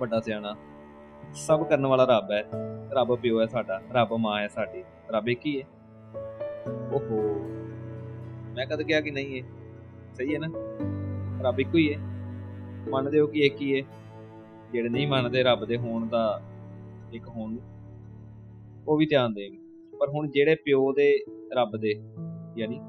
ਵੱਡਾ 0.00 0.20
ਸਿਆਣਾ। 0.20 0.56
ਸਭ 1.34 1.64
ਕਰਨ 1.64 1.86
ਵਾਲਾ 1.86 2.04
ਰੱਬ 2.04 2.30
ਹੈ। 2.30 2.44
ਰੱਬ 2.92 3.14
ਪਿਓ 3.14 3.40
ਹੈ 3.40 3.46
ਸਾਡਾ, 3.46 3.82
ਰੱਬ 3.92 4.12
ਮਾਂ 4.12 4.40
ਹੈ 4.40 4.48
ਸਾਡੀ, 4.48 4.84
ਰੱਬ 5.10 5.28
ਇੱਕ 5.28 5.46
ਹੀ 5.46 5.62
ਹੈ। 5.62 5.66
ਓਹੋ। 6.92 7.38
ਮੈਂ 8.56 8.66
ਕਦ 8.66 8.82
ਕਿਹਾ 8.82 9.00
ਕਿ 9.00 9.10
ਨਹੀਂ 9.10 9.42
ਹੈ 9.42 9.48
ਸਹੀ 10.14 10.34
ਹੈ 10.34 10.38
ਨਾ? 10.38 10.48
ਰੱਬ 11.42 11.60
ਇੱਕੋ 11.60 11.78
ਹੀ 11.78 11.94
ਹੈ। 11.94 11.98
ਮੰਨਦੇ 12.90 13.20
ਹੋ 13.20 13.26
ਕਿ 13.26 13.40
ਇੱਕ 13.40 13.60
ਹੀ 13.60 13.80
ਹੈ? 13.80 13.86
ਜਿਹੜੇ 14.72 14.88
ਨਹੀਂ 14.88 15.08
ਮੰਨਦੇ 15.08 15.42
ਰੱਬ 15.42 15.64
ਦੇ 15.64 15.76
ਹੋਣ 15.76 16.08
ਦਾ 16.08 16.42
ਇੱਕ 17.12 17.28
ਹੋਣ। 17.28 17.52
ਨੂੰ 17.52 17.62
ਉਹ 18.88 18.96
ਵੀ 18.96 19.06
ਧਿਆਨ 19.06 19.34
ਦੇਣ। 19.34 19.54
ਪਰ 20.00 20.08
ਹੁਣ 20.08 20.30
ਜਿਹੜੇ 20.30 20.54
ਪਿਓ 20.54 20.92
ਦੇ 20.92 21.18
ਰੱਬ 21.52 21.76
ਦੇ, 21.76 21.94
ਯਾਨੀ 22.58 22.80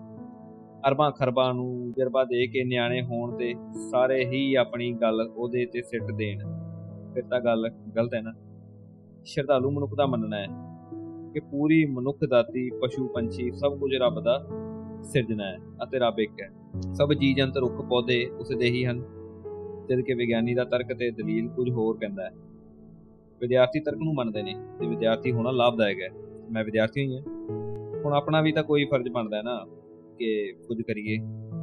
ਅਰਬਾਂ 0.87 1.11
ਖਰਬਾਂ 1.11 1.53
ਨੂੰ 1.53 1.93
ਜਰਬਾ 1.97 2.23
ਦੇ 2.23 2.47
ਕੇ 2.47 2.63
ਨਿਆਣੇ 2.63 3.01
ਹੋਣ 3.01 3.37
ਤੇ 3.37 3.53
ਸਾਰੇ 3.91 4.25
ਹੀ 4.25 4.55
ਆਪਣੀ 4.55 4.93
ਗੱਲ 4.93 5.31
ਉਹਦੇ 5.35 5.65
ਤੇ 5.65 5.81
ਸਿੱਟ 5.81 6.03
ਦੇਣ, 6.03 6.39
ਫਿਰ 7.13 7.23
ਤਾਂ 7.23 7.39
ਗੱਲ 7.39 7.69
ਗਲਤ 7.95 8.13
ਹੈ 8.13 8.21
ਨਾ। 8.21 8.33
ਸ਼ਰਧਾਲੂ 9.25 9.71
ਮਨੁੱਖ 9.71 9.91
ਦਾ 9.95 10.05
ਮੰਨਣਾ 10.05 10.39
ਹੈ 10.39 10.47
ਕਿ 11.33 11.39
ਪੂਰੀ 11.39 11.85
ਮਨੁੱਖ 11.85 12.17
ਦਾਤੀ 12.29 12.69
ਪਸ਼ੂ, 12.69 13.07
ਪੰਛੀ 13.07 13.51
ਸਭ 13.51 13.79
ਕੁਝ 13.79 13.91
ਰੱਬ 13.95 14.19
ਦਾ 14.23 14.47
ਸਿਰਜਣਾ 15.03 15.43
ਹੈ 15.43 15.57
ਅਤੇ 15.83 15.99
ਰੱਬ 15.99 16.19
ਇੱਕ 16.19 16.31
ਹੈ। 16.41 16.49
ਸਭ 16.93 17.13
ਜੀਵ 17.13 17.35
ਜੰਤ 17.37 17.57
ਰੁੱਖ, 17.57 17.73
ਪੌਦੇ 17.73 18.25
ਉਸ 18.39 18.49
ਦੇ 18.49 18.65
ਹੀ 18.65 18.85
ਹਨ। 18.85 18.99
ਜਦ 19.89 20.01
ਕਿ 20.01 20.13
ਵਿਗਿਆਨੀ 20.13 20.53
ਦਾ 20.53 20.63
ਤਰਕ 20.63 20.93
ਤੇ 20.93 21.11
ਦਲੀਲ 21.11 21.49
ਕੁਝ 21.49 21.69
ਹੋਰ 21.69 21.97
ਕਹਿੰਦਾ 21.97 22.23
ਹੈ। 22.23 22.29
ਵਿਦਿਆਰਥੀ 23.39 23.79
ਤਰਕ 23.79 23.97
ਨੂੰ 23.97 24.13
ਮੰਨਦੇ 24.13 24.43
ਨੇ 24.43 24.55
ਤੇ 24.79 24.87
ਵਿਦਿਆਰਥੀ 24.87 25.31
ਹੋਣਾ 25.31 25.51
ਲਾਭਦਾਇਕ 25.51 26.01
ਹੈ। 26.01 26.09
ਮੈਂ 26.51 26.63
ਵਿਦਿਆਰਥੀ 26.63 27.01
ਹੀ 27.01 27.15
ਹਾਂ। 27.15 27.21
ਹੁਣ 28.05 28.13
ਆਪਣਾ 28.13 28.41
ਵੀ 28.41 28.51
ਤਾਂ 28.51 28.63
ਕੋਈ 28.63 28.85
ਫਰਜ਼ 28.85 29.09
ਬਣਦਾ 29.09 29.37
ਹੈ 29.37 29.41
ਨਾ 29.41 29.65
ਕਿ 30.19 30.53
ਕੁਝ 30.67 30.81
ਕਰੀਏ। 30.81 31.17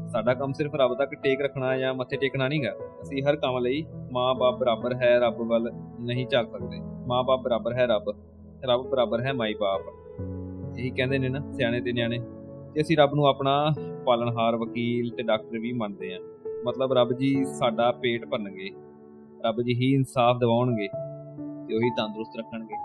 ਸਾਡਾ 0.08 0.34
ਕੰਮ 0.34 0.52
ਸਿਰਫ 0.52 0.74
ਰੱਬ 0.74 0.94
ਤੱਕ 0.98 1.14
ਟੇਕ 1.14 1.40
ਰੱਖਣਾ 1.40 1.76
ਜਾਂ 1.76 1.94
ਮੱਥੇ 1.94 2.16
ਟੇਕਣਾ 2.16 2.48
ਨਹੀਂਗਾ 2.48 2.70
ਅਸੀਂ 3.02 3.22
ਹਰ 3.22 3.36
ਕੰਮ 3.36 3.58
ਲਈ 3.58 3.84
ਮਾਂ-ਬਾਪ 4.12 4.58
ਬਰਾਬਰ 4.58 4.94
ਹੈ, 4.94 5.20
ਰੱਬ 5.20 5.36
ਵੱਲ 5.36 5.70
ਨਹੀਂ 6.00 6.26
ਝਾਕ 6.26 6.50
ਸਕਦੇ। 6.50 6.89
ਮਾਂ-ਬਾਪ 7.10 7.40
ਬਰਾਬਰ 7.40 7.72
ਹੈ 7.72 7.86
ਰੱਬ 7.86 8.10
ਰੱਬ 8.64 8.90
ਬਰਾਬਰ 8.90 9.20
ਹੈ 9.20 9.32
ਮਾਈ-ਬਾਪ। 9.32 10.78
ਇਹੀ 10.78 10.90
ਕਹਿੰਦੇ 10.90 11.18
ਨੇ 11.18 11.28
ਨਾ 11.28 11.40
ਸਿਆਣੇ 11.52 11.80
ਤੇ 11.80 11.92
ਨਿਆਣੇ 11.92 12.18
ਤੇ 12.74 12.80
ਅਸੀਂ 12.80 12.96
ਰੱਬ 12.96 13.14
ਨੂੰ 13.14 13.26
ਆਪਣਾ 13.26 13.54
ਪਾਲਣਹਾਰ 14.06 14.56
ਵਕੀਲ 14.56 15.10
ਤੇ 15.10 15.22
ਡਾਕਟਰ 15.22 15.58
ਵੀ 15.58 15.72
ਮੰਨਦੇ 15.72 16.12
ਆ 16.14 16.18
ਮਤਲਬ 16.66 16.92
ਰੱਬ 16.92 17.12
ਜੀ 17.12 17.34
ਸਾਡਾ 17.58 17.90
ਪੇਟ 17.92 18.26
ਭਰਨਗੇ, 18.26 18.68
ਰੱਬ 19.46 19.62
ਜੀ 19.62 19.74
ਹੀ 19.74 19.92
ਇਨਸਾਫ 19.94 20.38
ਦਿਵਾਉਣਗੇ 20.38 20.88
ਤੇ 21.68 21.76
ਉਹੀ 21.76 21.90
ਤੰਦਰੁਸਤ 21.90 22.38
ਰੱਖਣਗੇ। 22.38 22.76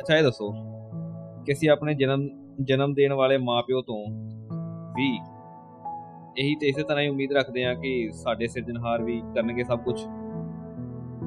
ਅੱਛਾ, 0.00 0.16
ਇਹ 0.16 0.22
ਦੱਸੋ 0.22 0.50
ਕਿ 1.46 1.52
ਅਸੀਂ 1.52 1.70
ਆਪਣੇ 1.70 1.94
ਜਨਮ 1.94 2.28
ਜਨਮ 2.62 2.94
ਦੇਣ 2.94 3.12
ਵਾਲੇ 3.12 3.38
ਮਾਪਿਓ 3.38 3.80
ਤੋਂ 3.82 4.04
ਵੀ 4.96 5.08
ਇਹੀ 6.38 6.54
ਤੇ 6.54 6.68
ਇਸੇ 6.68 6.82
ਤਰ੍ਹਾਂ 6.82 7.02
ਹੀ 7.04 7.08
ਉਮੀਦ 7.08 7.32
ਰੱਖਦੇ 7.32 7.64
ਆ 7.64 7.74
ਕਿ 7.74 8.10
ਸਾਡੇ 8.14 8.46
ਸਿਰਜਣਹਾਰ 8.46 9.02
ਵੀ 9.02 9.20
ਕਰਨਗੇ 9.34 9.64
ਸਭ 9.64 9.78
ਕੁਝ 9.84 10.00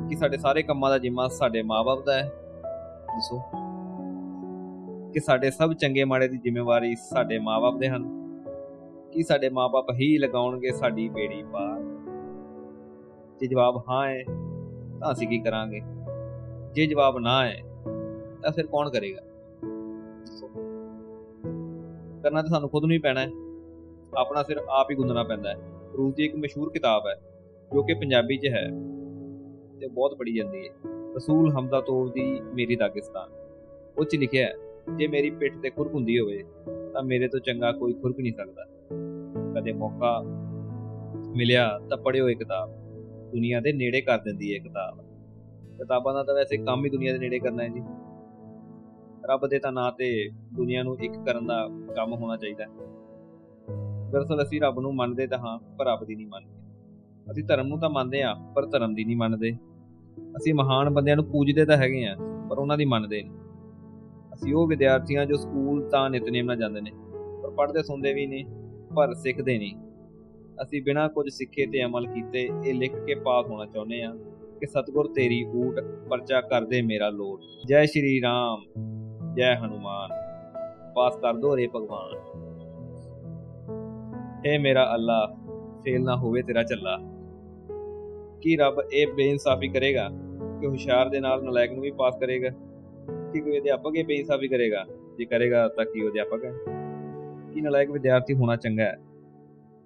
ਕਿ 0.10 0.16
ਸਾਡੇ 0.16 0.38
ਸਾਰੇ 0.38 0.64
ਕੰਮਾਂ 0.64 0.90
ਦਾ 0.90 0.98
ਜਿੰਮਾ 0.98 1.28
ਸਾਡੇ 1.28 1.62
ਮਾਪੇ 1.62 2.04
ਦਾ 2.06 2.14
ਹੈ। 2.14 2.32
ਦੱਸੋ। 3.08 3.42
ਕਿ 5.14 5.20
ਸਾਡੇ 5.20 5.52
ਸਭ 5.52 5.74
ਚੰਗੇ 5.74 6.04
ਮਾੜੇ 6.04 6.28
ਦੀ 6.28 6.38
ਜ਼ਿੰਮੇਵਾਰੀ 6.38 6.96
ਸਾਡੇ 6.96 7.40
ਮਾਪੇ 7.40 7.80
ਦੇ 7.80 7.90
ਹਨ। 7.90 8.04
ਕਿ 9.14 9.24
ਸਾਡੇ 9.24 9.50
ਮਾਪੇ 9.50 9.94
ਹੀ 9.94 10.18
ਲਗਾਉਣਗੇ 10.18 10.72
ਸਾਡੀ 10.72 11.10
ਬੇੜੀ 11.10 11.44
ਪਾਰ। 11.44 11.82
ਜੇ 13.40 13.48
ਜਵਾਬ 13.48 13.84
ਹਾਂ 13.90 14.08
ਹੈ, 14.08 14.24
ਤਾਂ 15.00 15.12
ਅਸੀਂ 15.12 15.28
ਕੀ 15.28 15.40
ਕਰਾਂਗੇ? 15.40 15.82
ਜੇ 16.74 16.86
ਜਵਾਬ 16.86 17.18
ਨਾ 17.18 17.46
ਹੈ, 17.46 17.62
ਤਾਂ 18.42 18.52
ਫਿਰ 18.52 18.68
ਕੌਣ 18.68 18.90
ਕਰੇਗਾ? 18.90 19.22
ਕਰਨਾ 22.24 22.42
ਤਾਂ 22.42 22.50
ਸਾਨੂੰ 22.50 22.70
ਖੁਦ 22.70 22.84
ਨੂੰ 22.84 22.92
ਹੀ 22.92 23.00
ਪੈਣਾ 23.00 23.20
ਹੈ। 23.20 23.30
ਆਪਣਾ 24.18 24.44
ਸਿਰ 24.44 24.58
ਆਪ 24.58 24.92
ਹੀ 24.92 24.96
ਗੁੰਦਣਾ 24.96 25.24
ਪੈਂਦਾ 25.24 25.50
ਹੈ। 25.50 25.56
ਰੂਸ 25.98 26.14
ਦੀ 26.14 26.26
ਇੱਕ 26.26 26.36
ਮਸ਼ਹੂਰ 26.36 26.70
ਕਿਤਾਬ 26.70 27.04
ਹੈ, 27.08 27.16
ਜੋ 27.74 27.84
ਕਿ 27.84 27.94
ਪੰਜਾਬੀ 27.94 28.38
'ਚ 28.38 28.48
ਹੈ। 28.48 28.99
ਤੇ 29.80 29.88
ਬਹੁਤ 29.88 30.16
ਪੜੀ 30.18 30.34
ਜਾਂਦੀ 30.34 30.68
ਹੈ। 30.68 30.74
ਰਸੂਲ 31.16 31.52
ਹਮਦਾ 31.52 31.82
ਤੋਬ 31.82 32.12
ਦੀ 32.12 32.40
ਮੇਰੀ 32.42 32.76
ਦਾਗਿਸਤਾਨ। 32.76 33.30
ਉਹ 33.98 34.06
'ਚ 34.06 34.16
ਲਿਖਿਆ 34.16 34.48
ਹੈ, 34.48 34.54
ਜੇ 34.96 35.08
ਮੇਰੀ 35.08 35.30
ਪਿੱਠ 35.30 35.54
ਤੇ 35.64 35.70
ਖੁਰਕ 35.70 35.94
ਹੁੰਦੀ 35.94 36.20
ਹੋਵੇ, 36.20 36.44
ਤਾਂ 36.94 37.04
ਮੇਰੇ 37.04 37.28
ਤੋਂ 37.28 37.40
ਚੰਗਾ 37.40 37.72
ਕੋਈ 37.72 37.94
ਖੁਰਕ 37.94 38.20
ਨਹੀਂ 38.20 38.34
ਸਕਦਾ। 38.34 38.66
ਕਦੇ 39.56 39.74
ਮੌਕਾ 39.74 40.24
ਮਿਲਿਆ 41.36 41.80
ਤਾਂ 41.90 41.98
ਪੜਿਓ 41.98 42.30
ਇਹ 42.30 42.36
ਕਿਤਾਬ। 42.36 42.70
ਦੁਨੀਆ 43.32 43.60
ਦੇ 43.60 43.74
ਨੇੜੇ 43.74 44.02
ਕਰ 44.02 44.18
ਦਿੰਦੀ 44.18 44.54
ਹੈ 44.54 44.60
ਕਿਤਾਬ। 44.60 45.02
ਕਿਤਾਬਾਂ 45.78 46.14
ਦਾ 46.14 46.24
ਤਾਂ 46.24 46.36
ਵੈਸੇ 46.36 46.58
ਕੰਮ 46.58 46.86
ਹੀ 46.86 46.90
ਦੁਨੀਆ 46.90 47.14
ਦੇ 47.14 47.20
ਨੇੜੇ 47.20 47.40
ਕਰਨਾ 47.40 47.64
ਹੈ 47.64 47.68
ਜੀ। 47.68 47.80
ਰੱਬ 49.26 49.48
ਦੇ 49.48 49.60
ਤਾਂ 49.60 49.72
ਨਾਂ 49.72 49.92
ਤੇ 49.92 50.30
ਦੁਨੀਆ 50.56 50.84
ਨੂੰ 50.84 50.98
ਇੱਕ 51.00 51.14
ਕਰਨ 51.26 51.46
ਦਾ 51.46 51.68
ਕੰਮ 51.96 52.14
ਹੋਣਾ 52.14 52.38
ਚਾਹੀਦਾ 52.38 52.64
ਹੈ। 52.64 52.70
ਦਰਅਸਲ 54.12 54.44
ਅਸੀਂ 54.44 54.62
ਰੱਬ 54.62 54.80
ਨੂੰ 54.80 54.96
ਮੰਨਦੇ 54.96 55.28
ਤਾਂ 55.28 55.38
ਹਾਂ, 55.38 55.60
ਪਰ 55.78 55.86
ਰੱਬ 55.86 56.06
ਦੀ 56.06 56.16
ਨਹੀਂ 56.16 56.28
ਮੰਨਦੇ। 56.28 56.60
ਅਸੀਂ 57.32 57.44
ਧਰਮ 57.44 57.68
ਨੂੰ 57.68 57.80
ਤਾਂ 57.80 57.90
ਮੰਨਦੇ 57.90 58.22
ਆ 58.22 58.36
ਪਰ 58.56 58.66
ਧਰਮ 58.66 58.94
ਦੀ 58.94 59.04
ਨਹੀਂ 59.04 59.18
ਮੰਨਦੇ। 59.18 59.52
ਅਸੀਂ 60.38 60.54
ਮਹਾਨ 60.54 60.90
ਬੰਦਿਆਂ 60.90 61.16
ਨੂੰ 61.16 61.26
ਪੂਜਦੇ 61.26 61.66
ਤਾਂ 61.66 61.78
ਹੈਗੇ 61.78 62.06
ਆ 62.06 62.16
ਪਰ 62.50 62.58
ਉਹਨਾਂ 62.58 62.78
ਦੀ 62.78 62.86
ਮੰਨਦੇ 62.86 63.22
ਨਹੀਂ। 63.24 63.38
ਅਸੀਂ 64.34 64.54
ਉਹ 64.54 64.68
ਵਿਦਿਆਰਥੀਆਂ 64.68 65.26
ਜੋ 65.26 65.36
ਸਕੂਲ 65.36 65.82
ਤਾਂ 65.90 66.10
ਨਿਤਨੇਮ 66.10 66.46
ਨਾਲ 66.46 66.58
ਜਾਂਦੇ 66.58 66.82
ਨੇ, 66.82 66.92
ਪਰ 67.44 67.50
ਪੜ੍ਹਦੇ 67.50 67.84
ਸੁਣਦੇ 67.84 68.14
ਵੀ 68.14 68.26
ਨਹੀਂ, 68.28 68.46
ਪਰ 68.96 69.14
ਸਿੱਖਦੇ 69.14 69.58
ਨਹੀਂ। 69.58 69.76
ਅਸੀਂ 70.62 70.82
ਬਿਨਾਂ 70.82 71.08
ਕੁਝ 71.10 71.26
ਸਿੱਖੇ 71.30 71.66
ਤੇ 71.66 71.84
ਅਮਲ 71.86 72.08
ਕੀਤੇ 72.08 72.50
ਇਹ 72.66 72.74
ਲਿਖ 72.74 72.96
ਕੇ 72.96 73.16
ਪਾਸ 73.16 73.46
ਹੋਣਾ 73.46 73.66
ਚਾਹੁੰਦੇ 73.66 74.02
ਆ 74.04 74.14
ਕਿ 74.60 74.66
ਸਤਗੁਰ 74.66 75.08
ਤੇਰੀ 75.08 75.44
ਊਟ 75.56 75.80
ਪਰਚਾ 76.10 76.42
ਕਰਦੇ 76.42 76.82
ਮੇਰਾ 76.82 77.10
ਲੋੜ 77.10 77.40
ਜੈ 77.68 77.86
ਸ਼੍ਰੀ 77.86 78.22
ਰਾਮ, 78.22 78.64
ਜੈ 79.36 79.56
ਹਨੂਮਾਨ। 79.56 80.10
ਪਾਸ 80.96 81.16
ਕਰ 81.18 81.34
ਦੋ 81.34 81.56
ਰੇ 81.58 81.68
ਭਗਵਾਨ। 81.68 82.18
ਏ 84.48 84.58
ਮੇਰਾ 84.58 84.84
ਅੱਲਾ, 84.96 85.26
ਫੇਲ 85.84 86.04
ਨਾ 86.04 86.16
ਹੋਵੇ 86.16 86.42
ਤੇਰਾ 86.42 86.64
ਚੱਲਾ 86.64 86.98
ਕੀ 88.42 88.56
ਰੱਬ 88.56 88.82
ਇਹ 88.94 89.08
ਬੇਇਨਸਾਫੀ 89.08 89.68
ਕਰੇਗਾ 89.68 90.10
ਕਿ 90.62 90.68
ਹੁਸ਼ਿਆਰ 90.68 91.10
ਦੇ 91.10 91.20
ਨਾਲ 91.20 91.44
ਨਲਾਇਕ 91.44 91.72
ਨੂੰ 91.72 91.82
ਵੀ 91.82 91.92
ਪਾਸ 91.92 92.18
ਕਰੇਗਾ? 92.20 92.50
ਕਿ 93.34 93.40
ਕੋਈ 93.40 93.60
ਅਧਿਆਪਕ 93.60 93.96
ਇਹ 93.96 94.06
ਬੇਇਨਸਾਫੀ 94.06 94.48
ਕਰੇਗਾ? 94.48 94.86
ਜੇ 95.18 95.26
ਕਰੇਗਾ 95.26 95.68
ਤਾਂ 95.68 95.86
ਕੀ 95.86 96.02
ਉਹ 96.02 96.10
ਅਧਿਆਪਕ 96.10 96.46
ਹੈ? 96.46 96.52
ਕੀ 97.54 97.62
ਨਲਾਇਕ 97.62 97.90
ਵਿਦਿਆਰਥੀ 97.90 98.34
ਹੋਣਾ 98.34 98.56
ਚੰਗਾ 98.56 98.84
ਹੈ? 98.84 98.98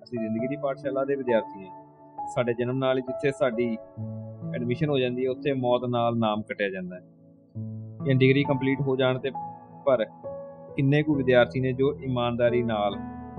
ਅਸੀਂ 0.04 0.20
ਜ਼ਿੰਦਗੀ 0.20 0.48
ਦੀ 0.48 0.56
ਪਾਠਸ਼ਾਲਾ 0.64 1.06
ਦੇ 1.06 1.16
ਵਿਦਿਆਰਥੀ 1.16 1.68
ਹਾਂ। 1.68 1.86
ਸਾਡੇ 2.36 2.54
ਜਨਮ 2.54 2.78
ਨਾਲ 2.78 2.98
ਹੀ 2.98 3.02
ਜਿੱਥੇ 3.02 3.32
ਸਾਡੀ 3.32 3.78
ਐਡਮਿਸ਼ਨ 4.56 4.90
ਹੋ 4.90 5.00
ਜਾਂਦੀ 5.00 5.26
ਹੈ, 5.26 5.30
ਉੱਥੇ 5.30 5.54
ਮੌਤ 5.54 5.82
ਨਾਲ 5.86 6.18
ਨਾਮ 6.18 6.42
ਕਟਿਆ 6.42 6.70
ਜਾਂਦਾ 6.70 6.96
ਹੈ। 6.96 7.02
ਜਾਂ 8.06 8.16
ਡਿਗਰੀ 8.16 8.44
ਕੰਪਲੀਟ 8.44 8.82
ਹੋ 8.82 8.96
ਜਾਣ 8.96 9.20
ਤੇ 9.20 9.32
ਪਰ 9.86 10.06
ਕਿੰਨੇ 10.76 11.04
ਕੁ 11.04 11.16
ਵਿਦਿਆਰਥੀ 11.16 11.60
ਨੇ 11.60 11.74
ਜੋ 11.74 12.00
ਇਮਾਨਦਾਰੀ 12.04 12.64
ਨਾਲ, 12.64 12.96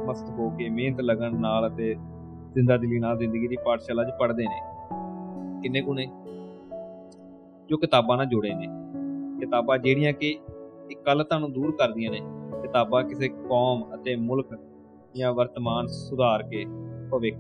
ਮਸਤ 0.06 0.30
ਹੋ 0.30 0.50
ਕੇ, 0.50 0.68
ਮਿਹਨਤ 0.68 1.00
ਲਗਨ 1.00 1.40
ਨਾਲ 1.40 1.68
ਅਤੇ 1.68 1.94
ਜ਼ਿੰਦਾ 2.52 2.76
ਦਿਲੀ 2.76 2.99
ਨਾਲ 2.99 3.18
ਜ਼ਿੰਦਗੀ 3.18 3.49
ਦੀ 3.49 3.56
ਪਾਠਸ਼ਾਲਾ 3.64 4.04
'ਚ 4.04 4.11
ਪੜ੍ਹਦੇ 4.21 4.44
ਨੇ? 4.44 4.73
ਕਿੰਨੇ 5.64 5.80
ਕੁ 5.80 5.94
ਨੇ? 5.94 6.06
ਜੋ 7.68 7.76
ਕਿਤਾਬਾਂ 7.76 8.16
ਨਾਲ 8.16 8.26
ਜੁੜੇ 8.26 8.54
ਨੇ। 8.54 8.66
ਕਿਤਾਬਾਂ 9.40 9.78
ਜਿਹੜੀਆਂ 9.78 10.12
ਕਿ 10.12 10.38
ਇਕੱਲਤਾ 10.90 11.38
ਨੂੰ 11.38 11.52
ਦੂਰ 11.52 11.71
ਕਰਦੀਆਂ 11.71 12.11
ਨੇ। 12.11 12.21
ਕਿਤਾਬਾਂ 12.62 13.04
ਕਿਸੇ 13.04 13.28
ਕੌਮ 13.28 13.94
ਅਤੇ 13.94 14.16
ਮੁਲਕ 14.16 14.47
ਜਾਂ 15.16 15.33
ਵਰਤਮਾਨ 15.33 15.87
ਸੁਧਾਰ 15.87 16.42
ਕੇ 16.42 16.64
ਭਵਿੱਖ 17.11 17.37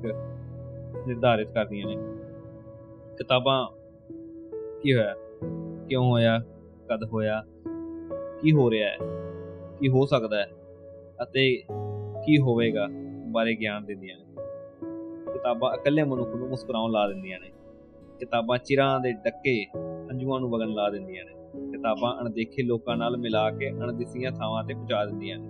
ਨਿਰਧਾਰਿਤ 1.06 1.52
ਕਰਦੀਆਂ 1.52 1.86
ਨੇ। 1.86 1.96
ਕਿਤਾਬਾਂ 3.18 3.68
ਕੀ 4.82 4.94
ਹੋਇਆ? 4.94 5.14
ਕਿਉਂ 5.88 6.10
ਹੋਇਆ? 6.10 6.38
ਕਦ 6.88 7.04
ਹੋਇਆ? 7.04 7.44
ਕੀ 8.40 8.52
ਹੋ 8.52 8.70
ਰਿਹਾ 8.70 8.88
ਹੈ? 8.88 8.96
ਕੀ 9.80 9.88
ਹੋ 9.88 10.06
ਸਕਦਾ 10.06 10.36
ਹੈ? 10.36 10.50
ਅਤੇ 11.22 11.56
ਕੀ 12.26 12.38
ਹੋਵੇਗਾ? 12.38 12.88
ਬਾਰੇ 13.26 13.54
ਗਿਆਨ 13.54 13.84
ਦਿੰਦੀਆਂ 13.84 14.16
ਨੇ। 14.18 14.24
ਕਿਤਾਬਾਂ 15.32 15.74
ਇਕੱਲੇ 15.74 16.02
ਮਨੁੱਖ 16.02 16.34
ਨੂੰ 16.34 16.48
ਮੁਸਕਰਾਉਣ 16.48 16.90
ਲਾ 16.90 17.08
ਦਿੰਦੀਆਂ 17.08 17.40
ਨੇ। 17.40 17.50
ਕਿਤਾਬਾਂ 18.18 18.58
ਚਿਰਾਂ 18.58 19.00
ਦੇ 19.00 19.12
ਡੱਕੇ 19.12 19.66
ਅੰਜੂਆਂ 20.10 20.40
ਨੂੰ 20.40 20.50
ਵਗਣ 20.50 20.68
ਲਾ 20.68 20.90
ਦਿੰਦੀਆਂ 20.90 21.24
ਨੇ। 21.24 21.32
ਕਿਤਾਬਾਂ 21.70 22.20
ਅਣਦੇਖੇ 22.20 22.62
ਲੋਕਾਂ 22.62 22.96
ਨਾਲ 22.96 23.16
ਮਿਲਾ 23.16 23.50
ਕੇ 23.50 23.70
ਅਣਦਿਸੀਆਂ 23.70 24.32
ਥਾਵਾਂ 24.32 24.64
ਤੇ 24.64 24.74
ਪਹੁੰਚਾ 24.74 25.04
ਦਿੰਦੀਆਂ 25.04 25.38
ਨੇ। 25.38 25.48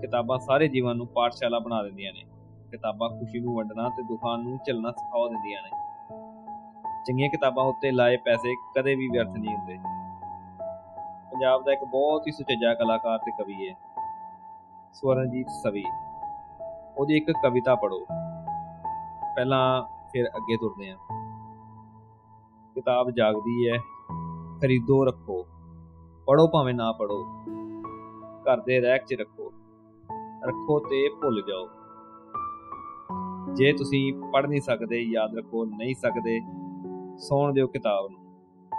ਕਿਤਾਬਾਂ 0.00 0.38
ਸਾਰੇ 0.38 0.68
ਜੀਵਨ 0.68 0.96
ਨੂੰ 0.96 1.06
ਪਾਠਸ਼ਾਲਾ 1.06 1.58
ਬਣਾ 1.58 1.82
ਦਿੰਦੀਆਂ 1.82 2.12
ਨੇ। 2.12 2.22
ਕਿਤਾਬਾਂ 2.70 3.08
ਖੁਸ਼ੀ 3.08 3.40
ਨੂੰ 3.40 3.56
ਵੰਡਣਾ 3.56 3.88
ਤੇ 3.88 4.02
ਦੁੱਖਾਂ 4.02 4.38
ਨੂੰ 4.38 4.58
ਝੱਲਣਾ 4.66 4.90
ਸਿਖਾ 4.90 5.28
ਦਿੰਦੀਆਂ 5.28 5.62
ਨੇ। 5.62 5.70
ਚੰਗੀਆਂ 7.08 7.28
ਕਿਤਾਬਾਂ 7.28 7.64
ਉੱਤੇ 7.64 7.90
ਲਾਏ 7.90 8.16
ਪੈਸੇ 8.16 8.54
ਕਦੇ 8.78 8.94
ਵੀ 8.94 9.08
ਵਿਅਰਥ 9.08 9.28
ਨਹੀਂ 9.28 9.56
ਹੁੰਦੇ। 9.56 9.74
ਪੰਜਾਬ 11.32 11.64
ਦਾ 11.64 11.72
ਇੱਕ 11.72 11.84
ਬਹੁਤ 11.84 12.26
ਹੀ 12.26 12.32
ਸੁਚੱਜਾ 12.32 12.74
ਕਲਾਕਾਰ 12.74 13.18
ਤੇ 13.18 13.42
ਕਵੀ 13.42 13.68
ਹੈ 13.68 13.74
ਸਵਰਨਜੀਤ 14.92 15.46
ਸਵੀ। 15.48 15.84
ਉਹਦੀ 16.98 17.16
ਇੱਕ 17.16 17.30
ਕਵਿਤਾ 17.30 17.74
ਪੜੋ 17.74 18.06
ਪਹਿਲਾਂ 19.36 19.82
ਫਿਰ 20.12 20.26
ਅੱਗੇ 20.26 20.56
ਤੁਰਦੇ 20.56 20.90
ਹਾਂ 20.90 20.96
ਕਿਤਾਬ 22.76 23.10
ਜਾਗਦੀ 23.10 23.68
ਹੈ, 23.68 23.78
ਖਰੀਦੋ, 24.60 25.04
ਰੱਖੋ। 25.04 25.46
ਪੜੋ 26.26 26.48
ਭਾਵੇਂ 26.48 26.74
ਨਾ 26.74 26.92
ਪੜੋ 26.92 27.24
ਘਰ 28.42 28.60
ਦੇ 28.60 28.82
ਰੈਕ 28.82 29.04
'ਚ 29.04 29.14
ਰੱਖੋ। 29.14 29.52
ਰੱਖੋ 30.44 30.78
ਤੇ 30.78 31.08
ਭੁੱਲ 31.08 31.42
ਜਾਓ। 31.48 31.68
ਜੇ 33.54 33.72
ਤੁਸੀਂ 33.72 34.12
ਪੜ 34.32 34.46
ਨਹੀਂ 34.46 34.60
ਸਕਦੇ, 34.60 35.00
ਯਾਦ 35.00 35.36
ਰੱਖੋ, 35.36 35.64
ਨਹੀਂ 35.64 35.94
ਸਕਦੇ, 35.94 36.40
ਸੌਣ 37.18 37.52
ਦਿਓ 37.52 37.66
ਕਿਤਾਬ 37.66 38.08
ਨੂੰ। 38.10 38.20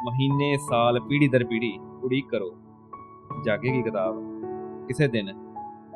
ਮਹੀਨੇ, 0.05 0.57
ਸਾਲ 0.57 0.99
ਪੀੜੀ 0.99 1.27
ਦਰ 1.27 1.43
ਪੀੜੀ 1.43 1.79
ਉਡੀਕ 2.03 2.29
ਕਰੋ। 2.29 2.51
ਜਾਗੇਗੀ 3.45 3.81
ਕਿਤਾਬ। 3.81 4.15
ਕਿਸੇ 4.87 5.07
ਦਿਨ, 5.07 5.53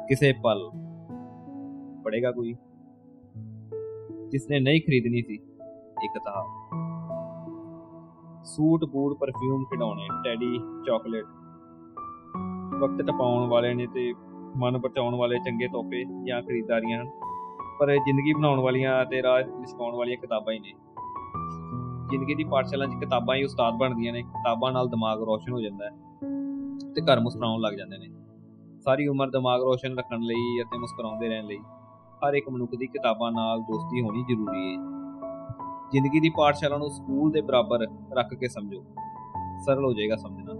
ਕਿਸੇ 0.08 0.34
ਪਲ। 0.44 0.72
ਪੜੇਗਾ 2.04 2.32
ਕੋਈ। 2.32 2.54
ਜਿਸ 4.32 4.50
ਨੇ 4.50 4.60
ਨਹੀਂ 4.60 4.82
ਖਰੀਦਣੀ 4.82 5.22
ਸੀ, 5.22 5.36
ਇਹ 6.04 6.10
ਕਿਤਾਬ। 6.10 6.46
ਸੂਟ 8.44 8.86
ਬੂਟ 8.86 9.18
ਪਰਫਿਊਮ 9.18 9.64
ਖਿਡੌਣੇ 9.64 10.08
ਟੈਡੀ 10.26 10.60
ਚਾਕਲੇਟ 10.86 11.26
ਵਕਤ 12.80 13.02
ਟਪਾਉਣ 13.02 13.50
ਵਾਲੇ 13.50 13.74
ਨੇ 13.74 13.88
ਤੇ 13.88 14.14
ਮਨ 14.58 14.78
ਬਚਾਉਣ 14.78 15.16
ਵਾਲੇ 15.16 15.40
ਚੰਗੇ 15.40 15.68
ਤੋਹਫੇ 15.68 16.04
ਜਾਂ 16.28 16.42
ਖਰੀਦਦਾਰੀਆਂ 16.42 17.02
ਹਨ। 17.02 17.10
ਪਰ 17.80 17.96
ਜ਼ਿੰਦਗੀ 17.96 18.34
ਬਣਾਉਣ 18.34 18.60
ਵਾਲੀਆਂ 18.60 19.06
ਤੇ 19.06 19.24
ਰਾਹ 19.24 19.40
ਲਿਸ਼ਕਾਉਣ 19.40 19.96
ਵਾਲੀਆਂ 19.96 20.18
ਕਿਤਾਬਾਂ 20.18 20.54
ਹੀ 20.54 20.60
ਨੇ। 20.60 20.74
ਜ਼ਿੰਦਗੀ 22.10 22.36
ਦੀ 22.36 22.44
ਪਾਠਸ਼ਾਲਾ 22.44 22.86
'ਚ 22.86 22.94
ਕਿਤਾਬਾਂ 23.00 23.36
ਹੀ 23.36 23.44
ਉਸਤਾਦ 23.44 23.74
ਬਣਦੀਆਂ 23.74 24.14
ਨੇ। 24.14 24.22
ਕਿਤਾਬਾਂ 24.22 24.72
ਨਾਲ 24.72 24.88
ਦਿਮਾਗ 24.88 25.22
ਰੋਸ਼ਨ 25.22 25.52
ਹੋ 25.54 25.62
ਜਾਂਦਾ 25.62 25.86
ਹੈ 25.86 25.92
ਤੇ 26.94 27.02
ਘਰ 27.02 27.20
ਮੁਸਕਰਾਉਣ 27.20 27.62
ਲੱਗ 27.62 27.74
ਜਾਂਦੇ 27.74 27.98
ਨੇ। 27.98 28.08
ਸਾਰੀ 28.80 29.08
ਉਮਰ 29.08 29.30
ਦਿਮਾਗ 29.30 29.62
ਰੋਸ਼ਨ 29.62 29.98
ਰੱਖਣ 29.98 30.20
ਲਈ 30.20 30.62
ਅਤੇ 30.62 30.78
ਮੁਸਕਰਾਉਂਦੇ 30.78 31.28
ਰਹਿਣ 31.30 31.46
ਲਈ 31.46 31.60
ਹਰ 32.28 32.34
ਇੱਕ 32.34 32.50
ਮਨੁੱਖ 32.50 32.72
ਦੀ 32.76 32.88
ਕਿਤਾਬਾਂ 32.88 33.32
ਨਾਲ 33.32 33.62
ਦੋਸਤੀ 33.62 34.02
ਹੋਣੀ 34.02 34.24
ਜ਼ਰੂਰੀ 34.24 34.76
ਹੈ। 34.76 35.01
ਜ਼ਿੰਦਗੀ 35.92 36.20
ਦੀ 36.20 36.30
ਪਾਠਸ਼ਾਲਾ 36.30 36.78
ਨੂੰ 36.78 36.90
ਸਕੂਲ 36.90 37.32
ਦੇ 37.32 37.42
ਬਰਾਬਰ 37.42 37.80
ਰੱਖ 38.18 38.34
ਕੇ 38.34 38.48
ਸਮਝੋ। 38.48 38.84
ਸਰਲ 39.66 39.86
ਹੋ 39.86 39.94
ਜਾਏਗਾ 39.94 40.16
ਸਮਝਣਾ। 40.16 40.54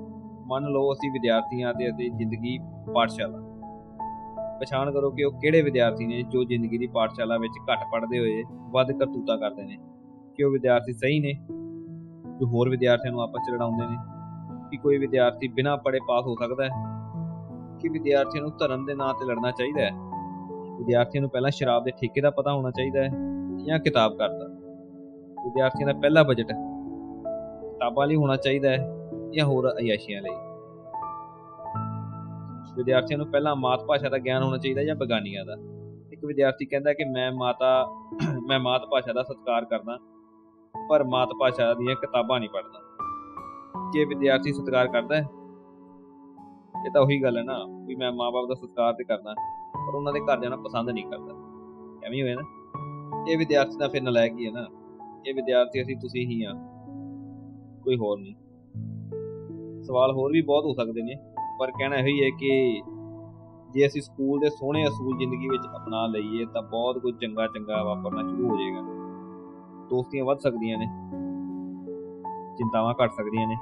ਮੰਨ 0.46 0.64
ਲਓ 0.64 0.94
ਅਸੀਂ 0.94 1.12
ਵਿਦਿਆਰਥੀਆਂ 1.12 1.74
ਤੇ 1.74 1.90
ਅਤੇ 1.90 2.10
ਜ਼ਿੰਦਗੀ 2.10 2.58
ਪਾਠਸ਼ਾਲਾ। 2.94 3.38
ਪਛਾਣ 4.60 4.92
ਕਰੋ 4.92 5.10
ਕਿ 5.10 5.24
ਉਹ 5.24 5.32
ਕਿਹੜੇ 5.32 5.62
ਵਿਦਿਆਰਥੀ 5.62 6.06
ਨੇ 6.06 6.22
ਜੋ 6.22 6.44
ਜ਼ਿੰਦਗੀ 6.44 6.78
ਦੀ 6.78 6.88
ਪਾਠਸ਼ਾਲਾ 6.88 7.38
ਵਿੱਚ 7.38 7.72
ਘੱਟ 7.72 7.80
ਪੜ੍ਹਦੇ 7.92 8.20
ਹੋਏ 8.20 8.44
ਵੱਧ 8.72 8.92
ਕਰਤੂਤਾ 8.92 9.38
ਕਰਦੇ 9.38 9.64
ਨੇ। 9.64 9.78
ਕਿ 10.36 10.44
ਉਹ 10.44 10.52
ਵਿਦਿਆਰਥੀ 10.52 10.94
ਸਹੀ 10.94 11.20
ਨੇ? 11.20 11.34
ਜੋ 12.40 12.48
ਹੋਰ 12.48 12.70
ਵਿਦਿਆਰਥੀਆਂ 12.70 13.12
ਨੂੰ 13.12 13.22
ਆਪਸ 13.22 13.50
ਚ 13.50 13.54
ਲੜਾਉਂਦੇ 13.54 13.88
ਨੇ? 13.88 13.98
ਕਿ 14.72 14.78
ਕੋਈ 14.78 14.98
ਵਿਦਿਆਰਥੀ 14.98 15.48
ਬਿਨਾਂ 15.48 15.78
ਪੜ੍ਹੇ 15.78 16.00
ਪਾਸ 16.08 16.24
ਹੋ 16.24 16.36
ਸਕਦਾ 16.36 16.64
ਹੈ? 16.64 16.70
ਕਿ 17.80 17.90
ਵਿਦਿਆਰਥੀਆਂ 17.90 18.42
ਨੂੰ 18.42 18.52
ਧਰਮ 18.60 18.86
ਦੇ 18.86 18.94
ਨਾਂ 18.94 19.14
ਤੇ 19.14 19.26
ਲੜਨਾ 19.26 19.52
ਚਾਹੀਦਾ 19.52 19.82
ਹੈ? 19.82 19.92
ਵਿਦਿਆਰਥੀਆਂ 20.78 21.22
ਨੂੰ 21.22 21.30
ਪਹਿਲਾਂ 21.30 21.52
ਸ਼ਰਾਬ 21.52 21.84
ਦੇ 21.84 21.92
ਠੇਕੇ 21.92 22.22
ਦਾ 22.22 22.30
ਪਤਾ 22.30 22.54
ਹੋਣਾ 22.54 22.72
ਚਾਹੀਦਾ 22.72 23.04
ਹੈ 23.04 23.10
ਜਾਂ 23.66 23.80
ਕਿਤਾਬ 23.80 24.18
ਕਰਦਾ 24.18 24.61
ਵਿਦਿਆਰਥੀਆਂ 25.44 25.88
ਦਾ 25.88 25.94
ਪਹਿਲਾ 25.94 26.24
ਬਜਟ 26.24 26.52
ਕਿਤਾਬਾਂ 27.62 28.08
ਲਈ 28.08 28.16
ਹੋਣਾ 28.16 28.36
ਚਾਹੀਦਾ 28.36 28.70
ਹੈ 28.70 28.78
ਜਾਂ 29.34 29.46
ਹੋਰ 29.46 29.70
ਅਯਾਸ਼ੀਆਂ 29.70 30.22
ਲਈ? 30.22 30.36
ਵਿਦਿਆਰਥੀਆਂ 32.76 33.18
ਨੂੰ 33.18 33.28
ਪਹਿਲਾਂ 33.28 33.56
ਮਾਤ 33.56 33.84
ਭਾਸ਼ਾ 33.84 34.10
ਦਾ 34.10 34.18
ਗਿਆਨ 34.18 34.44
ਹੋਣਾ 34.44 34.58
ਚਾਹੀਦਾ 34.58 34.84
ਜਾਂ 34.84 34.96
ਬਗਾਨੀਆਂ 34.96 35.46
ਦਾ? 35.46 35.56
ਇੱਕ 36.14 36.26
ਵਿਦਿਆਰਥੀ 36.26 36.66
ਕਹਿੰਦਾ 36.66 36.94
ਕਿ 36.94 37.04
ਮੈਂ 37.04 37.32
ਮਾਤਾ, 37.32 37.86
ਮੈਂ 38.48 38.60
ਮਾਤ 38.60 38.82
ਭਾਸ਼ਾ 38.92 39.14
ਦਾ 39.14 39.24
ਸਤਿਕਾਰ 39.24 39.66
ਕਰਦਾ, 39.66 39.98
ਪਰ 40.90 41.04
ਮਾਤ 41.04 41.30
ਭਾਸ਼ਾ 41.40 41.74
ਦੀਆਂ 41.74 41.96
ਕਿਤਾਬਾਂ 41.96 42.40
ਨਹੀਂ 42.40 42.50
ਪੜ੍ਹਦਾ। 42.50 42.80
ਜੇ 43.94 44.06
ਵਿਦਿਆਰਥੀ 44.06 44.54
ਸਤਿਕਾਰ 44.54 44.88
ਕਰਦਾ 44.88 45.16
ਹੈ, 45.16 45.22
ਇਹ 46.86 46.92
ਤਾਂ 46.92 47.02
ਉਹੀ 47.02 47.24
ਗੱਲ 47.24 47.38
ਹੈ 47.38 47.44
ਨਾ 47.44 47.58
ਵੀ 47.86 47.96
ਮੈਂ 47.96 48.12
ਮਾਪੇ 48.12 48.48
ਦਾ 48.48 48.54
ਸਤਿਕਾਰ 48.54 48.94
ਤੇ 48.94 49.04
ਕਰਦਾ, 49.04 49.34
ਪਰ 49.88 49.96
ਉਹਨਾਂ 49.96 50.14
ਦੇ 50.14 50.20
ਘਰ 50.20 50.42
ਜਾਣਾ 50.42 50.56
ਪਸੰਦ 50.56 50.90
ਨਹੀਂ 50.90 51.06
ਕਰਦਾ। 51.06 51.34
ਐਵੇਂ 52.08 52.24
ਹੋਇਆ 52.24 52.36
ਨਾ? 52.36 52.44
ਇਹ 53.32 53.38
ਵਿਦਿਆਰਥੀ 53.38 53.78
ਦਾ 53.78 53.88
ਫਿਰ 53.88 54.02
ਨਲਾਇਕ 54.02 54.34
ਹੀ 54.34 54.46
ਹੈ 54.46 54.52
ਨਾ। 54.52 54.66
ਇਹ 55.28 55.34
ਵਿਦਿਆਰਥੀ 55.34 55.82
ਅਸੀਂ 55.82 55.96
ਤੁਸੀਂ 55.98 56.26
ਹੀ 56.28 56.44
ਆ। 56.44 56.52
ਕੋਈ 57.84 57.96
ਹੋਰ 57.98 58.20
ਨਹੀਂ। 58.20 58.36
ਸਵਾਲ 59.84 60.12
ਹੋਰ 60.12 60.32
ਵੀ 60.32 60.42
ਬਹੁਤ 60.42 60.66
ਹੋ 60.66 60.74
ਸਕਦੇ 60.74 61.02
ਨੇ, 61.02 61.16
ਪਰ 61.60 61.72
ਕਹਿਣਾ 61.72 61.96
ਇਹੋ 61.96 62.08
ਹੀ 62.08 62.24
ਹੈ 62.24 62.30
ਕਿ 62.40 62.82
ਜੇ 63.74 63.86
ਅਸੀਂ 63.88 64.02
ਸਕੂਲ 64.02 64.40
ਦੇ 64.40 64.50
ਸੋਹਣੇ 64.50 64.84
ਅਸੂਲ 64.84 65.18
ਜ਼ਿੰਦਗੀ 65.18 65.48
ਵਿੱਚ 65.50 65.64
ਅਪਣਾ 65.78 66.06
ਲਈਏ, 66.08 66.46
ਤਾਂ 66.46 66.62
ਬਹੁਤ 66.62 66.98
ਕੁਝ 66.98 67.14
ਚੰਗਾ 67.16 67.48
ਚੰਗਾ 67.48 67.84
ਵਾਪਰਨਾ 67.84 68.28
ਸ਼ੁਰੂ 68.30 68.50
ਹੋ 68.50 68.58
ਜਾਏਗਾ। 68.58 68.82
ਦੋਸਤੀਆਂ 69.90 70.26
ਵੱਧ 70.26 70.40
ਸਕਦੀਆਂ 70.40 70.78
ਨੇ, 70.78 70.86
ਚਿੰਤਾਵਾਂ 72.58 72.94
ਘਟ 72.94 73.12
ਸਕਦੀਆਂ 73.12 73.48
ਨੇ, 73.48 73.56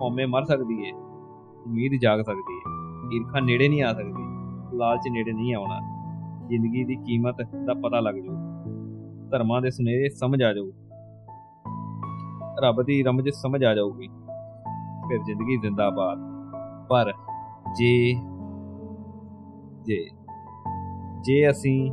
ਹਉਮੈ 0.00 0.26
ਮਰ 0.26 0.44
ਸਕਦੀ 0.44 0.84
ਹੈ 0.84 0.92
ਉਮੀਦ 1.66 2.00
ਜਾਗ 2.02 2.22
ਸਕਦੀ 2.22 2.58
ਹੈ 2.58 3.16
ਈਰਖਾ 3.16 3.40
ਨੇੜੇ 3.40 3.68
ਨਹੀਂ 3.68 3.82
ਆ 3.82 3.92
ਸਕਦੀ, 3.92 4.22
ਲਾਲਚ 4.76 5.08
ਨੇੜੇ 5.12 5.32
ਨਹੀਂ 5.32 5.54
ਆਉਣਾ, 5.54 5.80
ਜ਼ਿੰਦਗੀ 6.48 6.84
ਦੀ 6.84 6.96
ਕੀਮਤ 6.96 7.42
ਦਾ 7.66 7.74
ਪਤਾ 7.74 8.00
ਲੱਗ 8.00 8.14
ਜਾਊ, 8.14 8.36
ਧਰਮਾਂ 9.30 9.60
ਦੇ 9.62 9.70
ਸੁਨੇਹੇ 9.70 10.08
ਸਮਝ 10.08 10.42
ਆ 10.42 10.52
ਜਾਊ 10.52 10.70
ਰੱਬ 12.58 12.82
ਦੀ 12.82 13.02
ਰਮਜ 13.02 13.28
ਸਮਝ 13.30 13.64
ਆ 13.64 13.74
ਜਾਊਗੀ, 13.74 14.08
ਫਿਰ 15.08 15.22
ਜ਼ਿੰਦਗੀ 15.22 15.56
ਜ਼ਿੰਦਾਬਾਦ। 15.56 16.18
ਪਰ 16.88 17.12
ਜੇ 17.76 18.12
ਜੇ 19.86 19.98
ਜੇ 21.24 21.50
ਅਸੀਂ 21.50 21.92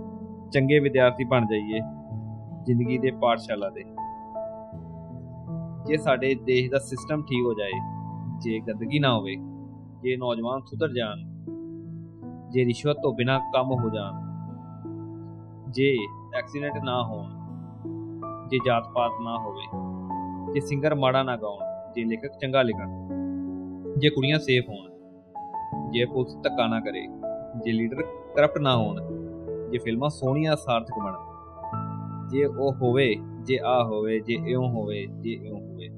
ਚੰਗੇ 0.52 0.80
ਵਿਦਿਆਰਥੀ 0.80 1.24
ਬਣ 1.24 1.45
ਜਾਈਏ 1.45 1.80
ਜ਼ਿੰਦਗੀ 2.65 2.98
ਦੇ 2.98 3.12
ਪਾਠਸ਼ਾਲਾ 3.12 3.69
ਦੇ, 3.69 3.84
ਜੇ 5.88 5.98
ਸਾਡੇ 5.98 6.34
ਦੇਸ਼ 6.36 6.69
ਦਾ 6.72 6.80
ਸਿਸਟਮ 6.80 7.22
ਠੀਕ 7.22 7.45
ਹੋ 7.45 7.54
ਜਾਏ, 7.54 7.80
ਜੇ 8.41 8.60
ਗੰਦਗੀ 8.60 9.00
ਨਾ 9.00 9.13
ਹੋਵੇ, 9.13 9.36
ਜੇ 10.02 10.15
ਨੌਜਵਾਨ 10.17 10.62
ਸੁਧਰ 10.62 10.93
ਜਾਣ, 10.93 11.24
ਜੇ 12.52 12.65
ਰਿਸ਼ਵਤ 12.65 12.98
ਤੋਂ 13.04 13.13
ਬਿਨਾ 13.13 13.38
ਕੰਮ 13.54 13.72
ਹੋ 13.74 13.89
ਜਾਣ, 13.89 14.13
ਜੇ 15.72 15.95
ਐਕਸੀਡੈਂਟ 16.38 16.84
ਨਾ 16.84 17.02
ਹੋਣ, 17.04 17.30
ਜੇ 18.50 18.58
ਜਾਤ 18.65 18.91
ਪਾਤ 18.95 19.22
ਨਾ 19.22 19.38
ਹੋਵੇ 19.38 19.65
ਜੇ 20.54 20.60
ਸਿੰਗਰ 20.60 20.96
ਮਾੜਾ 20.96 21.24
ਨਾ 21.24 21.36
ਗਾਉਣ, 21.38 21.64
ਜੇ 21.96 22.04
ਲੇਖਕ 22.04 22.38
ਚੰਗਾ 22.42 22.62
ਲਿਖਣ, 22.62 22.90
ਜੇ 23.98 24.10
ਕੁੜੀਆਂ 24.10 24.40
ਸੇਫ 24.40 24.70
ਹੋਣ, 24.70 24.90
ਜੇ 25.92 26.06
ਪੁਲਿਸ 26.06 26.36
ਧੱਕਾ 26.36 26.68
ਨਾ 26.68 26.80
ਕਰੇ, 26.80 27.06
ਜੇ 27.64 27.72
ਲੀਡਰ 27.72 28.02
ਕਰਪਟ 28.36 28.58
ਨਾ 28.58 28.76
ਹੋਣ, 28.76 29.02
ਜੇ 29.72 29.78
ਫਿਲਮਾਂ 29.78 30.10
ਸੋਹਣੀਆਂ 30.10 30.56
ਸਾਰਥਕ 30.56 31.00
ਬਣਨ, 31.00 32.28
ਜੇ 32.30 32.46
ਉਹ 32.46 32.74
ਹੋਵੇ, 32.74 33.16
ਜੇ 33.44 33.60
ਆ 33.66 33.84
ਹੋਵੇ, 33.84 34.20
ਜੇ 34.20 34.38
ਇਉਂ 34.48 34.70
ਹੋਵੇ, 34.70 35.06
ਜੇ 35.06 35.32
ਇਉਂ 35.32 35.60
ਹੋਵੇ। 35.60 35.90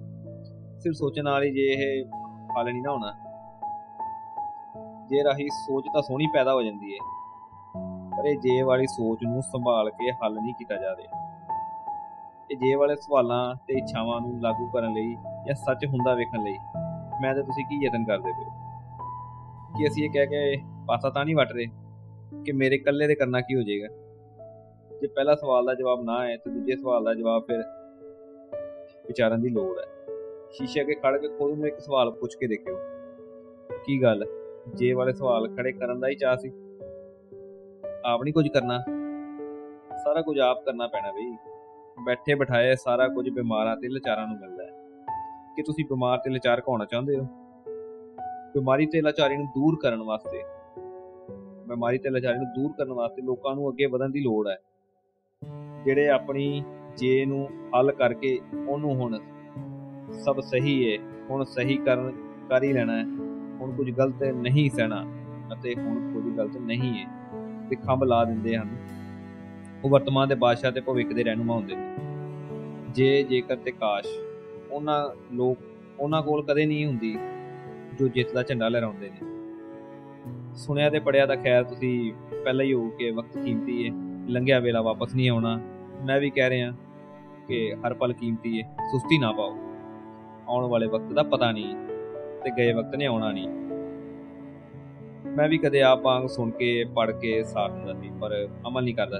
ਸਿਰਫ 0.80 0.96
ਸੋਚਣ 0.96 1.24
ਨਾਲ 1.24 1.44
ਹੀ 1.44 1.52
ਜੇ 1.52 1.66
ਇਹ 1.74 2.06
ਹੱਲ 2.58 2.66
ਨਹੀਂ 2.66 2.82
ਨਾ 2.82 2.92
ਹੋਣਾ। 2.92 3.14
ਜੇ 5.10 5.24
ਰਾਹੀ 5.24 5.48
ਸੋਚ 5.48 5.86
ਤਾਂ 5.94 6.02
ਸੋਹਣੀ 6.02 6.26
ਪੈਦਾ 6.34 6.54
ਹੋ 6.54 6.62
ਜਾਂਦੀ 6.62 6.94
ਹੈ 6.94 6.98
ਪਰ 8.18 8.26
ਇਹ 8.26 8.38
ਜੇ 8.40 8.62
ਵਾਲੀ 8.62 8.86
ਸੋਚ 8.88 9.20
ਨੂੰ 9.24 9.42
ਸੰਭਾਲ 9.42 9.90
ਕੇ 9.90 10.12
ਹੱਲ 10.12 10.36
ਨਹੀਂ 10.36 10.54
ਕੀਤਾ 10.54 10.76
ਜਾ 10.76 10.96
ਰਿਹਾ। 10.96 11.20
ਇਹ 11.20 11.31
ਜੇ 12.56 12.76
ਵਾਲੇ 12.76 12.96
ਸਵਾਲਾਂ 12.96 13.56
ਤੇ 13.56 13.74
ਇੱਛਾਵਾਂ 13.74 14.22
ਨੂੰ 14.22 14.42
ਲਾਗੂ 14.42 14.72
ਕਰਨ 14.72 14.94
ਲਈ 14.94 15.16
ਜਾਂ 15.48 15.56
ਸੱਚ 15.56 15.86
ਹੁੰਦਾ 15.86 16.14
ਵੇਖਣ 16.14 16.44
ਲਈ, 16.44 16.58
ਮੈਂ 17.22 17.36
ਤੇ 17.36 17.42
ਤੁਸੀਂ 17.42 17.66
ਕੀ 17.66 17.86
ਯਤਨ 17.86 18.06
ਕਰਦੇ 18.06 18.32
ਪਏ 18.32 18.44
ਹੋ? 18.44 18.50
ਕਿ 19.78 19.88
ਅਸੀਂ 19.88 20.04
ਇਹ 20.04 20.10
ਕਹਿ 20.10 20.28
ਕੇ 20.28 20.56
ਪਾਸਾ 20.88 21.10
ਤਾਂ 21.10 21.26
ਨਹੀਂ 21.26 21.36
ਵਟ 21.36 21.52
ਰਹੇ 21.52 21.66
ਕਿ 22.46 22.52
ਮੇਰੇ 22.52 22.76
ਇਕੱਲੇ 22.76 23.08
ਦੇ 23.08 23.16
ਕਰਨਾ 23.16 23.42
ਕੀ 23.42 23.56
ਹੋ 23.56 23.62
ਜਾਏਗਾ? 23.62 23.88
ਜੇ 25.02 25.08
ਪਹਿਲਾ 25.08 25.36
ਸਵਾਲ 25.36 25.66
ਦਾ 25.66 25.74
ਜਵਾਬ 25.74 26.04
ਨਾ 26.04 26.28
ਹੈ 26.28 26.38
ਤਾਂ 26.38 26.52
ਦੂਜੇ 26.52 26.76
ਸਵਾਲ 26.76 27.04
ਦਾ 27.04 27.14
ਜਵਾਬ 27.14 27.42
ਫਿਰ 27.42 27.64
ਵਿਚਾਰਨ 29.08 29.42
ਦੀ 29.42 29.50
ਲੋੜ 29.50 29.80
ਹੈ। 29.80 29.86
ਸ਼ੀਸ਼ੇ 30.52 30.82
ਅੱਗੇ 30.82 30.94
ਖੜ 30.94 31.18
ਕੇ 31.18 31.28
ਖੁਦ 31.28 31.58
ਨੂੰ 31.58 31.68
ਇੱਕ 31.68 31.80
ਸਵਾਲ 31.80 32.12
ਪੁੱਛ 32.12 32.36
ਕੇ 32.36 32.48
ਦੇਖਿਓ। 32.48 32.78
ਕੀ 33.86 34.02
ਗੱਲ? 34.04 34.26
ਜੇ 34.76 34.94
ਵਾਲੇ 34.94 35.14
ਸਵਾਲ 35.14 35.56
ਖੜੇ 35.56 35.72
ਕਰਨ 35.72 36.00
ਦਾ 36.00 36.08
ਹੀ 36.08 36.16
ਚਾਹ 36.16 36.36
ਸੀ? 36.36 36.52
ਆਪ 38.06 38.24
ਨਹੀਂ 38.24 38.34
ਕੁਝ 38.34 38.48
ਕਰਨਾ? 38.48 38.80
ਸਾਰਾ 40.04 40.22
ਕੁਝ 40.22 40.40
ਆਪ 40.40 40.66
ਕਰਨਾ 40.66 40.88
ਪੈਣਾ 40.88 41.12
ਬਈ। 41.12 41.51
ਬੈਠੇ 42.00 42.36
ਬਿਠਾਏ 42.36 42.76
ਸਾਰਾ 42.76 43.08
ਕੁਝ 43.08 43.30
ਬਿਮਾਰਾਂ 43.30 43.78
ਤੇ 43.78 43.88
ਲਾਚਾਰਾਂ 43.88 44.28
ਨੂੰ 44.28 44.38
ਮਿਲਦਾ 44.38 44.64
ਹੈ। 44.64 44.72
ਕਿ 45.56 45.64
ਤੁਸੀਂ 45.64 45.86
ਬਿਮਾਰ 45.86 46.18
ਤੇ 46.18 46.30
ਲਾਚਾਰ 46.30 46.62
ਕਹਾਉਣਾ 46.62 46.86
ਚਾਹੁੰਦੇ 46.86 47.18
ਹੋ? 47.18 47.24
ਬਿਮਾਰੀ 48.54 48.86
ਤੇ 48.86 49.02
ਲਾਚਾਰੀ 49.02 49.38
ਨੂੰ 49.38 49.46
ਦੂਰ 49.46 49.78
ਕਰਨ 49.82 50.02
ਵਾਸਤੇ। 50.02 50.44
ਬਿਮਾਰੀ 51.68 51.98
ਤੇ 51.98 52.10
ਲਾਚਾਰੀ 52.10 52.38
ਨੂੰ 52.38 52.46
ਦੂਰ 52.46 52.72
ਕਰਨ 52.78 52.94
ਵਾਸਤੇ 52.94 53.22
ਲੋਕਾਂ 53.22 53.56
ਨੂੰ 53.56 53.70
ਅੱਗੇ 53.70 53.86
ਵਧਣ 53.86 54.10
ਦੀ 54.10 54.20
ਲੋੜ 54.20 54.48
ਹੈ। 54.48 54.58
ਜਿਹੜੇ 55.86 56.10
ਆਪਣੀ 56.10 56.64
ਜੇ 56.98 57.26
ਨੂੰ 57.26 57.48
ਹੱਲ 57.78 57.92
ਕਰਕੇ 57.92 58.40
ਉਹਨੂੰ 58.68 58.96
ਹੁਣ 58.96 59.20
ਸਭ 60.12 60.40
ਸਹੀ 60.40 60.94
ਹੈ 60.94 60.98
ਹੁਣ 61.30 61.44
ਸਹੀ 61.44 61.78
ਕਰਨ, 61.78 62.12
ਕਰ 62.50 62.64
ਹੀ 62.64 62.74
ਲੈਣਾ 62.74 62.98
ਹੈ। 62.98 63.04
ਹੁਣ 63.62 63.76
ਕੁਝ 63.76 63.92
ਗਲਤ 63.92 64.24
ਨਹੀਂ 64.24 64.70
ਸਹਿਣਾ 64.70 65.04
ਅਤੇ 65.54 65.76
ਹੁਣ 65.76 66.14
ਕੁਝ 66.14 66.38
ਗਲਤ 66.38 66.58
ਨਹੀਂ 66.58 66.94
ਹੈ 66.94 67.08
ਤੇ 67.70 67.76
ਖੰਭ 67.76 68.04
ਲਾ 68.04 68.26
ਦਿੰਦੇ 68.26 68.58
ਹਨ। 68.58 68.78
ਉਹ 69.84 69.90
ਵਰਤਮਾਨ 69.90 70.28
ਦੇ 70.28 70.36
ਬਾਦਸ਼ਾਹ 70.36 70.72
ਤੇ 70.72 70.82
ਭਵਿੱਖ 70.82 71.10
ਦੇ 71.10 71.24
ਰਹਿਨੁਮਾ 71.24 71.54
ਹੁੰਦੇ 71.54 71.76
ਨੇ। 71.76 71.96
ਜੇ 72.90 73.24
ਜੇਕਰ 73.24 73.56
ਤੇ 73.56 73.72
ਕਾਸ਼ 73.72 74.08
ਉਹਨਾਂ 74.72 75.10
ਲੋਕ, 75.36 75.58
ਉਹਨਾਂ 76.00 76.22
ਕੋਲ 76.22 76.44
ਕਦੇ 76.44 76.66
ਨਹੀਂ 76.66 76.86
ਹੁੰਦੀ 76.86 77.18
ਜੋ 78.00 78.08
ਜਿੱਤ 78.08 78.34
ਦਾ 78.34 78.44
ਝੰਡਾ 78.44 78.70
ਲਹਿਰਾਉਂਦੇ 78.70 79.10
ਨੇ। 79.10 79.32
ਸੁਣਿਆ 80.56 80.90
ਤੇ 80.90 81.00
ਪੜਿਆ 81.00 81.26
ਤਾਂ 81.26 81.38
ਖੈਰ 81.38 81.64
ਤੁਸੀਂ 81.64 82.14
ਪਹਿਲਾਂ 82.44 82.66
ਹੀ 82.66 82.74
ਹੋ 82.74 82.90
ਕਿ 82.90 83.12
ਵਕਤ 83.12 83.38
ਕੀਮਤੀ 83.38 83.90
ਹੈ 83.90 83.94
ਲੰਘਿਆ 84.28 84.60
ਵੇਲਾ 84.60 84.82
ਵਾਪਸ 84.82 85.16
ਨਹੀਂ 85.16 85.30
ਆਉਣਾ। 85.30 85.60
ਮੈਂ 86.06 86.20
ਵੀ 86.20 86.30
ਕਹਿ 86.30 86.50
ਰਿਹਾ 86.50 86.72
ਕਿ 87.48 87.76
ਹਰ 87.76 87.94
ਪਲ 87.94 88.14
ਕੀਮਤੀ 88.14 88.62
ਹੈ 88.62 88.76
ਸੁਸਤੀ 88.92 89.18
ਨਾ 89.18 89.32
ਪਾਓ। 89.32 89.58
ਆਉਣ 90.48 90.66
ਵਾਲੇ 90.66 90.88
ਵਕਤ 90.88 91.14
ਦਾ 91.14 91.24
ਪਤਾ 91.24 91.52
ਨਹੀਂ 91.52 91.76
ਤੇ 92.44 92.52
ਗਏ 92.58 92.74
ਵਕਤ 92.74 92.96
ਨੇ 92.96 93.06
ਆਉਣਾ 93.06 93.32
ਨਹੀਂ। 93.32 93.50
ਮੈਂ 95.28 95.48
ਵੀ 95.50 95.58
ਕਦੇ 95.58 95.82
ਆਪ 95.82 96.02
ਵਾਂਗ 96.02 96.28
ਸੁਣ 96.28 96.52
ਕੇ 96.52 96.86
ਪੜ 96.96 97.12
ਕੇ 97.12 97.44
ਸਾਥ 97.44 97.72
ਹੁੰਦਾ 97.72 97.94
ਸੀ 97.94 98.12
ਪਰ 98.22 98.48
ਅਮਲ 98.68 98.84
ਨਹੀਂ 98.84 98.96
ਕਰਦਾ। 98.96 99.20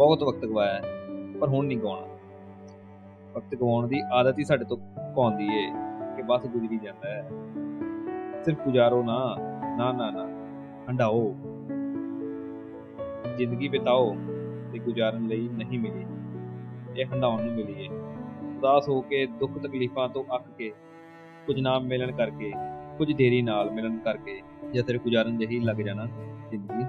ਬਹੁਤ 0.00 0.22
ਵਕਤ 0.22 0.44
ਗਵਾਇਆ 0.44 0.74
ਹੈ, 0.74 0.80
ਪਰ 1.40 1.48
ਹੁਣ 1.48 1.66
ਨਹੀਂ 1.66 1.78
ਗਵਾਉਣਾ 1.78 3.32
ਵਕਤ 3.34 3.54
ਗਵਾਉਣ 3.54 3.88
ਦੀ 3.88 4.00
ਆਦਤ 4.12 4.38
ਹੀ 4.38 4.44
ਸਾਡੇ 4.44 4.64
ਤੋਂ 4.64 4.76
ਪਾਉਂਦੀ 5.16 5.44
ਏ 5.44 5.66
ਕਿ 6.16 6.22
ਬਸ 6.22 6.46
ਗੁਜ਼ਰੀ 6.46 6.78
ਜਾਂਦਾ 6.78 7.08
ਹੈ। 7.08 7.28
ਸਿਰਫ 8.42 8.62
ਗੁਜ਼ਾਰੋ 8.64 9.02
ਨਾ 9.02 9.36
ਨਾ 9.78 9.92
ਨਾ 9.92 10.10
ਨਾ 10.10 10.24
ਹੰਡਾਓ 10.88 11.34
ਜ਼ਿੰਦਗੀ 13.36 13.68
ਬਿਤਾਓ 13.68 14.14
ਤੇ 14.72 14.78
ਗੁਜ਼ਾਰਨ 14.78 15.26
ਲਈ 15.26 15.48
ਨਹੀਂ 15.48 15.78
ਮਿਲੀ। 15.78 16.04
ਇਹ 17.00 17.06
ਹੰਡਾਉਣ 17.06 17.42
ਨੂੰ 17.42 17.54
ਮਿਲੀ 17.54 17.84
ਏ। 17.84 17.88
ਉਦਾਸ 18.56 18.88
ਹੋ 18.88 19.00
ਕੇ 19.00 19.26
ਦੁੱਖ 19.26 19.58
ਤਕਲੀਫਾਂ 19.58 20.08
ਤੋਂ 20.08 20.24
ਅੱਕ 20.36 20.44
ਕੇ 20.58 20.72
ਕੁਝ 21.46 21.60
ਨਾ 21.60 21.78
ਮਿਲਣ 21.78 22.12
ਕਰਕੇ 22.12 22.52
ਕੁਝ 22.98 23.12
ਦੇਰੀ 23.12 23.42
ਨਾਲ 23.42 23.70
ਮਿਲਣ 23.70 23.98
ਕਰਕੇ 23.98 24.40
ਜਾਂ 24.72 24.84
ਤੇਰੇ 24.84 24.98
ਗੁਜ਼ਾਰਨ 24.98 25.38
ਜਹੀ 25.38 25.60
ਲੱਗ 25.60 25.76
ਜਾਣਾ 25.76 26.06
ਜ਼ਿੰਦਗੀ। 26.50 26.84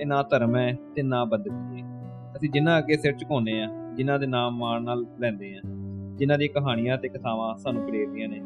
ਇਹ 0.00 0.06
ਨਾ 0.06 0.22
ਧਰਮ 0.22 0.56
ਹੈ 0.56 0.78
ਤੇ 0.96 1.02
ਨਾ 1.02 1.24
ਬੰਦਗੀ 1.24 1.82
ਹੈ। 1.82 1.88
ਅਸੀਂ 2.36 2.50
ਜਿਨ੍ਹਾਂ 2.50 2.78
ਅੱਗੇ 2.78 2.96
ਸਿਰ 2.96 3.12
ਝੁਕਾਉਂਦੇ 3.12 3.62
ਆ 3.62 3.66
ਜਿਨ੍ਹਾਂ 3.94 4.18
ਦੇ 4.18 4.26
ਨਾਮ 4.26 4.56
ਮਾਣ 4.56 4.82
ਨਾਲ 4.82 5.06
ਲੈਂਦੇ 5.20 5.54
ਆ 5.54 5.60
ਜਿਨ੍ਹਾਂ 6.16 6.38
ਦੀ 6.38 6.48
ਕਹਾਣੀਆਂ 6.48 6.98
ਤੇ 6.98 7.08
ਕਥਾਵਾਂ 7.08 7.56
ਸਾਨੂੰ 7.58 7.82
ਪ੍ਰੇਰਦੀਆਂ 7.86 8.28
ਨੇ, 8.28 8.40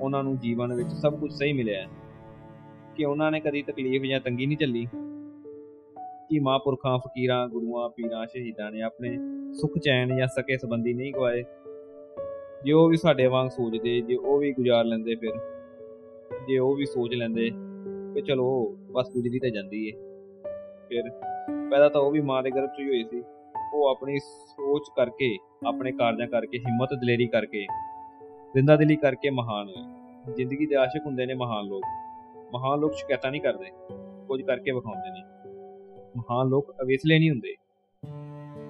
ਉਹਨਾਂ 0.00 0.22
ਨੂੰ 0.22 0.38
ਜੀਵਨ 0.38 0.74
ਵਿੱਚ 0.74 0.88
ਸਭ 0.88 1.20
ਕੁਝ 1.20 1.32
ਸਹੀ 1.32 1.52
ਮਿਲਿਆ 1.52 1.82
ਹੈ। 1.82 1.86
ਕਿ 2.96 3.04
ਉਹਨਾਂ 3.04 3.30
ਨੇ 3.30 3.40
ਕਦੀ 3.40 3.62
ਤਕਲੀਫ 3.62 4.02
ਜਾਂ 4.02 4.20
ਤੰਗੀ 4.20 4.46
ਨਹੀਂ 4.46 4.58
ਝੱਲੀ? 4.58 4.86
ਕਿ 6.30 6.38
ਮਹਾਂਪੁਰਖਾਂ, 6.38 6.98
ਫਕੀਰਾਂ, 6.98 7.48
ਗੁਰੂਆਂ, 7.48 7.88
ਪੀਰਾਂ, 7.88 8.26
ਸ਼ਹੀਦਾਂ 8.26 8.72
ਨੇ 8.72 8.82
ਆਪਣੇ 8.82 9.18
ਸੁਖ 9.52 9.78
ਚੈਨ 9.78 10.16
ਜਾਂ 10.16 10.26
ਸਕੇ 10.26 10.56
ਸੰਬੰਧੀ 10.56 10.92
ਨਹੀਂ 10.92 11.12
ਗਵਾਏ? 11.12 11.44
ਜੇ 12.64 12.72
ਉਹ 12.72 12.88
ਵੀ 12.88 12.96
ਸਾਡੇ 12.96 13.26
ਵਾਂਗ 13.26 13.48
ਸੋਚਦੇ, 13.48 14.00
ਜੇ 14.00 14.16
ਉਹ 14.16 14.38
ਵੀ 14.38 14.52
ਗੁਜ਼ਾਰ 14.52 14.84
ਲੈਂਦੇ 14.84 15.14
ਫਿਰ, 15.14 15.32
ਜੇ 16.48 16.58
ਉਹ 16.58 16.76
ਵੀ 16.76 16.84
ਸੋਚ 16.84 17.14
ਲੈਂਦੇ 17.14 17.50
ਕਿ 18.14 18.20
ਚਲੋ, 18.20 18.76
ਬਸ 18.92 19.10
ਗੁਜ਼ਰੀ 19.12 19.38
ਤਾਂ 19.38 19.50
ਜਾਂਦੀ 19.50 19.88
ਏ। 19.88 19.92
ਫਿਰ 20.92 21.10
ਪਹਿਲਾਂ 21.70 21.90
ਤਾਂ 21.90 22.00
ਉਹ 22.00 22.10
ਵੀ 22.10 22.20
ਮਾਂ 22.20 22.42
ਦੇ 22.42 22.50
ਗਰਭ 22.50 22.68
'ਚ 22.68 22.80
ਹੀ 22.80 22.88
ਹੋਈ 22.88 23.04
ਸੀ। 23.04 23.22
ਉਹ 23.74 23.88
ਆਪਣੀ 23.88 24.18
ਸੋਚ 24.18 24.82
ਕਰਕੇ, 24.96 25.38
ਆਪਣੇ 25.66 25.92
ਕਾਰਜਾਂ 25.92 26.26
ਕਰਕੇ, 26.26 26.58
ਹਿੰਮਤ 26.58 26.88
ਦਲੇਰੀ 26.94 27.26
ਕਰਕੇ 27.26 27.66
ਜ਼ਿੰਦਾ 28.52 28.76
ਦਿਲੀ 28.76 28.96
ਕਰਕੇ 28.96 29.30
ਮਹਾਨ 29.30 29.68
ਹੋਏ। 29.68 30.34
ਜ਼ਿੰਦਗੀ 30.34 30.66
ਦੇ 30.66 30.74
ਆਸ਼ਿਕ 30.74 31.02
ਹੁੰਦੇ 31.06 31.26
ਨੇ 31.26 31.34
ਮਹਾਨ 31.34 31.64
ਲੋਕ। 31.64 31.82
ਮਹਾਨ 32.54 32.78
ਲੋਕ 32.78 32.92
ਸ਼ਿਕਾਇਤਾਂ 32.92 33.30
ਨਹੀਂ 33.30 33.40
ਕਰਦੇ, 33.40 33.70
ਕੁਝ 34.28 34.42
ਕਰਕੇ 34.42 34.70
ਵਿਖਾਉਂਦੇ 34.70 35.10
ਨੇ। 35.10 35.22
ਮਹਾਨ 36.16 36.46
ਲੋਕ 36.46 36.74
ਅਵੇਸਲੇ 36.82 37.18
ਨਹੀਂ 37.18 37.30
ਹੁੰਦੇ। 37.30 37.54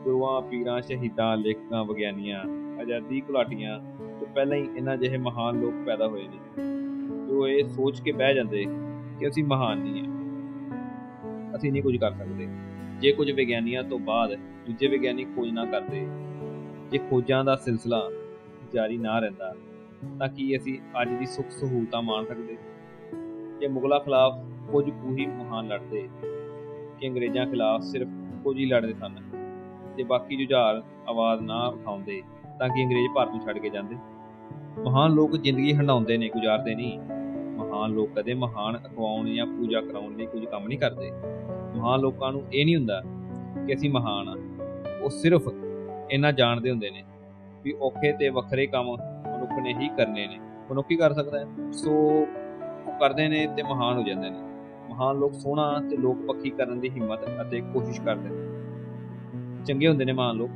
ਗੁਰੂਆਂ, 0.04 0.40
ਪੀਰਾਂ, 0.42 0.80
ਸ਼ਹੀਦਾਂ, 0.80 1.36
ਲੇਖਕਾਂ, 1.36 1.84
ਵਿਗਿਆਨੀਆਂ, 1.84 2.40
ਆਜ਼ਾਦੀ 2.80 3.20
ਘੁਲਾਟੀਆਂ 3.20 3.80
ਤੋਂ 4.20 4.26
ਪਹਿਲਾਂ 4.26 4.58
ਹੀ 4.58 4.68
ਇਹਨਾਂ 4.76 4.96
ਜਿਹੇ 4.96 5.18
ਮਹਾਨ 5.18 5.60
ਲੋਕ 5.60 5.74
ਪੈਦਾ 5.86 6.08
ਹੋਏ 6.08 6.28
ਨੇ। 6.28 6.62
ਜੋ 7.28 7.48
ਇਹ 7.48 7.64
ਸੋਚ 7.64 8.00
ਕੇ 8.00 8.12
ਬਹਿ 8.12 8.34
ਜਾਂਦੇ 8.34 8.64
ਕਿ 9.20 9.28
ਅਸੀਂ 9.28 9.44
ਮਹਾਨ 9.44 9.78
ਨਹੀਂ 9.78 10.02
ਹਾਂ। 10.02 10.21
ਅਸੀਂ 11.56 11.72
ਨਹੀਂ 11.72 11.82
ਕੁਝ 11.82 11.96
ਕਰ 11.96 12.12
ਸਕਦੇ। 12.12 12.48
ਜੇ 13.00 13.12
ਕੁਝ 13.12 13.30
ਵਿਗਿਆਨੀਆਂ 13.30 13.82
ਤੋਂ 13.84 13.98
ਬਾਅਦ 13.98 14.34
ਦੂਜੇ 14.66 14.86
ਵਿਗਿਆਨੀ 14.86 15.24
ਖੋਜ 15.24 15.50
ਨਾ 15.50 15.64
ਕਰਦੇ, 15.64 16.06
ਜੇ 16.90 16.98
ਖੋਜਾਂ 17.10 17.44
ਦਾ 17.44 17.54
ਸਿਲਸਿਲਾ 17.56 18.00
ਜਾਰੀ 18.74 18.98
ਨਾ 18.98 19.18
ਰਹਿੰਦਾ, 19.18 19.54
ਤਾਂ 20.18 20.28
ਕੀ 20.28 20.56
ਅਸੀਂ 20.56 20.78
ਅੱਜ 21.02 21.08
ਦੀ 21.10 21.26
ਸੁੱਖ 21.26 21.50
ਸਹੂਲਤਾਂ 21.50 22.02
ਮਾਣ 22.02 22.24
ਸਕਦੇ? 22.24 22.56
ਜੇ 23.60 23.68
ਮੁਗਲਾਂ 23.68 24.00
ਖਿਲਾਫ 24.00 24.38
ਕੁਝ 24.70 24.84
ਕੁ 24.90 25.16
ਹੀ 25.16 25.26
ਮਹਾਨ 25.26 25.68
ਲੜਦੇ 25.68 26.08
ਕਿ 27.00 27.08
ਅੰਗਰੇਜ਼ਾਂ 27.08 27.46
ਖਿਲਾਫ 27.46 27.82
ਸਿਰਫ 27.82 28.08
ਕੁਝ 28.44 28.56
ਹੀ 28.58 28.66
ਲੜਦੇ 28.66 28.92
ਸਨ, 28.92 29.16
ਜੇ 29.96 30.02
ਬਾਕੀ 30.02 30.36
ਜੁਝਾਰ 30.36 30.82
ਆਵਾਜ਼ 31.08 31.42
ਨਾ 31.42 31.66
ਉਠਾਉਂਦੇ 31.66 32.22
ਤਾਂ 32.58 32.68
ਕਿ 32.68 32.84
ਅੰਗਰੇਜ਼ 32.84 33.12
ਭਾਰਤ 33.14 33.30
ਨੂੰ 33.30 33.40
ਛੱਡ 33.40 33.58
ਕੇ 33.58 33.70
ਜਾਂਦੇ? 33.70 33.96
ਮਹਾਨ 34.84 35.12
ਲੋਕ 35.12 35.36
ਜ਼ਿੰਦਗੀ 35.36 35.72
ਹੰਡਾਉਂਦੇ 35.74 36.16
ਨੇ, 36.16 36.28
ਗੁਜ਼ਾਰਦੇ 36.28 36.74
ਨਹੀਂ। 36.74 36.98
ਮਹਾਨ 37.72 37.90
ਲੋਕ 37.90 38.10
ਕਦੇ 38.14 38.34
ਮਹਾਨ 38.34 38.76
ਅਖਵਾਉਣ 38.76 39.34
ਜਾਂ 39.34 39.46
ਪੂਜਾ 39.46 39.80
ਕਰਾਉਣ 39.80 40.16
ਲਈ 40.16 40.26
ਕੁਝ 40.26 40.44
ਕੰਮ 40.44 40.68
ਨਹੀਂ 40.68 40.78
ਕਰਦੇ। 40.78 41.10
ਮਹਾਨ 41.76 42.00
ਲੋਕਾਂ 42.00 42.32
ਨੂੰ 42.32 42.42
ਇਹ 42.52 42.64
ਨਹੀਂ 42.64 42.76
ਹੁੰਦਾ 42.76 43.02
ਕਿ 43.66 43.74
ਅਸੀਂ 43.74 43.90
ਮਹਾਨ 43.90 44.28
ਆ। 44.28 44.36
ਉਹ 45.02 45.10
ਸਿਰਫ 45.10 45.42
ਇਹਨਾਂ 46.10 46.32
ਜਾਣਦੇ 46.32 46.70
ਹੁੰਦੇ 46.70 46.90
ਨੇ 46.90 47.02
ਵੀ 47.62 47.72
ਔਖੇ 47.72 48.12
ਤੇ 48.12 48.28
ਵੱਖਰੇ 48.28 48.66
ਕੰਮ 48.66 48.86
ਮਨੁੱਖ 48.86 49.50
ਨੇ 49.62 49.74
ਹੀ 49.74 49.88
ਕਰਨੇ 49.88 50.26
ਨੇ। 50.26 50.38
ਮਨੁੱਖ 50.70 50.86
ਹੀ 50.90 50.96
ਕਰ 50.96 51.12
ਸਕਦਾ 51.12 51.38
ਹੈ? 51.38 51.72
ਸੋ 51.72 51.92
ਉਹ 52.86 52.92
ਕਰਦੇ 53.00 53.28
ਨੇ 53.28 53.46
ਤੇ 53.56 53.62
ਮਹਾਨ 53.62 53.96
ਹੋ 53.96 54.02
ਜਾਂਦੇ 54.02 54.30
ਨੇ। 54.30 54.38
ਮਹਾਨ 54.90 55.16
ਲੋਕ 55.16 55.32
ਸੋਹਣਾ 55.34 55.82
ਤੇ 55.90 55.96
ਲੋਕ 55.96 56.26
ਪੱਖੀ 56.26 56.50
ਕਰਨ 56.50 56.80
ਦੀ 56.80 56.90
ਹਿੰਮਤ 56.90 57.20
ਅਤੇ 57.42 57.60
ਕੋਸ਼ਿਸ਼ 57.60 58.00
ਕਰਦੇ 58.00 58.28
ਨੇ। 58.28 59.64
ਚੰਗੇ 59.64 59.88
ਹੁੰਦੇ 59.88 60.04
ਨੇ 60.04 60.12
ਮਹਾਨ 60.12 60.36
ਲੋਕ। 60.36 60.50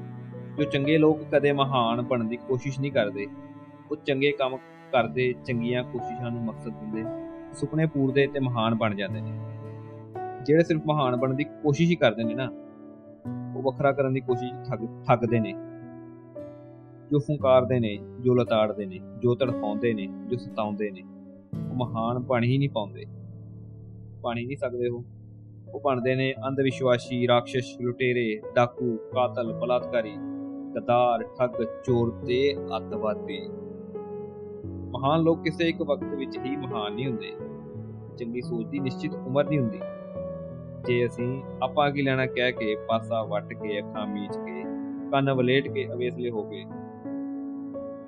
ਜੋ 0.59 0.65
ਚੰਗੇ 0.65 0.99
ਲੋਕ 0.99 1.21
ਕਦੇ 1.33 1.53
ਮਹਾਨ 1.53 2.03
ਬਣਨ 2.03 2.29
ਦੀ 2.29 2.37
ਕੋਸ਼ਿਸ਼ 2.37 2.81
ਨਹੀਂ 2.81 2.93
ਕਰਦੇ, 2.93 3.27
ਉਹ 3.91 3.97
ਚੰਗੇ 3.97 4.33
ਕੰਮ 4.33 4.57
ਕਰਦੇ 4.93 5.35
ਚੰਗੀਆਂ 5.47 5.85
ਕੋਸ਼ਿਸ਼ਾਂ 5.85 6.31
ਨੂੰ 6.31 6.45
ਮਕਸਦ 6.45 6.71
ਦਿੰਦੇ, 6.71 7.05
ਸੁਪਨੇ 7.55 7.87
ਪੂਰਦੇ 7.87 8.27
ਤੇ 8.27 8.41
ਮਹਾਨ 8.41 8.75
ਬਣ 8.75 8.95
ਜਾਂਦੇ 8.95 9.21
ਨੇ। 9.21 9.41
ਜਿਹੜੇ 10.47 10.65
ਸਿਰਫ 10.65 10.83
ਮਹਾਨ 10.87 11.17
ਬਣਨ 11.17 11.37
ਦੀ 11.37 11.45
ਕੋਸ਼ਿਸ਼ 11.45 11.91
ਹੀ 11.91 11.97
ਕਰਦੇ 11.97 12.25
ਨੇ 12.25 12.35
ਨਾ, 12.35 12.51
ਉਹ 13.57 13.63
ਵੱਖਰਾ 13.63 13.93
ਕਰਨ 13.93 14.13
ਦੀ 14.13 14.21
ਕੋਸ਼ਿਸ਼ 14.21 14.71
ਠੱਗ, 14.71 14.87
ਠੱਗਦੇ 15.07 15.41
ਨੇ। 15.41 15.53
ਜੋ 17.11 17.19
ਫੁੰਕਾਰਦੇ 17.19 17.81
ਨੇ, 17.81 17.99
ਜੋ 18.21 18.35
ਲਤਾੜਦੇ 18.35 18.87
ਨੇ, 18.87 19.01
ਜੋ 19.19 19.35
ਤੜਫਾਉਂਦੇ 19.35 19.95
ਨੇ, 19.95 20.07
ਜੋ 20.07 20.37
ਸਤਾਉਂਦੇ 20.37 20.91
ਨੇ, 20.91 21.03
ਉਹ 21.71 21.75
ਮਹਾਨ 21.75 22.19
ਬਣ 22.19 22.45
ਹੀ 22.45 22.59
ਨਹੀਂ 22.59 22.69
ਪਾਉਂਦੇ। 22.69 23.05
ਬਣ 24.21 24.39
ਹੀ 24.39 24.47
ਨਹੀਂ 24.47 24.57
ਸਕਦੇ 24.57 24.89
ਉਹ। 24.89 25.05
ਉਹ 25.75 25.81
ਬਣਦੇ 25.81 26.15
ਨੇ 26.15 26.35
ਅੰਧ 26.49 26.61
ਵਿਸ਼ਵਾਸੀ 26.61 27.29
ਰਾਖਸ਼ 27.29 27.81
ਲੁਟੇਰੇ, 27.81 28.41
ਡਾਕੂ, 28.55 28.97
ਕਾਤਲ, 28.97 29.53
ਬਲਾਤਕਾਰੀ, 29.53 30.17
ਗਦਾਰ, 30.77 31.23
ਠੱਗ, 31.23 31.65
ਚੋਰ 31.85 32.11
ਤੇ 32.27 32.55
ਅੱਤਵਾਦੀ। 32.77 33.49
ਮਹਾਨ 34.87 35.21
ਲੋਕ 35.21 35.43
ਕਿਸੇ 35.43 35.69
ਇੱਕ 35.69 35.83
ਵਕਤ 35.83 36.15
ਵਿੱਚ 36.15 36.39
ਹੀ 36.39 36.57
ਮਹਾਨ 36.57 36.93
ਨਹੀਂ 36.93 37.07
ਹੁੰਦੇ। 37.07 37.33
ਚੰਗੀ 38.19 38.41
ਸੋਚ 38.41 38.67
ਦੀ 38.67 38.79
ਨਿਸ਼ਚਿਤ 38.79 39.15
ਉਮਰ 39.15 39.49
ਨਹੀਂ 39.49 39.59
ਹੁੰਦੀ। 39.59 39.81
ਜੇ 40.87 41.07
ਅਸੀਂ 41.07 41.43
ਆਪਾਂ 41.63 41.91
ਕੀ 41.91 42.03
ਲੈਣਾ 42.03 42.27
ਕਹਿ 42.27 42.53
ਕੇ 42.53 42.77
ਪਾਸਾ 42.77 43.23
ਵੱਟ 43.23 43.53
ਕੇ, 43.53 43.79
ਅੱਖਾਂ 43.79 44.07
ਮੀਚ 44.07 44.37
ਕੇ, 44.37 44.63
ਕੰਨ 45.11 45.33
ਵਲੇਟ 45.33 45.69
ਕੇ 45.69 45.87
ਅਵੇਸਲੇ 45.93 46.31
ਹੋ 46.31 46.49
ਗਏ। 46.49 46.65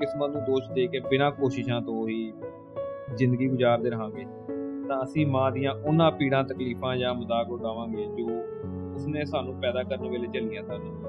ਕਿਸਮਤ 0.01 0.31
ਨੂੰ 0.31 0.41
ਦੋਸ਼ 0.43 0.71
ਦੇ 0.73 0.87
ਕੇ 0.87 1.01
ਬਿਨਾਂ 1.01 1.31
ਕੋਸ਼ਿਸ਼ਾਂ 1.31 1.81
ਤੋਂ 1.81 2.09
ਹੀ 2.09 2.33
ਜ਼ਿੰਦਗੀ 3.15 3.49
ਗੁਜ਼ਾਰਦੇ 3.49 3.91
ਰਹਾਂਗੇ, 3.91 4.25
ਤਾਂ 4.89 5.05
ਅਸੀਂ 5.05 5.27
ਮਾਂ 5.27 5.53
ਦੀਆਂ 5.53 5.73
ਉਹਨਾਂ 5.73 6.11
ਪੀੜਾਂ 6.11 6.45
ਤਕਲੀਫਾਂ 6.45 6.97
ਜਾਂ 6.97 7.15
ਮਜ਼ਾਕ 7.15 7.51
ਉਡਾਵਾਂਗੇ 7.51 8.07
ਜੋ 8.07 8.27
ਉਸਨੇ 8.95 9.25
ਸਾਨੂੰ 9.25 9.55
ਪੈਦਾ 9.55 9.83
ਕਰਨ 9.83 10.09
ਵੇਲੇ 10.09 10.27
ਝੱਲੀਆਂ 10.27 10.63
ਸਨ। 10.63 11.03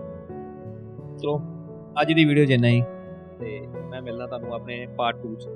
ਚਲੋ, 1.17 1.41
ਅੱਜ 2.01 2.13
ਦੀ 2.13 2.25
ਵੀਡੀਓ 2.25 2.45
ਜਿੰਨਾ 2.45 2.67
ਹੀ। 2.67 2.83
ਤੇ 3.39 3.67
ਮੈਂ 3.89 4.01
ਮਿਲਣਾ 4.01 4.27
ਤੁਹਾਨੂੰ 4.27 4.53
ਆਪਣੇ 4.53 4.87
ਪਾਰਟ 4.97 5.15
2 5.17 5.35
ਚ। 5.35 5.47